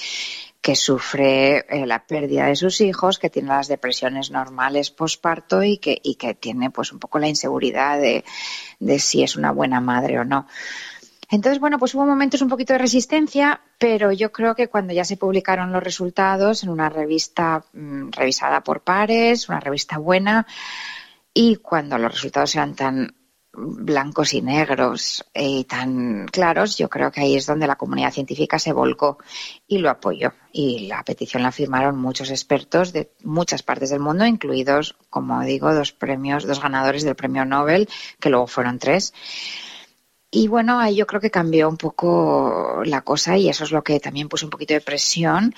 que 0.66 0.74
sufre 0.74 1.58
eh, 1.68 1.86
la 1.86 2.04
pérdida 2.06 2.46
de 2.46 2.56
sus 2.56 2.80
hijos, 2.80 3.20
que 3.20 3.30
tiene 3.30 3.50
las 3.50 3.68
depresiones 3.68 4.32
normales 4.32 4.90
posparto 4.90 5.62
y 5.62 5.78
que, 5.78 6.00
y 6.02 6.16
que 6.16 6.34
tiene 6.34 6.70
pues 6.72 6.90
un 6.90 6.98
poco 6.98 7.20
la 7.20 7.28
inseguridad 7.28 8.00
de, 8.00 8.24
de 8.80 8.98
si 8.98 9.22
es 9.22 9.36
una 9.36 9.52
buena 9.52 9.80
madre 9.80 10.18
o 10.18 10.24
no. 10.24 10.48
Entonces, 11.28 11.58
bueno, 11.58 11.78
pues 11.78 11.94
hubo 11.94 12.06
momentos 12.06 12.40
un 12.42 12.48
poquito 12.48 12.72
de 12.72 12.78
resistencia, 12.78 13.60
pero 13.78 14.12
yo 14.12 14.30
creo 14.30 14.54
que 14.54 14.68
cuando 14.68 14.92
ya 14.92 15.04
se 15.04 15.16
publicaron 15.16 15.72
los 15.72 15.82
resultados 15.82 16.62
en 16.62 16.68
una 16.68 16.88
revista 16.88 17.64
mm, 17.72 18.10
revisada 18.10 18.62
por 18.62 18.82
pares, 18.82 19.48
una 19.48 19.60
revista 19.60 19.98
buena, 19.98 20.46
y 21.34 21.56
cuando 21.56 21.98
los 21.98 22.12
resultados 22.12 22.54
eran 22.54 22.74
tan 22.74 23.14
blancos 23.56 24.34
y 24.34 24.42
negros 24.42 25.24
y 25.34 25.64
tan 25.64 26.26
claros, 26.26 26.76
yo 26.76 26.88
creo 26.88 27.10
que 27.10 27.22
ahí 27.22 27.36
es 27.36 27.46
donde 27.46 27.66
la 27.66 27.76
comunidad 27.76 28.12
científica 28.12 28.58
se 28.58 28.72
volcó 28.72 29.18
y 29.66 29.78
lo 29.78 29.90
apoyó. 29.90 30.32
Y 30.52 30.86
la 30.86 31.02
petición 31.02 31.42
la 31.42 31.52
firmaron 31.52 31.98
muchos 31.98 32.30
expertos 32.30 32.92
de 32.92 33.12
muchas 33.24 33.62
partes 33.62 33.90
del 33.90 34.00
mundo, 34.00 34.26
incluidos, 34.26 34.96
como 35.10 35.40
digo, 35.42 35.74
dos 35.74 35.92
premios, 35.92 36.46
dos 36.46 36.60
ganadores 36.60 37.02
del 37.02 37.16
premio 37.16 37.44
Nobel, 37.44 37.88
que 38.20 38.30
luego 38.30 38.46
fueron 38.46 38.78
tres. 38.78 39.12
Y 40.36 40.48
bueno, 40.48 40.78
ahí 40.78 40.96
yo 40.96 41.06
creo 41.06 41.18
que 41.18 41.30
cambió 41.30 41.66
un 41.66 41.78
poco 41.78 42.82
la 42.84 43.00
cosa 43.00 43.38
y 43.38 43.48
eso 43.48 43.64
es 43.64 43.70
lo 43.70 43.82
que 43.82 44.00
también 44.00 44.28
puso 44.28 44.44
un 44.44 44.50
poquito 44.50 44.74
de 44.74 44.82
presión 44.82 45.54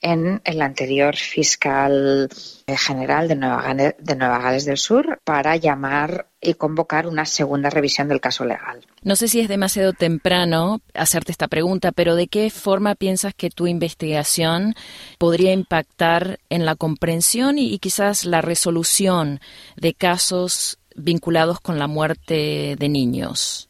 en 0.00 0.40
el 0.44 0.62
anterior 0.62 1.14
fiscal 1.16 2.30
general 2.66 3.28
de 3.28 3.34
Nueva, 3.36 3.60
Gales, 3.60 3.94
de 3.98 4.16
Nueva 4.16 4.38
Gales 4.38 4.64
del 4.64 4.78
Sur 4.78 5.20
para 5.22 5.56
llamar 5.56 6.28
y 6.40 6.54
convocar 6.54 7.08
una 7.08 7.26
segunda 7.26 7.68
revisión 7.68 8.08
del 8.08 8.22
caso 8.22 8.46
legal. 8.46 8.80
No 9.02 9.16
sé 9.16 9.28
si 9.28 9.40
es 9.40 9.48
demasiado 9.48 9.92
temprano 9.92 10.80
hacerte 10.94 11.30
esta 11.30 11.48
pregunta, 11.48 11.92
pero 11.92 12.16
¿de 12.16 12.28
qué 12.28 12.48
forma 12.48 12.94
piensas 12.94 13.34
que 13.34 13.50
tu 13.50 13.66
investigación 13.66 14.74
podría 15.18 15.52
impactar 15.52 16.40
en 16.48 16.64
la 16.64 16.74
comprensión 16.74 17.58
y, 17.58 17.70
y 17.70 17.80
quizás 17.80 18.24
la 18.24 18.40
resolución 18.40 19.40
de 19.76 19.92
casos 19.92 20.78
vinculados 20.96 21.60
con 21.60 21.78
la 21.78 21.86
muerte 21.86 22.76
de 22.78 22.88
niños? 22.88 23.68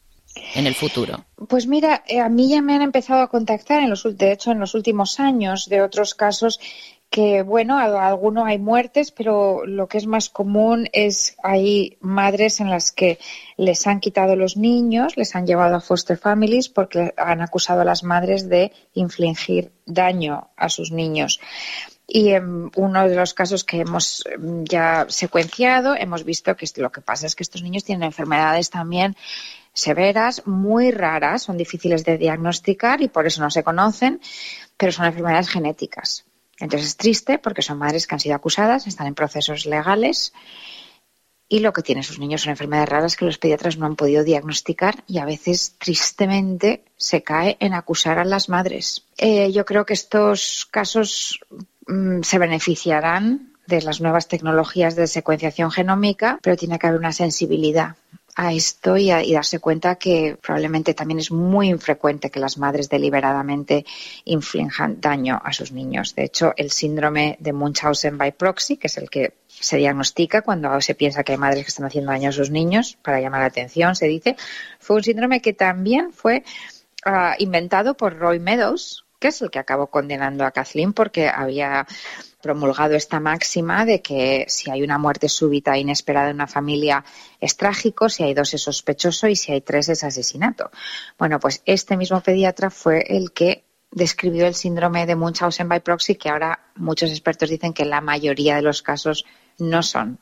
En 0.55 0.67
el 0.67 0.75
futuro? 0.75 1.25
Pues 1.47 1.67
mira, 1.67 2.03
eh, 2.07 2.19
a 2.19 2.29
mí 2.29 2.49
ya 2.49 2.61
me 2.61 2.75
han 2.75 2.81
empezado 2.81 3.21
a 3.21 3.29
contactar, 3.29 3.81
en 3.81 3.89
los, 3.89 4.03
de 4.17 4.31
hecho, 4.31 4.51
en 4.51 4.59
los 4.59 4.73
últimos 4.75 5.19
años, 5.19 5.67
de 5.67 5.81
otros 5.81 6.15
casos 6.15 6.59
que, 7.13 7.43
bueno, 7.43 7.77
algunos 7.77 8.47
hay 8.47 8.57
muertes, 8.57 9.11
pero 9.11 9.67
lo 9.67 9.87
que 9.87 9.99
es 9.99 10.07
más 10.07 10.29
común 10.29 10.89
es 10.93 11.35
hay 11.43 11.95
madres 12.01 12.59
en 12.59 12.71
las 12.71 12.91
que 12.91 13.19
les 13.55 13.85
han 13.85 13.99
quitado 13.99 14.35
los 14.35 14.57
niños, 14.57 15.15
les 15.15 15.35
han 15.35 15.45
llevado 15.45 15.75
a 15.75 15.79
foster 15.79 16.17
families 16.17 16.69
porque 16.69 17.13
han 17.15 17.41
acusado 17.41 17.81
a 17.81 17.85
las 17.85 18.03
madres 18.03 18.49
de 18.49 18.71
infligir 18.95 19.71
daño 19.85 20.49
a 20.57 20.69
sus 20.69 20.91
niños. 20.91 21.39
Y 22.07 22.29
en 22.29 22.71
uno 22.75 23.07
de 23.07 23.15
los 23.15 23.35
casos 23.35 23.63
que 23.63 23.81
hemos 23.81 24.23
mm, 24.39 24.63
ya 24.63 25.05
secuenciado, 25.07 25.95
hemos 25.95 26.23
visto 26.23 26.55
que 26.55 26.65
lo 26.77 26.91
que 26.91 27.01
pasa 27.01 27.27
es 27.27 27.35
que 27.35 27.43
estos 27.43 27.61
niños 27.61 27.83
tienen 27.83 28.07
enfermedades 28.07 28.71
también 28.71 29.15
severas, 29.73 30.45
muy 30.45 30.91
raras, 30.91 31.43
son 31.43 31.57
difíciles 31.57 32.05
de 32.05 32.17
diagnosticar 32.17 33.01
y 33.01 33.07
por 33.07 33.25
eso 33.25 33.41
no 33.41 33.49
se 33.49 33.63
conocen, 33.63 34.21
pero 34.77 34.91
son 34.91 35.05
enfermedades 35.05 35.49
genéticas. 35.49 36.25
Entonces 36.59 36.89
es 36.89 36.97
triste 36.97 37.39
porque 37.39 37.61
son 37.61 37.79
madres 37.79 38.07
que 38.07 38.15
han 38.15 38.19
sido 38.19 38.35
acusadas, 38.35 38.87
están 38.87 39.07
en 39.07 39.15
procesos 39.15 39.65
legales 39.65 40.33
y 41.49 41.59
lo 41.59 41.73
que 41.73 41.81
tienen 41.81 42.03
sus 42.03 42.19
niños 42.19 42.41
son 42.41 42.51
enfermedades 42.51 42.89
raras 42.89 43.15
que 43.15 43.25
los 43.25 43.37
pediatras 43.37 43.77
no 43.77 43.85
han 43.85 43.95
podido 43.95 44.23
diagnosticar 44.23 45.03
y 45.07 45.17
a 45.17 45.25
veces 45.25 45.75
tristemente 45.77 46.85
se 46.95 47.23
cae 47.23 47.57
en 47.59 47.73
acusar 47.73 48.19
a 48.19 48.25
las 48.25 48.49
madres. 48.49 49.05
Eh, 49.17 49.51
yo 49.51 49.65
creo 49.65 49.85
que 49.85 49.93
estos 49.93 50.67
casos 50.71 51.39
mm, 51.87 52.21
se 52.21 52.39
beneficiarán 52.39 53.53
de 53.67 53.81
las 53.81 54.01
nuevas 54.01 54.27
tecnologías 54.27 54.95
de 54.95 55.07
secuenciación 55.07 55.71
genómica, 55.71 56.39
pero 56.41 56.57
tiene 56.57 56.79
que 56.79 56.87
haber 56.87 56.99
una 56.99 57.13
sensibilidad 57.13 57.95
a 58.35 58.53
esto 58.53 58.97
y, 58.97 59.09
darse 59.09 59.59
cuenta 59.59 59.95
que 59.95 60.37
probablemente 60.41 60.93
también 60.93 61.19
es 61.19 61.31
muy 61.31 61.69
infrecuente 61.69 62.31
que 62.31 62.39
las 62.39 62.57
madres 62.57 62.89
deliberadamente 62.89 63.85
inflijan 64.25 64.99
daño 64.99 65.39
a 65.43 65.53
sus 65.53 65.71
niños. 65.71 66.15
De 66.15 66.23
hecho, 66.23 66.53
el 66.57 66.71
síndrome 66.71 67.37
de 67.39 67.53
Munchausen 67.53 68.17
by 68.17 68.31
proxy, 68.31 68.77
que 68.77 68.87
es 68.87 68.97
el 68.97 69.09
que 69.09 69.33
se 69.47 69.77
diagnostica 69.77 70.41
cuando 70.41 70.81
se 70.81 70.95
piensa 70.95 71.23
que 71.23 71.33
hay 71.33 71.37
madres 71.37 71.63
que 71.63 71.69
están 71.69 71.85
haciendo 71.85 72.11
daño 72.11 72.29
a 72.29 72.33
sus 72.33 72.49
niños 72.49 72.97
para 73.01 73.21
llamar 73.21 73.41
la 73.41 73.47
atención, 73.47 73.95
se 73.95 74.07
dice, 74.07 74.35
fue 74.79 74.97
un 74.97 75.03
síndrome 75.03 75.41
que 75.41 75.53
también 75.53 76.11
fue 76.11 76.43
ah, 77.05 77.35
inventado 77.37 77.95
por 77.95 78.17
Roy 78.17 78.39
Meadows, 78.39 79.02
es 79.29 79.41
el 79.41 79.51
que 79.51 79.59
acabó 79.59 79.87
condenando 79.87 80.45
a 80.45 80.51
Kathleen 80.51 80.93
porque 80.93 81.27
había 81.27 81.85
promulgado 82.41 82.95
esta 82.95 83.19
máxima 83.19 83.85
de 83.85 84.01
que 84.01 84.45
si 84.49 84.69
hay 84.69 84.83
una 84.83 84.97
muerte 84.97 85.29
súbita 85.29 85.75
e 85.75 85.79
inesperada 85.79 86.29
en 86.29 86.35
una 86.35 86.47
familia 86.47 87.03
es 87.39 87.55
trágico, 87.55 88.09
si 88.09 88.23
hay 88.23 88.33
dos 88.33 88.53
es 88.53 88.61
sospechoso 88.61 89.27
y 89.27 89.35
si 89.35 89.51
hay 89.51 89.61
tres 89.61 89.89
es 89.89 90.03
asesinato. 90.03 90.69
Bueno, 91.17 91.39
pues 91.39 91.61
este 91.65 91.95
mismo 91.95 92.21
pediatra 92.21 92.69
fue 92.69 93.05
el 93.07 93.31
que 93.31 93.63
describió 93.91 94.45
el 94.45 94.55
síndrome 94.55 95.05
de 95.05 95.15
Munchausen 95.15 95.69
by 95.69 95.79
proxy, 95.79 96.15
que 96.15 96.29
ahora 96.29 96.59
muchos 96.75 97.09
expertos 97.11 97.49
dicen 97.49 97.73
que 97.73 97.85
la 97.85 98.01
mayoría 98.01 98.55
de 98.55 98.61
los 98.61 98.81
casos 98.81 99.25
no 99.57 99.83
son 99.83 100.19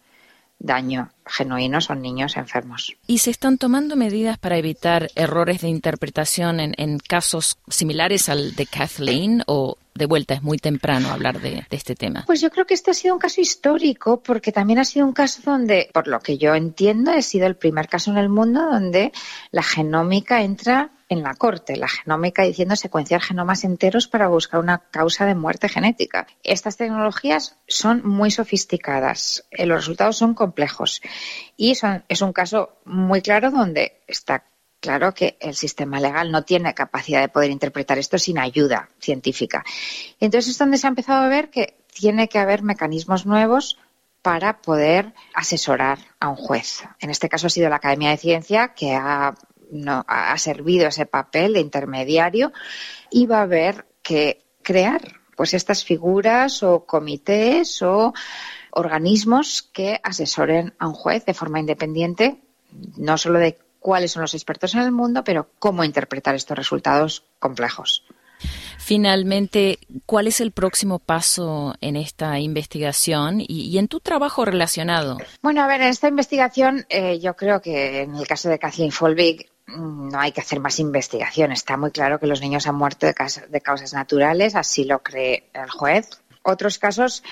daño 0.62 1.09
genuino 1.26 1.82
son 1.82 2.01
niños 2.01 2.38
enfermos. 2.38 2.95
¿Y 3.07 3.20
se 3.20 3.32
están 3.32 3.57
tomando 3.57 3.95
medidas 3.95 4.38
para 4.38 4.57
evitar 4.57 5.09
errores 5.16 5.62
de 5.62 5.70
interpretación 5.70 6.59
en, 6.59 6.74
en 6.78 6.99
casos 6.99 7.57
similares 7.68 8.30
al 8.30 8.55
de 8.55 8.66
Kathleen 8.66 9.43
o 9.47 9.78
de 9.93 10.05
vuelta 10.05 10.34
es 10.34 10.43
muy 10.43 10.57
temprano 10.57 11.09
hablar 11.09 11.41
de, 11.41 11.66
de, 11.70 11.78
este 11.78 11.95
tema? 11.95 12.24
Pues 12.26 12.41
yo 12.41 12.49
creo 12.49 12.66
que 12.66 12.74
este 12.74 12.91
ha 12.91 12.93
sido 12.93 13.16
un 13.16 13.20
caso 13.20 13.41
histórico 13.41 14.22
porque 14.22 14.51
también 14.51 14.80
ha 14.80 14.86
sido 14.86 15.05
un 15.05 15.14
caso 15.14 15.41
donde, 15.43 15.89
por 15.93 16.07
lo 16.07 16.20
que 16.20 16.38
yo 16.38 16.53
entiendo, 16.55 17.12
ha 17.12 17.22
sido 17.22 17.47
el 17.47 17.55
primer 17.55 17.88
caso 17.88 18.12
en 18.12 18.18
el 18.18 18.30
mundo 18.30 18.62
donde 18.72 19.12
la 19.51 19.64
genómica 19.64 20.41
entra 20.43 20.91
en 21.12 21.24
la 21.24 21.36
corte, 21.36 21.76
la 21.76 21.89
genómica 21.89 22.43
diciendo 22.43 22.78
secuenciar 22.78 23.22
genomas 23.22 23.66
enteros 23.66 24.07
para 24.07 24.30
buscar 24.30 24.62
una 24.62 24.78
causa 24.78 25.26
de 25.26 25.36
muerte 25.36 25.68
genética. 25.68 26.26
Estas 26.41 26.78
tecnologías 26.78 27.57
son 27.68 28.07
muy 28.07 28.32
sofisticadas, 28.32 29.43
eh, 29.51 29.66
los 29.66 29.80
resultados 29.80 30.16
son 30.16 30.34
complejos 30.34 31.01
y 31.57 31.76
son, 31.76 32.05
es 32.07 32.22
un 32.22 32.32
caso 32.32 32.78
muy 32.86 33.22
claro 33.22 33.51
donde 33.51 34.01
está 34.07 34.45
claro 34.80 35.14
que 35.14 35.38
el 35.41 35.53
sistema 35.53 35.99
legal 35.99 36.32
no 36.32 36.45
tiene 36.45 36.74
capacidad 36.74 37.20
de 37.20 37.28
poder 37.28 37.51
interpretar 37.51 37.97
esto 37.97 38.18
sin 38.18 38.39
ayuda 38.39 38.88
científica. 39.01 39.66
Entonces 40.22 40.51
es 40.51 40.57
donde 40.57 40.78
se 40.78 40.88
ha 40.88 40.89
empezado 40.89 41.26
a 41.26 41.28
ver 41.28 41.49
que 41.49 41.76
tiene 41.93 42.30
que 42.30 42.39
haber 42.39 42.64
mecanismos 42.64 43.26
nuevos 43.26 43.78
para 44.22 44.62
poder 44.62 45.14
asesorar 45.34 45.99
a 46.22 46.30
un 46.30 46.38
juez. 46.38 46.86
En 47.01 47.09
este 47.09 47.28
caso 47.28 47.47
ha 47.47 47.49
sido 47.49 47.70
la 47.70 47.76
Academia 47.78 48.12
de 48.12 48.18
Ciencia 48.18 48.70
que 48.70 48.95
ha 48.95 49.36
no 49.72 50.05
ha 50.07 50.38
servido 50.38 50.88
ese 50.88 51.05
papel 51.05 51.53
de 51.53 51.59
intermediario 51.59 52.51
y 53.09 53.26
va 53.26 53.39
a 53.39 53.43
haber 53.43 53.86
que 54.01 54.43
crear 54.61 55.22
pues 55.36 55.53
estas 55.53 55.84
figuras 55.84 56.61
o 56.61 56.86
comités 56.86 57.82
o 57.82 58.13
organismos 58.72 59.63
que 59.63 59.99
asesoren 60.03 60.74
a 60.80 60.88
un 60.88 60.93
juez 60.93 61.26
de 61.26 61.34
forma 61.34 61.59
independiente, 61.59 62.41
no 62.97 63.17
solo 63.17 63.39
de 63.39 63.57
cuáles 63.80 64.11
son 64.11 64.22
los 64.22 64.34
expertos 64.34 64.76
en 64.76 64.82
el 64.82 64.91
mundo, 64.91 65.24
pero 65.24 65.49
cómo 65.59 65.84
interpretar 65.84 66.36
estos 66.36 66.57
resultados 66.57 67.26
complejos. 67.39 68.05
Finalmente, 68.78 69.80
¿cuál 70.05 70.28
es 70.28 70.41
el 70.41 70.51
próximo 70.51 70.99
paso 70.99 71.76
en 71.82 71.95
esta 71.95 72.39
investigación 72.39 73.38
y, 73.39 73.78
en 73.78 73.88
tu 73.88 73.99
trabajo 73.99 74.45
relacionado? 74.45 75.17
Bueno, 75.41 75.61
a 75.61 75.67
ver, 75.67 75.82
en 75.82 75.88
esta 75.88 76.07
investigación 76.07 76.86
eh, 76.89 77.19
yo 77.19 77.36
creo 77.36 77.61
que 77.61 78.01
en 78.01 78.15
el 78.15 78.28
caso 78.28 78.49
de 78.49 78.57
Kathleen 78.57 78.91
Folbig 78.91 79.51
no 79.78 80.19
hay 80.19 80.32
que 80.32 80.41
hacer 80.41 80.59
más 80.59 80.80
investigación. 80.80 81.51
Está 81.51 81.78
muy 81.78 81.91
claro 81.91 82.19
que 82.19 82.28
los 82.28 82.41
niños 82.41 82.67
han 82.67 82.76
muerto 82.76 83.07
de, 83.07 83.61
causas 83.61 83.93
naturales, 83.93 84.55
así 84.55 84.86
lo 84.86 85.01
cree 85.03 85.49
el 85.53 85.69
juez. 85.69 86.09
Otros 86.43 86.78
casos 86.78 87.24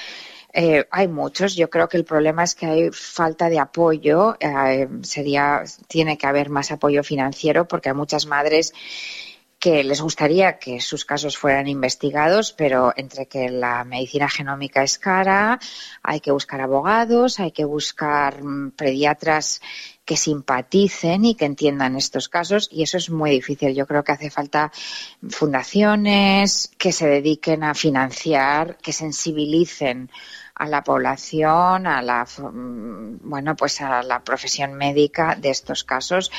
eh, 0.53 0.85
hay 0.91 1.07
muchos. 1.07 1.55
Yo 1.55 1.69
creo 1.69 1.87
que 1.87 1.97
el 1.97 2.05
problema 2.05 2.43
es 2.43 2.55
que 2.55 2.65
hay 2.65 2.89
falta 2.91 3.49
de 3.49 3.59
apoyo. 3.59 4.37
Eh, 4.39 4.87
sería, 5.01 5.63
tiene 5.87 6.17
que 6.17 6.27
haber 6.27 6.49
más 6.49 6.71
apoyo 6.71 7.03
financiero 7.03 7.67
porque 7.67 7.89
hay 7.89 7.95
muchas 7.95 8.25
madres 8.25 8.73
que 9.59 9.83
les 9.83 9.99
gustaría 9.99 10.57
que 10.57 10.79
sus 10.79 11.03
casos 11.03 11.37
fueran 11.37 11.67
investigados, 11.67 12.53
pero 12.53 12.93
entre 12.95 13.27
que 13.27 13.49
la 13.49 13.83
medicina 13.83 14.29
genómica 14.29 14.83
es 14.83 14.97
cara, 14.97 15.59
hay 16.01 16.21
que 16.21 16.31
buscar 16.31 16.61
abogados, 16.61 17.41
hay 17.41 17.51
que 17.51 17.65
buscar 17.65 18.41
mm, 18.41 18.71
pediatras 18.71 19.61
que 20.05 20.15
simpaticen 20.15 21.25
y 21.25 21.35
que 21.35 21.45
entiendan 21.45 21.97
estos 21.97 22.29
casos 22.29 22.69
y 22.71 22.83
eso 22.83 22.97
es 22.97 23.09
muy 23.09 23.31
difícil. 23.31 23.75
Yo 23.75 23.85
creo 23.85 24.03
que 24.03 24.13
hace 24.13 24.29
falta 24.29 24.71
fundaciones 25.29 26.71
que 26.77 26.93
se 26.93 27.07
dediquen 27.07 27.63
a 27.63 27.75
financiar, 27.75 28.77
que 28.77 28.93
sensibilicen 28.93 30.09
a 30.55 30.67
la 30.67 30.83
población, 30.83 31.85
a 31.85 32.01
la 32.01 32.23
mm, 32.25 33.29
bueno, 33.29 33.57
pues 33.57 33.81
a 33.81 34.03
la 34.03 34.23
profesión 34.23 34.73
médica 34.73 35.35
de 35.35 35.49
estos 35.49 35.83
casos 35.83 36.31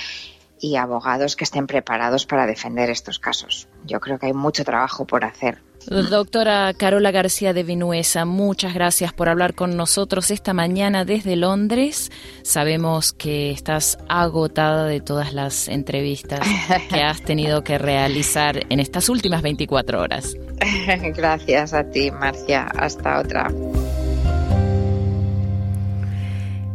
y 0.61 0.77
abogados 0.77 1.37
que 1.37 1.45
estén 1.45 1.67
preparados 1.67 2.27
para 2.27 2.47
defender 2.47 2.91
estos 2.91 3.19
casos. 3.19 3.69
Yo 3.85 3.99
creo 4.01 4.19
que 4.19 4.27
hay 4.27 4.33
mucho 4.35 4.65
trabajo 4.65 5.07
por 5.07 5.25
hacer. 5.25 5.63
Doctora 5.87 6.73
Carola 6.75 7.11
García 7.11 7.55
de 7.55 7.63
Vinuesa, 7.63 8.27
muchas 8.27 8.75
gracias 8.75 9.15
por 9.15 9.31
hablar 9.31 9.55
con 9.55 9.77
nosotros 9.77 10.31
esta 10.31 10.53
mañana 10.53 11.07
desde 11.07 11.37
Londres. 11.37 12.13
Sabemos 12.43 13.15
que 13.15 13.51
estás 13.51 13.99
agotada 14.09 14.85
de 14.85 15.01
todas 15.01 15.33
las 15.33 15.69
entrevistas 15.69 16.41
que 16.91 17.03
has 17.03 17.23
tenido 17.23 17.65
que 17.65 17.79
realizar 17.79 18.61
en 18.69 18.79
estas 18.79 19.09
últimas 19.09 19.41
24 19.41 20.01
horas. 20.01 20.35
Gracias 21.17 21.73
a 21.73 21.85
ti, 21.85 22.11
Marcia. 22.11 22.65
Hasta 22.77 23.21
otra. 23.21 23.51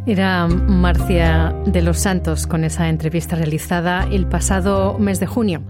Era 0.08 0.47
Marcia 0.47 1.51
de 1.66 1.82
los 1.82 1.97
Santos 1.97 2.45
con 2.45 2.64
esa 2.64 2.89
entrevista 2.89 3.36
realizada 3.36 4.08
el 4.12 4.28
pasado 4.28 4.99
mes 4.99 5.20
de 5.20 5.26
junio. 5.26 5.64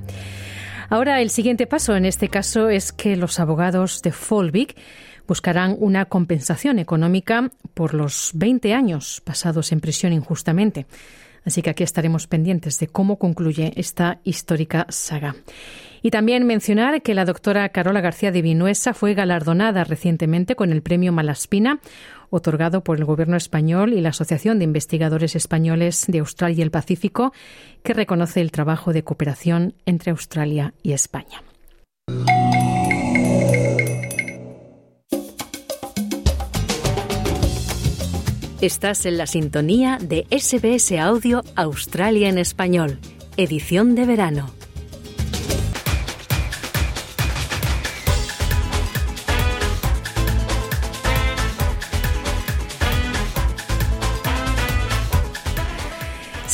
Ahora 0.90 1.22
el 1.22 1.30
siguiente 1.30 1.68
paso 1.68 1.96
en 1.96 2.04
este 2.04 2.28
caso 2.28 2.68
es 2.68 2.92
que 2.92 3.16
los 3.16 3.40
abogados 3.40 4.02
de 4.02 4.12
Folvik 4.12 4.76
buscarán 5.26 5.78
una 5.80 6.06
compensación 6.06 6.80
económica 6.80 7.50
por 7.74 7.94
los 7.94 8.32
20 8.34 8.74
años 8.74 9.22
pasados 9.24 9.72
en 9.72 9.80
prisión 9.80 10.12
injustamente. 10.12 10.86
Así 11.46 11.62
que 11.62 11.70
aquí 11.70 11.84
estaremos 11.84 12.28
pendientes 12.28 12.78
de 12.80 12.88
cómo 12.88 13.18
concluye 13.18 13.72
esta 13.78 14.20
histórica 14.26 14.86
saga. 14.90 15.36
Y 16.02 16.12
también 16.12 16.46
mencionar 16.46 17.02
que 17.02 17.16
la 17.16 17.26
doctora 17.26 17.70
Carola 17.70 18.02
García 18.02 18.32
de 18.32 18.42
Vinuesa 18.42 18.94
fue 18.94 19.14
galardonada 19.14 19.84
recientemente 19.86 20.56
con 20.56 20.72
el 20.72 20.82
premio 20.82 21.12
Malaspina, 21.12 21.80
otorgado 22.36 22.84
por 22.84 22.98
el 22.98 23.06
Gobierno 23.06 23.38
español 23.38 23.94
y 23.94 24.02
la 24.02 24.10
Asociación 24.10 24.60
de 24.60 24.66
Investigadores 24.66 25.36
Españoles 25.36 26.06
de 26.08 26.20
Australia 26.20 26.60
y 26.60 26.62
el 26.62 26.72
Pacífico, 26.72 27.34
que 27.84 27.94
reconoce 27.94 28.42
el 28.42 28.52
trabajo 28.52 28.94
de 28.94 29.04
cooperación 29.04 29.74
entre 29.86 30.12
Australia 30.12 30.74
y 30.84 30.94
España. 30.94 31.42
Estás 38.62 39.06
en 39.06 39.18
la 39.18 39.28
sintonía 39.28 40.00
de 40.02 40.26
SBS 40.32 40.98
Audio 41.00 41.44
Australia 41.56 42.30
en 42.30 42.38
Español, 42.38 43.00
edición 43.38 43.96
de 43.96 44.06
verano. 44.06 44.65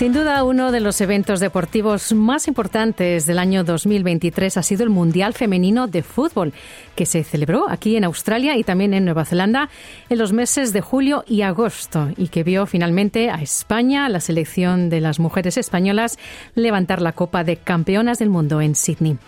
Sin 0.01 0.13
duda, 0.13 0.43
uno 0.43 0.71
de 0.71 0.79
los 0.79 0.99
eventos 0.99 1.39
deportivos 1.39 2.11
más 2.11 2.47
importantes 2.47 3.27
del 3.27 3.37
año 3.37 3.63
2023 3.63 4.57
ha 4.57 4.63
sido 4.63 4.83
el 4.83 4.89
Mundial 4.89 5.35
Femenino 5.35 5.85
de 5.85 6.01
Fútbol, 6.01 6.53
que 6.95 7.05
se 7.05 7.23
celebró 7.23 7.69
aquí 7.69 7.95
en 7.95 8.03
Australia 8.03 8.57
y 8.57 8.63
también 8.63 8.95
en 8.95 9.05
Nueva 9.05 9.25
Zelanda 9.25 9.69
en 10.09 10.17
los 10.17 10.33
meses 10.33 10.73
de 10.73 10.81
julio 10.81 11.23
y 11.27 11.43
agosto 11.43 12.09
y 12.17 12.29
que 12.29 12.41
vio 12.41 12.65
finalmente 12.65 13.29
a 13.29 13.43
España, 13.43 14.09
la 14.09 14.21
selección 14.21 14.89
de 14.89 15.01
las 15.01 15.19
mujeres 15.19 15.55
españolas, 15.57 16.17
levantar 16.55 16.99
la 16.99 17.11
Copa 17.11 17.43
de 17.43 17.57
Campeonas 17.57 18.17
del 18.17 18.31
Mundo 18.31 18.59
en 18.59 18.73
Sydney. 18.73 19.19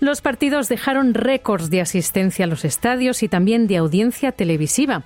Los 0.00 0.20
partidos 0.20 0.68
dejaron 0.68 1.14
récords 1.14 1.70
de 1.70 1.80
asistencia 1.80 2.44
a 2.44 2.48
los 2.48 2.66
estadios 2.66 3.22
y 3.22 3.28
también 3.28 3.66
de 3.66 3.78
audiencia 3.78 4.32
televisiva. 4.32 5.02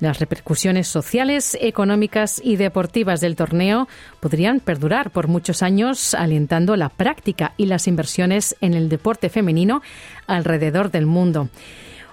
Las 0.00 0.18
repercusiones 0.18 0.88
sociales, 0.88 1.56
económicas 1.60 2.40
y 2.44 2.56
deportivas 2.56 3.20
del 3.20 3.36
torneo 3.36 3.88
podrían 4.20 4.60
perdurar 4.60 5.10
por 5.10 5.28
muchos 5.28 5.62
años, 5.62 6.14
alentando 6.14 6.76
la 6.76 6.90
práctica 6.90 7.54
y 7.56 7.66
las 7.66 7.88
inversiones 7.88 8.56
en 8.60 8.74
el 8.74 8.88
deporte 8.88 9.30
femenino 9.30 9.82
alrededor 10.26 10.90
del 10.90 11.06
mundo. 11.06 11.48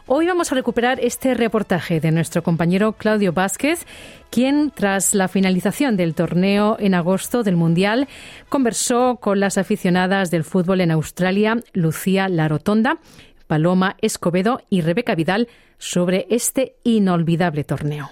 Hoy 0.05 0.27
vamos 0.27 0.51
a 0.51 0.55
recuperar 0.55 0.99
este 0.99 1.33
reportaje 1.33 2.01
de 2.01 2.11
nuestro 2.11 2.43
compañero 2.43 2.91
Claudio 2.91 3.31
Vázquez, 3.31 3.85
quien 4.29 4.69
tras 4.69 5.13
la 5.13 5.29
finalización 5.29 5.95
del 5.95 6.13
torneo 6.13 6.75
en 6.77 6.93
agosto 6.93 7.41
del 7.41 7.55
Mundial 7.55 8.09
conversó 8.49 9.15
con 9.21 9.39
las 9.39 9.57
aficionadas 9.57 10.29
del 10.29 10.43
fútbol 10.43 10.81
en 10.81 10.91
Australia, 10.91 11.55
Lucía 11.71 12.27
Larotonda, 12.27 12.97
Paloma 13.53 13.97
Escobedo 14.01 14.61
y 14.71 14.81
Rebeca 14.81 15.13
Vidal 15.13 15.47
sobre 15.77 16.25
este 16.31 16.75
inolvidable 16.83 17.63
torneo. 17.63 18.09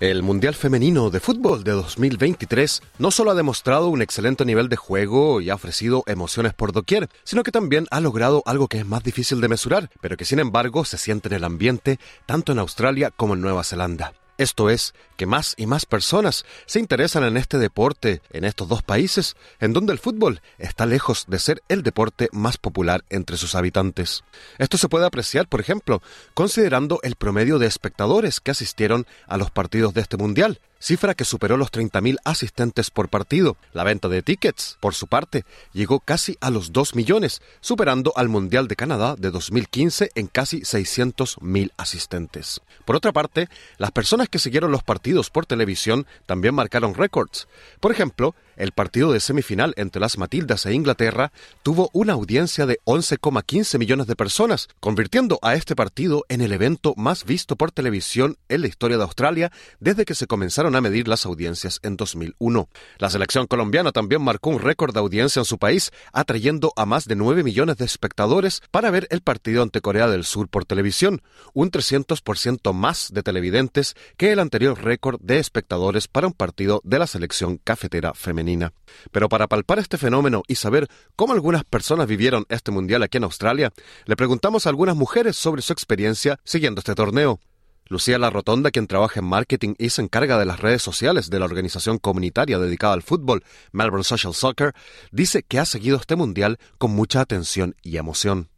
El 0.00 0.22
Mundial 0.22 0.54
Femenino 0.54 1.08
de 1.08 1.18
Fútbol 1.18 1.64
de 1.64 1.70
2023 1.70 2.82
no 2.98 3.10
solo 3.10 3.30
ha 3.30 3.34
demostrado 3.34 3.88
un 3.88 4.02
excelente 4.02 4.44
nivel 4.44 4.68
de 4.68 4.76
juego 4.76 5.40
y 5.40 5.48
ha 5.48 5.54
ofrecido 5.54 6.04
emociones 6.06 6.52
por 6.52 6.72
doquier, 6.72 7.08
sino 7.22 7.42
que 7.42 7.52
también 7.52 7.86
ha 7.90 8.00
logrado 8.00 8.42
algo 8.44 8.68
que 8.68 8.80
es 8.80 8.86
más 8.86 9.02
difícil 9.02 9.40
de 9.40 9.48
mesurar, 9.48 9.88
pero 10.02 10.18
que 10.18 10.26
sin 10.26 10.40
embargo 10.40 10.84
se 10.84 10.98
siente 10.98 11.28
en 11.28 11.36
el 11.36 11.44
ambiente 11.44 11.98
tanto 12.26 12.52
en 12.52 12.58
Australia 12.58 13.10
como 13.16 13.32
en 13.32 13.40
Nueva 13.40 13.64
Zelanda. 13.64 14.12
Esto 14.36 14.68
es, 14.68 14.94
que 15.16 15.26
más 15.26 15.54
y 15.56 15.66
más 15.66 15.86
personas 15.86 16.44
se 16.66 16.80
interesan 16.80 17.22
en 17.22 17.36
este 17.36 17.58
deporte 17.58 18.20
en 18.32 18.44
estos 18.44 18.68
dos 18.68 18.82
países, 18.82 19.36
en 19.60 19.72
donde 19.72 19.92
el 19.92 19.98
fútbol 19.98 20.40
está 20.58 20.86
lejos 20.86 21.26
de 21.28 21.38
ser 21.38 21.62
el 21.68 21.82
deporte 21.82 22.28
más 22.32 22.56
popular 22.56 23.04
entre 23.10 23.36
sus 23.36 23.54
habitantes. 23.54 24.24
Esto 24.58 24.76
se 24.76 24.88
puede 24.88 25.06
apreciar, 25.06 25.46
por 25.46 25.60
ejemplo, 25.60 26.02
considerando 26.34 26.98
el 27.02 27.14
promedio 27.14 27.58
de 27.58 27.66
espectadores 27.66 28.40
que 28.40 28.50
asistieron 28.50 29.06
a 29.28 29.36
los 29.36 29.50
partidos 29.50 29.94
de 29.94 30.00
este 30.00 30.16
mundial, 30.16 30.60
cifra 30.78 31.14
que 31.14 31.24
superó 31.24 31.56
los 31.56 31.72
30.000 31.72 32.18
asistentes 32.24 32.90
por 32.90 33.08
partido. 33.08 33.56
La 33.72 33.84
venta 33.84 34.08
de 34.08 34.22
tickets, 34.22 34.76
por 34.80 34.94
su 34.94 35.06
parte, 35.06 35.44
llegó 35.72 36.00
casi 36.00 36.36
a 36.40 36.50
los 36.50 36.72
2 36.72 36.94
millones, 36.94 37.42
superando 37.60 38.12
al 38.16 38.28
Mundial 38.28 38.68
de 38.68 38.76
Canadá 38.76 39.16
de 39.16 39.30
2015 39.30 40.10
en 40.14 40.26
casi 40.26 40.60
600.000 40.60 41.72
asistentes. 41.76 42.60
Por 42.84 42.96
otra 42.96 43.12
parte, 43.12 43.48
las 43.78 43.92
personas 43.92 44.28
que 44.28 44.38
siguieron 44.38 44.70
los 44.70 44.82
partidos 44.82 45.30
por 45.30 45.46
televisión 45.46 46.06
también 46.26 46.54
marcaron 46.54 46.94
récords. 46.94 47.48
Por 47.80 47.92
ejemplo, 47.92 48.34
el 48.56 48.72
partido 48.72 49.12
de 49.12 49.20
semifinal 49.20 49.74
entre 49.76 50.00
las 50.00 50.18
Matildas 50.18 50.66
e 50.66 50.74
Inglaterra 50.74 51.32
tuvo 51.62 51.90
una 51.92 52.12
audiencia 52.12 52.66
de 52.66 52.78
11,15 52.84 53.78
millones 53.78 54.06
de 54.06 54.16
personas, 54.16 54.68
convirtiendo 54.80 55.38
a 55.42 55.54
este 55.54 55.74
partido 55.74 56.24
en 56.28 56.40
el 56.40 56.52
evento 56.52 56.94
más 56.96 57.24
visto 57.24 57.56
por 57.56 57.72
televisión 57.72 58.36
en 58.48 58.60
la 58.60 58.68
historia 58.68 58.96
de 58.96 59.02
Australia 59.02 59.52
desde 59.80 60.04
que 60.04 60.14
se 60.14 60.26
comenzaron 60.26 60.73
a 60.76 60.80
medir 60.80 61.08
las 61.08 61.26
audiencias 61.26 61.80
en 61.82 61.96
2001. 61.96 62.68
La 62.98 63.10
selección 63.10 63.46
colombiana 63.46 63.92
también 63.92 64.22
marcó 64.22 64.50
un 64.50 64.60
récord 64.60 64.92
de 64.92 65.00
audiencia 65.00 65.40
en 65.40 65.44
su 65.44 65.58
país, 65.58 65.90
atrayendo 66.12 66.72
a 66.76 66.86
más 66.86 67.06
de 67.06 67.16
9 67.16 67.42
millones 67.42 67.76
de 67.76 67.84
espectadores 67.84 68.62
para 68.70 68.90
ver 68.90 69.06
el 69.10 69.20
partido 69.20 69.62
ante 69.62 69.80
Corea 69.80 70.08
del 70.08 70.24
Sur 70.24 70.48
por 70.48 70.64
televisión, 70.64 71.22
un 71.52 71.70
300% 71.70 72.72
más 72.72 73.12
de 73.12 73.22
televidentes 73.22 73.94
que 74.16 74.32
el 74.32 74.38
anterior 74.38 74.82
récord 74.82 75.20
de 75.20 75.38
espectadores 75.38 76.08
para 76.08 76.26
un 76.26 76.32
partido 76.32 76.80
de 76.84 76.98
la 76.98 77.06
selección 77.06 77.58
cafetera 77.58 78.14
femenina. 78.14 78.72
Pero 79.10 79.28
para 79.28 79.46
palpar 79.46 79.78
este 79.78 79.98
fenómeno 79.98 80.42
y 80.46 80.56
saber 80.56 80.88
cómo 81.16 81.32
algunas 81.32 81.64
personas 81.64 82.06
vivieron 82.06 82.46
este 82.48 82.70
mundial 82.70 83.02
aquí 83.02 83.18
en 83.18 83.24
Australia, 83.24 83.72
le 84.06 84.16
preguntamos 84.16 84.66
a 84.66 84.70
algunas 84.70 84.96
mujeres 84.96 85.36
sobre 85.36 85.62
su 85.62 85.72
experiencia 85.72 86.38
siguiendo 86.44 86.80
este 86.80 86.94
torneo. 86.94 87.40
Lucía 87.88 88.18
La 88.18 88.30
Rotonda, 88.30 88.70
quien 88.70 88.86
trabaja 88.86 89.20
en 89.20 89.26
marketing 89.26 89.74
y 89.78 89.90
se 89.90 90.00
encarga 90.00 90.38
de 90.38 90.46
las 90.46 90.60
redes 90.60 90.82
sociales 90.82 91.28
de 91.28 91.38
la 91.38 91.44
organización 91.44 91.98
comunitaria 91.98 92.58
dedicada 92.58 92.94
al 92.94 93.02
fútbol, 93.02 93.44
Melbourne 93.72 94.04
Social 94.04 94.32
Soccer, 94.32 94.72
dice 95.12 95.42
que 95.42 95.58
ha 95.58 95.64
seguido 95.64 95.96
este 95.98 96.16
mundial 96.16 96.58
con 96.78 96.92
mucha 96.92 97.20
atención 97.20 97.74
y 97.82 97.98
emoción. 97.98 98.48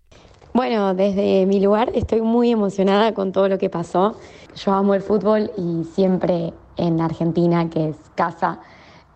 Bueno, 0.53 0.95
desde 0.95 1.45
mi 1.45 1.61
lugar 1.61 1.91
estoy 1.95 2.23
muy 2.23 2.51
emocionada 2.51 3.13
con 3.13 3.33
todo 3.33 3.49
lo 3.49 3.59
que 3.59 3.69
pasó. 3.69 4.19
Yo 4.55 4.73
amo 4.73 4.95
el 4.95 5.03
fútbol 5.03 5.51
y 5.59 5.85
siempre 5.95 6.55
en 6.77 7.01
Argentina, 7.01 7.69
que 7.69 7.91
es 7.91 7.97
casa, 8.15 8.61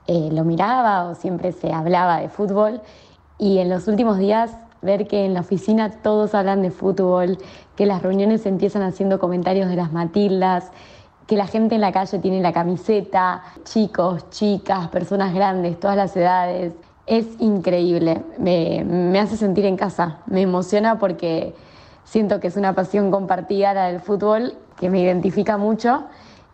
eh, 0.07 0.29
lo 0.33 0.45
miraba 0.45 1.05
o 1.05 1.15
siempre 1.15 1.53
se 1.53 1.73
hablaba 1.73 2.19
de 2.19 2.29
fútbol 2.29 2.83
y 3.39 3.59
en 3.59 3.71
los 3.71 3.87
últimos 3.89 4.19
días 4.19 4.51
ver 4.83 5.07
que 5.07 5.25
en 5.25 5.35
la 5.35 5.41
oficina 5.41 5.91
todos 5.91 6.35
hablan 6.35 6.63
de 6.63 6.71
fútbol, 6.71 7.39
que 7.77 7.87
las 7.87 8.03
reuniones 8.03 8.47
empiezan 8.47 8.83
haciendo 8.83 9.19
comentarios 9.19 9.69
de 9.69 9.77
las 9.77 9.93
Matildas, 9.93 10.71
que 11.27 11.37
la 11.37 11.47
gente 11.47 11.77
en 11.77 11.81
la 11.81 11.93
calle 11.93 12.19
tiene 12.19 12.41
la 12.41 12.53
camiseta, 12.53 13.43
chicos, 13.65 14.29
chicas, 14.31 14.89
personas 14.89 15.33
grandes, 15.33 15.79
todas 15.79 15.97
las 15.97 16.17
edades. 16.17 16.75
Es 17.07 17.27
increíble, 17.39 18.23
me, 18.39 18.85
me 18.85 19.21
hace 19.21 19.37
sentir 19.37 19.65
en 19.65 19.77
casa, 19.77 20.19
me 20.27 20.43
emociona 20.43 20.99
porque 20.99 21.55
siento 22.05 22.41
que 22.41 22.49
es 22.49 22.57
una 22.57 22.75
pasión 22.75 23.11
compartida 23.11 23.75
la 23.75 23.87
del 23.87 24.01
fútbol 24.01 24.55
que 24.79 24.91
me 24.91 25.01
identifica 25.01 25.57
mucho 25.57 26.05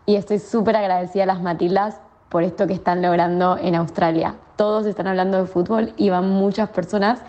y 0.05 0.15
estoy 0.15 0.39
súper 0.39 0.75
agradecida 0.75 1.23
a 1.23 1.27
las 1.27 1.41
Matildas 1.41 1.99
por 2.29 2.43
esto 2.43 2.67
que 2.67 2.73
están 2.73 3.01
logrando 3.01 3.57
en 3.57 3.75
Australia. 3.75 4.35
Todos 4.55 4.85
están 4.85 5.07
hablando 5.07 5.37
de 5.37 5.45
fútbol 5.45 5.93
y 5.97 6.09
van 6.09 6.29
muchas 6.29 6.69
personas 6.69 7.19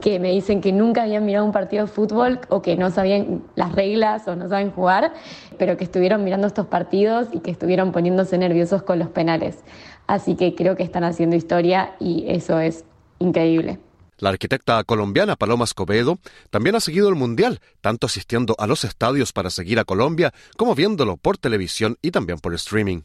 que 0.00 0.18
me 0.18 0.30
dicen 0.30 0.60
que 0.60 0.72
nunca 0.72 1.02
habían 1.02 1.24
mirado 1.24 1.44
un 1.44 1.52
partido 1.52 1.86
de 1.86 1.92
fútbol 1.92 2.40
o 2.48 2.62
que 2.62 2.76
no 2.76 2.90
sabían 2.90 3.42
las 3.54 3.72
reglas 3.72 4.26
o 4.28 4.36
no 4.36 4.48
saben 4.48 4.70
jugar, 4.70 5.12
pero 5.58 5.76
que 5.76 5.84
estuvieron 5.84 6.24
mirando 6.24 6.46
estos 6.46 6.66
partidos 6.66 7.28
y 7.32 7.40
que 7.40 7.50
estuvieron 7.50 7.92
poniéndose 7.92 8.38
nerviosos 8.38 8.82
con 8.82 8.98
los 8.98 9.08
penales. 9.08 9.58
Así 10.06 10.36
que 10.36 10.54
creo 10.54 10.76
que 10.76 10.82
están 10.82 11.04
haciendo 11.04 11.36
historia 11.36 11.94
y 11.98 12.24
eso 12.28 12.58
es 12.58 12.84
increíble. 13.18 13.78
La 14.18 14.30
arquitecta 14.30 14.82
colombiana 14.84 15.36
Paloma 15.36 15.64
Escobedo 15.64 16.18
también 16.50 16.76
ha 16.76 16.80
seguido 16.80 17.08
el 17.08 17.14
Mundial, 17.16 17.60
tanto 17.80 18.06
asistiendo 18.06 18.54
a 18.58 18.66
los 18.66 18.84
estadios 18.84 19.32
para 19.32 19.50
seguir 19.50 19.78
a 19.78 19.84
Colombia 19.84 20.32
como 20.56 20.74
viéndolo 20.74 21.16
por 21.16 21.36
televisión 21.36 21.98
y 22.00 22.10
también 22.10 22.38
por 22.38 22.54
streaming. 22.54 23.02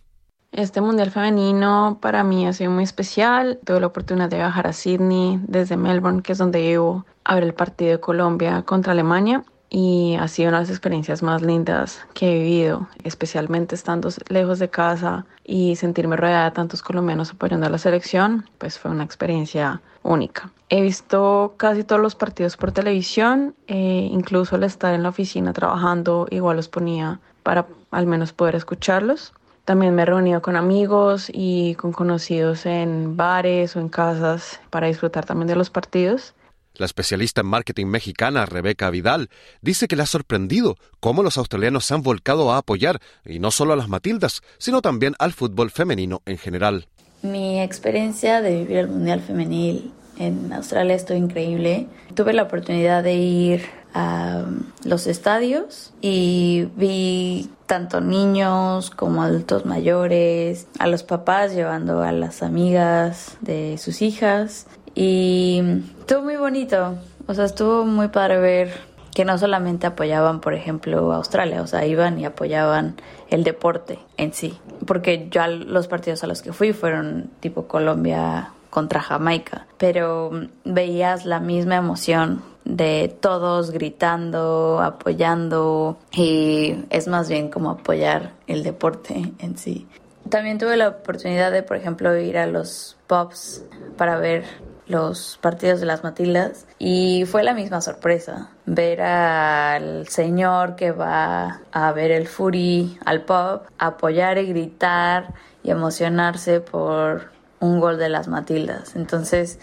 Este 0.52 0.82
Mundial 0.82 1.12
Femenino 1.12 2.00
para 2.02 2.24
mí 2.24 2.47
ha 2.47 2.54
sido 2.54 2.72
muy 2.72 2.84
especial. 2.84 3.60
Tuve 3.66 3.80
la 3.80 3.88
oportunidad 3.88 4.30
de 4.30 4.38
viajar 4.38 4.66
a 4.66 4.74
Sydney 4.74 5.39
desde 5.47 5.78
Melbourne, 5.78 6.24
que 6.24 6.32
es 6.32 6.38
donde 6.39 6.62
vivo, 6.62 7.06
a 7.24 7.36
ver 7.36 7.43
el 7.43 7.54
partido 7.54 7.91
de 7.91 8.00
Colombia 8.00 8.64
contra 8.64 8.93
Alemania 8.93 9.43
y 9.70 10.16
ha 10.20 10.28
sido 10.28 10.50
una 10.50 10.58
de 10.58 10.64
las 10.64 10.72
experiencias 10.72 11.22
más 11.22 11.41
lindas 11.43 12.00
que 12.14 12.32
he 12.32 12.39
vivido, 12.39 12.88
especialmente 13.04 13.76
estando 13.76 14.10
lejos 14.30 14.58
de 14.58 14.70
casa 14.70 15.26
y 15.43 15.76
sentirme 15.76 16.16
rodeada 16.16 16.45
de 16.45 16.52
tantos 16.52 16.82
colombianos 16.82 17.32
apoyando 17.32 17.68
a 17.68 17.70
la 17.70 17.78
selección, 17.78 18.50
pues 18.58 18.80
fue 18.80 18.89
una 18.89 19.04
experiencia 19.04 19.82
única. 20.02 20.50
He 20.70 20.82
visto 20.82 21.54
casi 21.58 21.84
todos 21.84 22.02
los 22.02 22.16
partidos 22.16 22.58
por 22.58 22.72
televisión, 22.72 23.56
eh, 23.68 24.10
incluso 24.12 24.56
al 24.56 24.64
estar 24.64 24.93
en 24.93 25.04
la 25.04 25.10
oficina 25.10 25.54
trabajando, 25.54 26.28
igual 26.32 26.58
los 26.58 26.68
ponía 26.68 27.20
para 27.43 27.68
al 27.91 28.08
menos 28.08 28.34
poder 28.34 28.56
escucharlos. 28.56 29.34
También 29.70 29.93
me 29.93 30.01
he 30.01 30.05
reunido 30.05 30.41
con 30.41 30.55
amigos 30.55 31.30
y 31.32 31.76
con 31.76 31.91
conocidos 31.91 32.65
en 32.65 33.15
bares 33.15 33.76
o 33.76 33.80
en 33.80 33.88
casas 33.88 34.59
para 34.72 34.88
disfrutar 34.88 35.28
también 35.28 35.47
de 35.47 35.55
los 35.55 35.70
partidos. 35.70 36.34
La 36.74 36.88
especialista 36.88 37.41
en 37.41 37.47
marketing 37.47 37.86
mexicana 37.86 38.47
Rebeca 38.47 38.89
Vidal 38.89 39.30
dice 39.61 39.88
que 39.88 39.95
le 39.95 40.01
ha 40.01 40.07
sorprendido 40.07 40.76
cómo 40.99 41.22
los 41.22 41.38
australianos 41.38 41.86
se 41.86 41.93
han 41.93 42.01
volcado 42.01 42.51
a 42.51 42.57
apoyar, 42.57 42.99
y 43.24 43.38
no 43.38 43.51
solo 43.51 43.74
a 43.74 43.76
las 43.76 43.89
Matildas, 43.89 44.41
sino 44.57 44.82
también 44.82 45.13
al 45.20 45.34
fútbol 45.34 45.70
femenino 45.70 46.24
en 46.26 46.39
general. 46.39 46.88
Mi 47.22 47.61
experiencia 47.61 48.41
de 48.41 48.61
vivir 48.61 48.78
el 48.78 48.88
Mundial 48.88 49.22
Femenil 49.22 49.91
en 50.20 50.53
Australia 50.53 50.95
estuvo 50.95 51.17
increíble. 51.17 51.88
Tuve 52.13 52.34
la 52.34 52.43
oportunidad 52.43 53.03
de 53.03 53.15
ir 53.15 53.65
a 53.93 54.43
los 54.84 55.07
estadios 55.07 55.93
y 56.01 56.67
vi 56.76 57.49
tanto 57.65 58.01
niños 58.01 58.91
como 58.91 59.24
adultos 59.24 59.65
mayores, 59.65 60.67
a 60.78 60.88
los 60.88 61.03
papás 61.03 61.55
llevando 61.55 62.03
a 62.03 62.11
las 62.11 62.43
amigas 62.43 63.38
de 63.41 63.78
sus 63.78 64.01
hijas 64.01 64.67
y 64.93 65.61
estuvo 65.99 66.22
muy 66.22 66.36
bonito, 66.36 66.95
o 67.28 67.34
sea, 67.34 67.45
estuvo 67.45 67.86
muy 67.86 68.09
padre 68.09 68.39
ver 68.39 68.89
que 69.13 69.26
no 69.26 69.38
solamente 69.38 69.88
apoyaban, 69.88 70.39
por 70.39 70.53
ejemplo, 70.53 71.11
Australia, 71.13 71.61
o 71.61 71.67
sea, 71.67 71.86
iban 71.86 72.20
y 72.20 72.26
apoyaban 72.26 72.95
el 73.30 73.43
deporte 73.43 73.99
en 74.17 74.34
sí, 74.34 74.57
porque 74.86 75.28
ya 75.32 75.47
los 75.47 75.88
partidos 75.88 76.24
a 76.24 76.28
los 76.28 76.41
que 76.41 76.53
fui 76.53 76.74
fueron 76.74 77.30
tipo 77.39 77.67
Colombia 77.67 78.51
contra 78.70 79.01
Jamaica, 79.01 79.67
pero 79.78 80.32
veías 80.63 81.26
la 81.26 81.39
misma 81.39 81.78
emoción 81.78 82.43
de 82.65 83.15
todos 83.20 83.72
gritando, 83.72 84.80
apoyando 84.82 85.97
y 86.11 86.86
es 86.89 87.07
más 87.07 87.30
bien 87.30 87.49
como 87.49 87.72
apoyar 87.72 88.34
el 88.47 88.63
deporte 88.63 89.34
en 89.39 89.57
sí. 89.57 89.88
También 90.30 90.59
tuve 90.59 90.78
la 90.78 90.89
oportunidad 90.89 91.51
de, 91.51 91.63
por 91.63 91.78
ejemplo, 91.78 92.15
ir 92.15 92.38
a 92.38 92.45
los 92.45 92.97
pubs 93.07 93.63
para 93.97 94.17
ver 94.17 94.45
los 94.86 95.39
partidos 95.41 95.80
de 95.80 95.86
las 95.86 96.03
Matildas 96.03 96.67
y 96.80 97.26
fue 97.26 97.43
la 97.43 97.53
misma 97.53 97.80
sorpresa 97.80 98.49
ver 98.65 99.01
al 99.01 100.07
señor 100.07 100.76
que 100.76 100.91
va 100.91 101.61
a 101.72 101.91
ver 101.93 102.11
el 102.11 102.28
Fury 102.28 102.97
al 103.05 103.22
pub, 103.22 103.61
apoyar 103.78 104.38
y 104.39 104.47
gritar 104.47 105.34
y 105.63 105.72
emocionarse 105.72 106.59
por 106.59 107.39
un 107.60 107.80
gol 107.80 107.97
de 107.97 108.10
las 108.10 108.28
Matildas. 108.28 108.95
Entonces, 108.95 109.60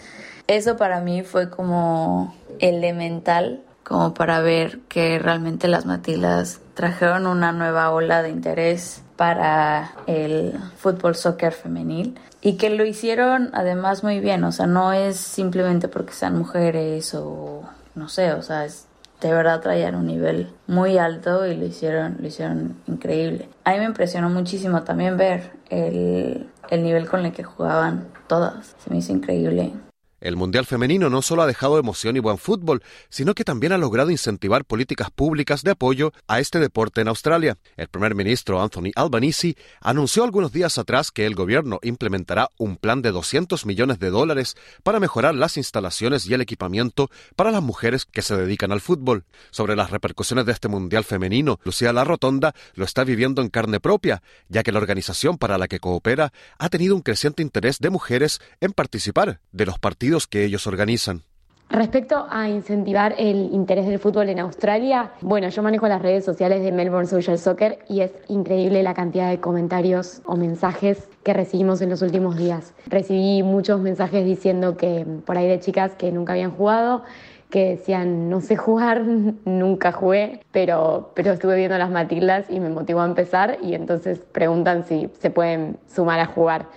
eso 0.47 0.77
para 0.77 1.01
mí 1.01 1.23
fue 1.23 1.49
como 1.49 2.35
elemental, 2.59 3.61
como 3.83 4.13
para 4.13 4.39
ver 4.41 4.79
que 4.87 5.19
realmente 5.19 5.67
las 5.67 5.85
Matildas 5.85 6.59
trajeron 6.73 7.27
una 7.27 7.51
nueva 7.51 7.91
ola 7.91 8.21
de 8.21 8.29
interés 8.29 9.01
para 9.15 9.93
el 10.05 10.53
fútbol 10.77 11.15
soccer 11.15 11.53
femenil 11.53 12.19
y 12.41 12.53
que 12.57 12.69
lo 12.69 12.85
hicieron 12.85 13.49
además 13.53 14.03
muy 14.03 14.19
bien, 14.19 14.43
o 14.43 14.51
sea, 14.51 14.67
no 14.67 14.93
es 14.93 15.17
simplemente 15.17 15.87
porque 15.87 16.13
sean 16.13 16.37
mujeres 16.37 17.13
o 17.15 17.63
no 17.95 18.09
sé, 18.09 18.33
o 18.33 18.43
sea, 18.43 18.65
es 18.65 18.86
de 19.21 19.31
verdad 19.31 19.61
traían 19.61 19.95
un 19.95 20.05
nivel 20.05 20.49
muy 20.67 20.97
alto 20.97 21.45
y 21.47 21.55
lo 21.55 21.65
hicieron, 21.65 22.17
lo 22.19 22.27
hicieron 22.27 22.77
increíble. 22.87 23.49
A 23.63 23.71
mí 23.71 23.79
me 23.79 23.85
impresionó 23.85 24.29
muchísimo 24.29 24.83
también 24.83 25.17
ver 25.17 25.51
el, 25.69 26.49
el 26.69 26.83
nivel 26.83 27.07
con 27.09 27.25
el 27.25 27.31
que 27.31 27.43
jugaban 27.43 28.07
todas. 28.27 28.75
Se 28.79 28.89
me 28.89 28.97
hizo 28.97 29.11
increíble. 29.13 29.73
El 30.19 30.35
Mundial 30.35 30.65
Femenino 30.65 31.11
no 31.11 31.21
solo 31.21 31.43
ha 31.43 31.47
dejado 31.47 31.77
emoción 31.77 32.17
y 32.17 32.19
buen 32.19 32.39
fútbol, 32.39 32.81
sino 33.09 33.35
que 33.35 33.43
también 33.43 33.71
ha 33.71 33.77
logrado 33.77 34.09
incentivar 34.09 34.65
políticas 34.65 35.11
públicas 35.11 35.61
de 35.61 35.71
apoyo 35.71 36.11
a 36.27 36.39
este 36.39 36.59
deporte 36.59 37.01
en 37.01 37.07
Australia. 37.07 37.59
El 37.75 37.87
primer 37.87 38.15
ministro 38.15 38.59
Anthony 38.59 38.89
Albanese 38.95 39.55
anunció 39.79 40.23
algunos 40.23 40.51
días 40.51 40.79
atrás 40.79 41.11
que 41.11 41.27
el 41.27 41.35
gobierno 41.35 41.79
implementará 41.83 42.49
un 42.57 42.77
plan 42.77 43.03
de 43.03 43.11
200 43.11 43.67
millones 43.67 43.99
de 43.99 44.09
dólares 44.09 44.55
para 44.81 44.99
mejorar 44.99 45.35
las 45.35 45.55
instalaciones 45.55 46.25
y 46.25 46.33
el 46.33 46.41
equipamiento 46.41 47.11
para 47.35 47.51
las 47.51 47.61
mujeres 47.61 48.05
que 48.05 48.23
se 48.23 48.35
dedican 48.35 48.71
al 48.71 48.81
fútbol. 48.81 49.23
Sobre 49.51 49.75
las 49.75 49.91
repercusiones 49.91 50.47
de 50.47 50.51
este 50.51 50.67
Mundial 50.67 51.03
Femenino, 51.03 51.59
Lucía 51.63 51.93
La 51.93 52.03
Rotonda 52.03 52.55
lo 52.73 52.85
está 52.85 53.03
viviendo 53.03 53.43
en 53.43 53.49
carne 53.49 53.79
propia, 53.79 54.23
ya 54.49 54.63
que 54.63 54.71
la 54.71 54.79
organización 54.79 55.37
para 55.37 55.59
la 55.59 55.67
que 55.67 55.79
coopera 55.79 56.33
ha 56.57 56.69
tenido 56.69 56.95
un 56.95 57.03
creciente 57.03 57.43
interés 57.43 57.77
de 57.77 57.91
mujeres 57.91 58.39
en 58.61 58.71
participar 58.71 59.41
de 59.51 59.65
los 59.67 59.77
partidos 59.77 60.06
que 60.27 60.45
ellos 60.45 60.67
organizan. 60.67 61.23
Respecto 61.69 62.27
a 62.29 62.47
incentivar 62.47 63.13
el 63.17 63.49
interés 63.51 63.87
del 63.87 63.99
fútbol 63.99 64.29
en 64.29 64.39
Australia, 64.39 65.11
bueno, 65.19 65.49
yo 65.49 65.61
manejo 65.61 65.85
las 65.89 66.01
redes 66.01 66.23
sociales 66.23 66.63
de 66.63 66.71
Melbourne 66.71 67.07
Social 67.07 67.37
Soccer 67.37 67.79
y 67.89 67.99
es 67.99 68.13
increíble 68.29 68.83
la 68.83 68.93
cantidad 68.93 69.29
de 69.29 69.41
comentarios 69.41 70.21
o 70.25 70.37
mensajes 70.37 71.09
que 71.23 71.33
recibimos 71.33 71.81
en 71.81 71.89
los 71.89 72.01
últimos 72.01 72.37
días. 72.37 72.73
Recibí 72.85 73.43
muchos 73.43 73.81
mensajes 73.81 74.25
diciendo 74.25 74.77
que 74.77 75.05
por 75.25 75.37
ahí 75.37 75.47
de 75.47 75.59
chicas 75.59 75.91
que 75.95 76.09
nunca 76.09 76.33
habían 76.33 76.51
jugado, 76.51 77.03
que 77.49 77.71
decían 77.71 78.29
no 78.29 78.39
sé 78.39 78.55
jugar, 78.55 79.03
nunca 79.45 79.91
jugué, 79.91 80.39
pero, 80.51 81.11
pero 81.15 81.33
estuve 81.33 81.57
viendo 81.57 81.77
las 81.77 81.91
Matildas 81.91 82.49
y 82.49 82.61
me 82.61 82.69
motivó 82.69 83.01
a 83.01 83.05
empezar 83.05 83.57
y 83.61 83.73
entonces 83.73 84.19
preguntan 84.19 84.85
si 84.85 85.09
se 85.19 85.29
pueden 85.31 85.77
sumar 85.93 86.21
a 86.21 86.27
jugar 86.27 86.67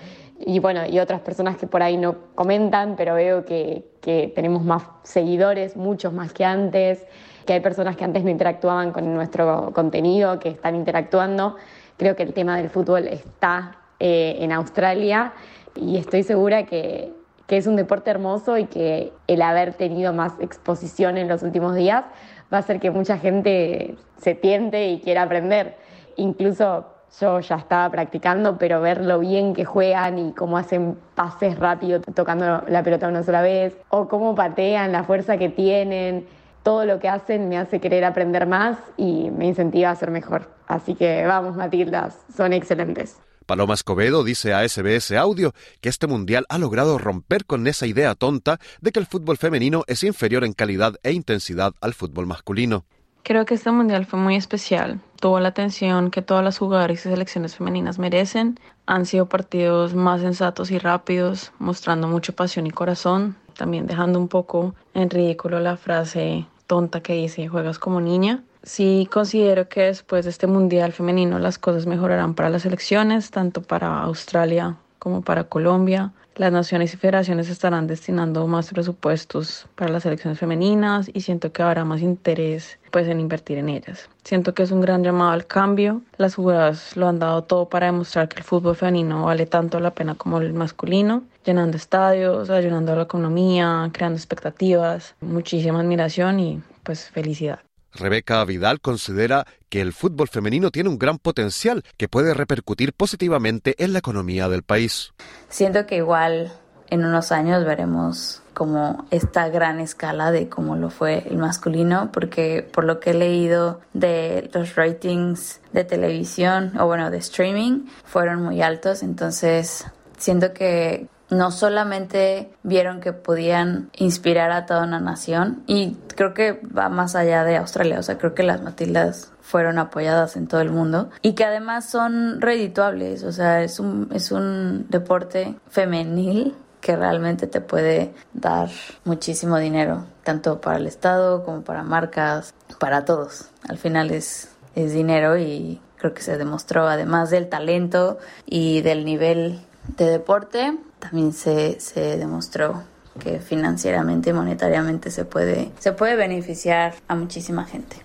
y 0.42 0.58
bueno, 0.58 0.86
y 0.88 0.98
otras 0.98 1.20
personas 1.20 1.56
que 1.56 1.66
por 1.66 1.82
ahí 1.82 1.98
no 1.98 2.16
comentan, 2.34 2.96
pero 2.96 3.14
veo 3.14 3.44
que, 3.44 3.84
que, 4.00 4.32
tenemos 4.34 4.64
más 4.64 4.84
seguidores, 5.02 5.76
muchos 5.76 6.12
más 6.14 6.32
que 6.32 6.44
antes, 6.44 7.06
que 7.44 7.52
hay 7.52 7.60
personas 7.60 7.96
que 7.96 8.04
antes 8.04 8.24
no 8.24 8.30
interactuaban 8.30 8.92
con 8.92 9.12
nuestro 9.14 9.72
contenido, 9.74 10.38
que 10.38 10.48
están 10.48 10.76
interactuando. 10.76 11.56
Creo 11.98 12.16
que 12.16 12.22
el 12.22 12.32
tema 12.32 12.56
del 12.56 12.70
fútbol 12.70 13.06
está 13.08 13.76
eh, 13.98 14.38
en 14.40 14.52
Australia 14.52 15.34
y 15.74 15.98
estoy 15.98 16.22
segura 16.22 16.64
que, 16.64 17.12
que 17.46 17.58
es 17.58 17.66
un 17.66 17.76
deporte 17.76 18.10
hermoso 18.10 18.56
y 18.56 18.64
que 18.64 19.12
el 19.26 19.42
haber 19.42 19.74
tenido 19.74 20.14
más 20.14 20.32
exposición 20.40 21.18
en 21.18 21.28
los 21.28 21.42
últimos 21.42 21.74
días 21.74 22.04
va 22.52 22.56
a 22.56 22.60
hacer 22.60 22.80
que 22.80 22.90
mucha 22.90 23.18
gente 23.18 23.96
se 24.16 24.34
tiente 24.34 24.88
y 24.88 25.00
quiera 25.00 25.22
aprender. 25.22 25.76
Incluso 26.16 26.86
yo 27.18 27.40
ya 27.40 27.56
estaba 27.56 27.90
practicando, 27.90 28.58
pero 28.58 28.80
ver 28.80 29.04
lo 29.04 29.18
bien 29.18 29.54
que 29.54 29.64
juegan 29.64 30.18
y 30.18 30.32
cómo 30.32 30.58
hacen 30.58 30.96
pases 31.14 31.58
rápido 31.58 32.00
tocando 32.00 32.62
la 32.68 32.82
pelota 32.82 33.08
una 33.08 33.22
sola 33.22 33.42
vez, 33.42 33.76
o 33.88 34.08
cómo 34.08 34.34
patean, 34.34 34.92
la 34.92 35.04
fuerza 35.04 35.36
que 35.38 35.48
tienen, 35.48 36.26
todo 36.62 36.84
lo 36.84 36.98
que 36.98 37.08
hacen 37.08 37.48
me 37.48 37.58
hace 37.58 37.80
querer 37.80 38.04
aprender 38.04 38.46
más 38.46 38.78
y 38.96 39.30
me 39.30 39.46
incentiva 39.46 39.90
a 39.90 39.96
ser 39.96 40.10
mejor. 40.10 40.48
Así 40.66 40.94
que 40.94 41.26
vamos, 41.26 41.56
Matildas, 41.56 42.18
son 42.36 42.52
excelentes. 42.52 43.16
Paloma 43.46 43.74
Escobedo 43.74 44.22
dice 44.22 44.54
a 44.54 44.68
SBS 44.68 45.10
Audio 45.16 45.52
que 45.80 45.88
este 45.88 46.06
mundial 46.06 46.46
ha 46.48 46.58
logrado 46.58 46.98
romper 46.98 47.44
con 47.46 47.66
esa 47.66 47.86
idea 47.86 48.14
tonta 48.14 48.60
de 48.80 48.92
que 48.92 49.00
el 49.00 49.06
fútbol 49.06 49.38
femenino 49.38 49.82
es 49.88 50.04
inferior 50.04 50.44
en 50.44 50.52
calidad 50.52 50.94
e 51.02 51.10
intensidad 51.10 51.72
al 51.80 51.94
fútbol 51.94 52.26
masculino. 52.26 52.84
Creo 53.22 53.44
que 53.44 53.54
este 53.54 53.70
mundial 53.70 54.06
fue 54.06 54.18
muy 54.18 54.36
especial. 54.36 55.00
tuvo 55.20 55.38
la 55.38 55.48
atención 55.48 56.10
que 56.10 56.22
todas 56.22 56.42
las 56.42 56.58
jugadoras 56.58 56.98
y 56.98 57.08
selecciones 57.08 57.54
femeninas 57.54 57.98
merecen. 57.98 58.58
Han 58.86 59.04
sido 59.04 59.26
partidos 59.26 59.94
más 59.94 60.22
sensatos 60.22 60.70
y 60.70 60.78
rápidos, 60.78 61.52
mostrando 61.58 62.08
mucha 62.08 62.32
pasión 62.32 62.66
y 62.66 62.70
corazón, 62.70 63.36
también 63.56 63.86
dejando 63.86 64.18
un 64.18 64.28
poco 64.28 64.74
en 64.94 65.10
ridículo 65.10 65.60
la 65.60 65.76
frase 65.76 66.46
tonta 66.66 67.02
que 67.02 67.12
dice 67.12 67.48
juegas 67.48 67.78
como 67.78 68.00
niña. 68.00 68.42
Sí 68.62 69.08
considero 69.10 69.68
que 69.68 69.82
después 69.82 70.24
de 70.24 70.30
este 70.30 70.46
Mundial 70.46 70.92
femenino 70.92 71.38
las 71.38 71.58
cosas 71.58 71.86
mejorarán 71.86 72.34
para 72.34 72.48
las 72.48 72.62
selecciones, 72.62 73.30
tanto 73.30 73.62
para 73.62 74.00
Australia 74.02 74.76
como 74.98 75.22
para 75.22 75.44
Colombia. 75.44 76.12
Las 76.40 76.52
naciones 76.52 76.94
y 76.94 76.96
federaciones 76.96 77.50
estarán 77.50 77.86
destinando 77.86 78.46
más 78.46 78.70
presupuestos 78.70 79.66
para 79.74 79.92
las 79.92 80.04
selecciones 80.04 80.38
femeninas 80.38 81.10
y 81.12 81.20
siento 81.20 81.52
que 81.52 81.62
habrá 81.62 81.84
más 81.84 82.00
interés 82.00 82.78
pues 82.90 83.06
en 83.08 83.20
invertir 83.20 83.58
en 83.58 83.68
ellas. 83.68 84.08
Siento 84.24 84.54
que 84.54 84.62
es 84.62 84.70
un 84.70 84.80
gran 84.80 85.04
llamado 85.04 85.32
al 85.32 85.46
cambio. 85.46 86.00
Las 86.16 86.36
jugadoras 86.36 86.96
lo 86.96 87.08
han 87.08 87.18
dado 87.18 87.44
todo 87.44 87.68
para 87.68 87.84
demostrar 87.84 88.30
que 88.30 88.38
el 88.38 88.44
fútbol 88.44 88.74
femenino 88.74 89.26
vale 89.26 89.44
tanto 89.44 89.80
la 89.80 89.90
pena 89.90 90.14
como 90.14 90.38
el 90.38 90.54
masculino, 90.54 91.24
llenando 91.44 91.76
estadios, 91.76 92.48
ayudando 92.48 92.94
a 92.94 92.96
la 92.96 93.02
economía, 93.02 93.90
creando 93.92 94.16
expectativas, 94.16 95.16
muchísima 95.20 95.80
admiración 95.80 96.40
y 96.40 96.62
pues 96.84 97.10
felicidad. 97.10 97.58
Rebeca 97.92 98.44
Vidal 98.44 98.80
considera 98.80 99.46
que 99.68 99.80
el 99.80 99.92
fútbol 99.92 100.28
femenino 100.28 100.70
tiene 100.70 100.88
un 100.88 100.98
gran 100.98 101.18
potencial 101.18 101.84
que 101.96 102.08
puede 102.08 102.34
repercutir 102.34 102.92
positivamente 102.92 103.74
en 103.78 103.92
la 103.92 104.00
economía 104.00 104.48
del 104.48 104.62
país. 104.62 105.12
Siento 105.48 105.86
que 105.86 105.96
igual 105.96 106.52
en 106.90 107.04
unos 107.04 107.32
años 107.32 107.64
veremos 107.64 108.42
como 108.52 109.06
esta 109.10 109.48
gran 109.48 109.80
escala 109.80 110.32
de 110.32 110.48
cómo 110.48 110.76
lo 110.76 110.90
fue 110.90 111.24
el 111.30 111.38
masculino, 111.38 112.10
porque 112.12 112.68
por 112.70 112.84
lo 112.84 113.00
que 113.00 113.10
he 113.10 113.14
leído 113.14 113.80
de 113.94 114.50
los 114.52 114.74
ratings 114.74 115.60
de 115.72 115.84
televisión 115.84 116.72
o 116.78 116.86
bueno 116.86 117.10
de 117.10 117.18
streaming 117.18 117.86
fueron 118.04 118.42
muy 118.42 118.60
altos, 118.60 119.02
entonces 119.02 119.86
siento 120.18 120.52
que 120.52 121.06
no 121.30 121.50
solamente 121.50 122.50
vieron 122.62 123.00
que 123.00 123.12
podían 123.12 123.90
inspirar 123.96 124.50
a 124.50 124.66
toda 124.66 124.84
una 124.84 125.00
nación 125.00 125.62
y 125.66 125.96
creo 126.16 126.34
que 126.34 126.60
va 126.76 126.88
más 126.88 127.14
allá 127.14 127.44
de 127.44 127.56
Australia, 127.56 127.98
o 127.98 128.02
sea, 128.02 128.18
creo 128.18 128.34
que 128.34 128.42
las 128.42 128.62
Matildas 128.62 129.32
fueron 129.40 129.78
apoyadas 129.78 130.36
en 130.36 130.46
todo 130.46 130.60
el 130.60 130.70
mundo 130.70 131.10
y 131.22 131.32
que 131.34 131.44
además 131.44 131.88
son 131.88 132.40
redituables, 132.40 133.22
o 133.24 133.32
sea, 133.32 133.62
es 133.62 133.80
un, 133.80 134.08
es 134.12 134.32
un 134.32 134.86
deporte 134.88 135.56
femenil 135.68 136.54
que 136.80 136.96
realmente 136.96 137.46
te 137.46 137.60
puede 137.60 138.14
dar 138.32 138.70
muchísimo 139.04 139.58
dinero, 139.58 140.06
tanto 140.24 140.60
para 140.60 140.78
el 140.78 140.86
Estado 140.86 141.44
como 141.44 141.62
para 141.62 141.82
marcas, 141.82 142.54
para 142.78 143.04
todos. 143.04 143.50
Al 143.68 143.76
final 143.76 144.10
es, 144.10 144.50
es 144.74 144.92
dinero 144.92 145.36
y 145.36 145.80
creo 145.96 146.14
que 146.14 146.22
se 146.22 146.38
demostró, 146.38 146.88
además 146.88 147.30
del 147.30 147.48
talento 147.48 148.18
y 148.46 148.80
del 148.80 149.04
nivel 149.04 149.60
de 149.96 150.06
deporte, 150.06 150.78
también 151.00 151.32
se, 151.32 151.80
se 151.80 152.16
demostró 152.16 152.84
que 153.18 153.40
financieramente 153.40 154.30
y 154.30 154.32
monetariamente 154.32 155.10
se 155.10 155.24
puede, 155.24 155.72
se 155.78 155.92
puede 155.92 156.16
beneficiar 156.16 156.94
a 157.08 157.16
muchísima 157.16 157.64
gente. 157.64 157.96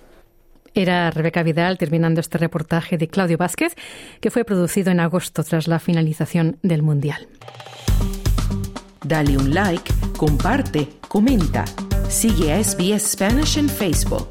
Era 0.73 1.09
Rebeca 1.09 1.41
Vidal 1.41 1.77
terminando 1.77 2.19
este 2.19 2.37
reportaje 2.37 2.97
de 2.97 3.07
Claudio 3.07 3.37
Vázquez, 3.37 3.75
que 4.19 4.29
fue 4.29 4.43
producido 4.43 4.91
en 4.91 4.99
agosto 4.99 5.43
tras 5.43 5.67
la 5.67 5.79
finalización 5.79 6.57
del 6.63 6.81
Mundial. 6.81 7.27
Dale 9.05 9.37
un 9.37 9.53
like, 9.53 9.93
comparte, 10.17 10.89
comenta. 11.07 11.63
Sigue 12.09 12.51
a 12.51 12.61
SBS 12.61 13.11
Spanish 13.11 13.57
en 13.57 13.69
Facebook. 13.69 14.27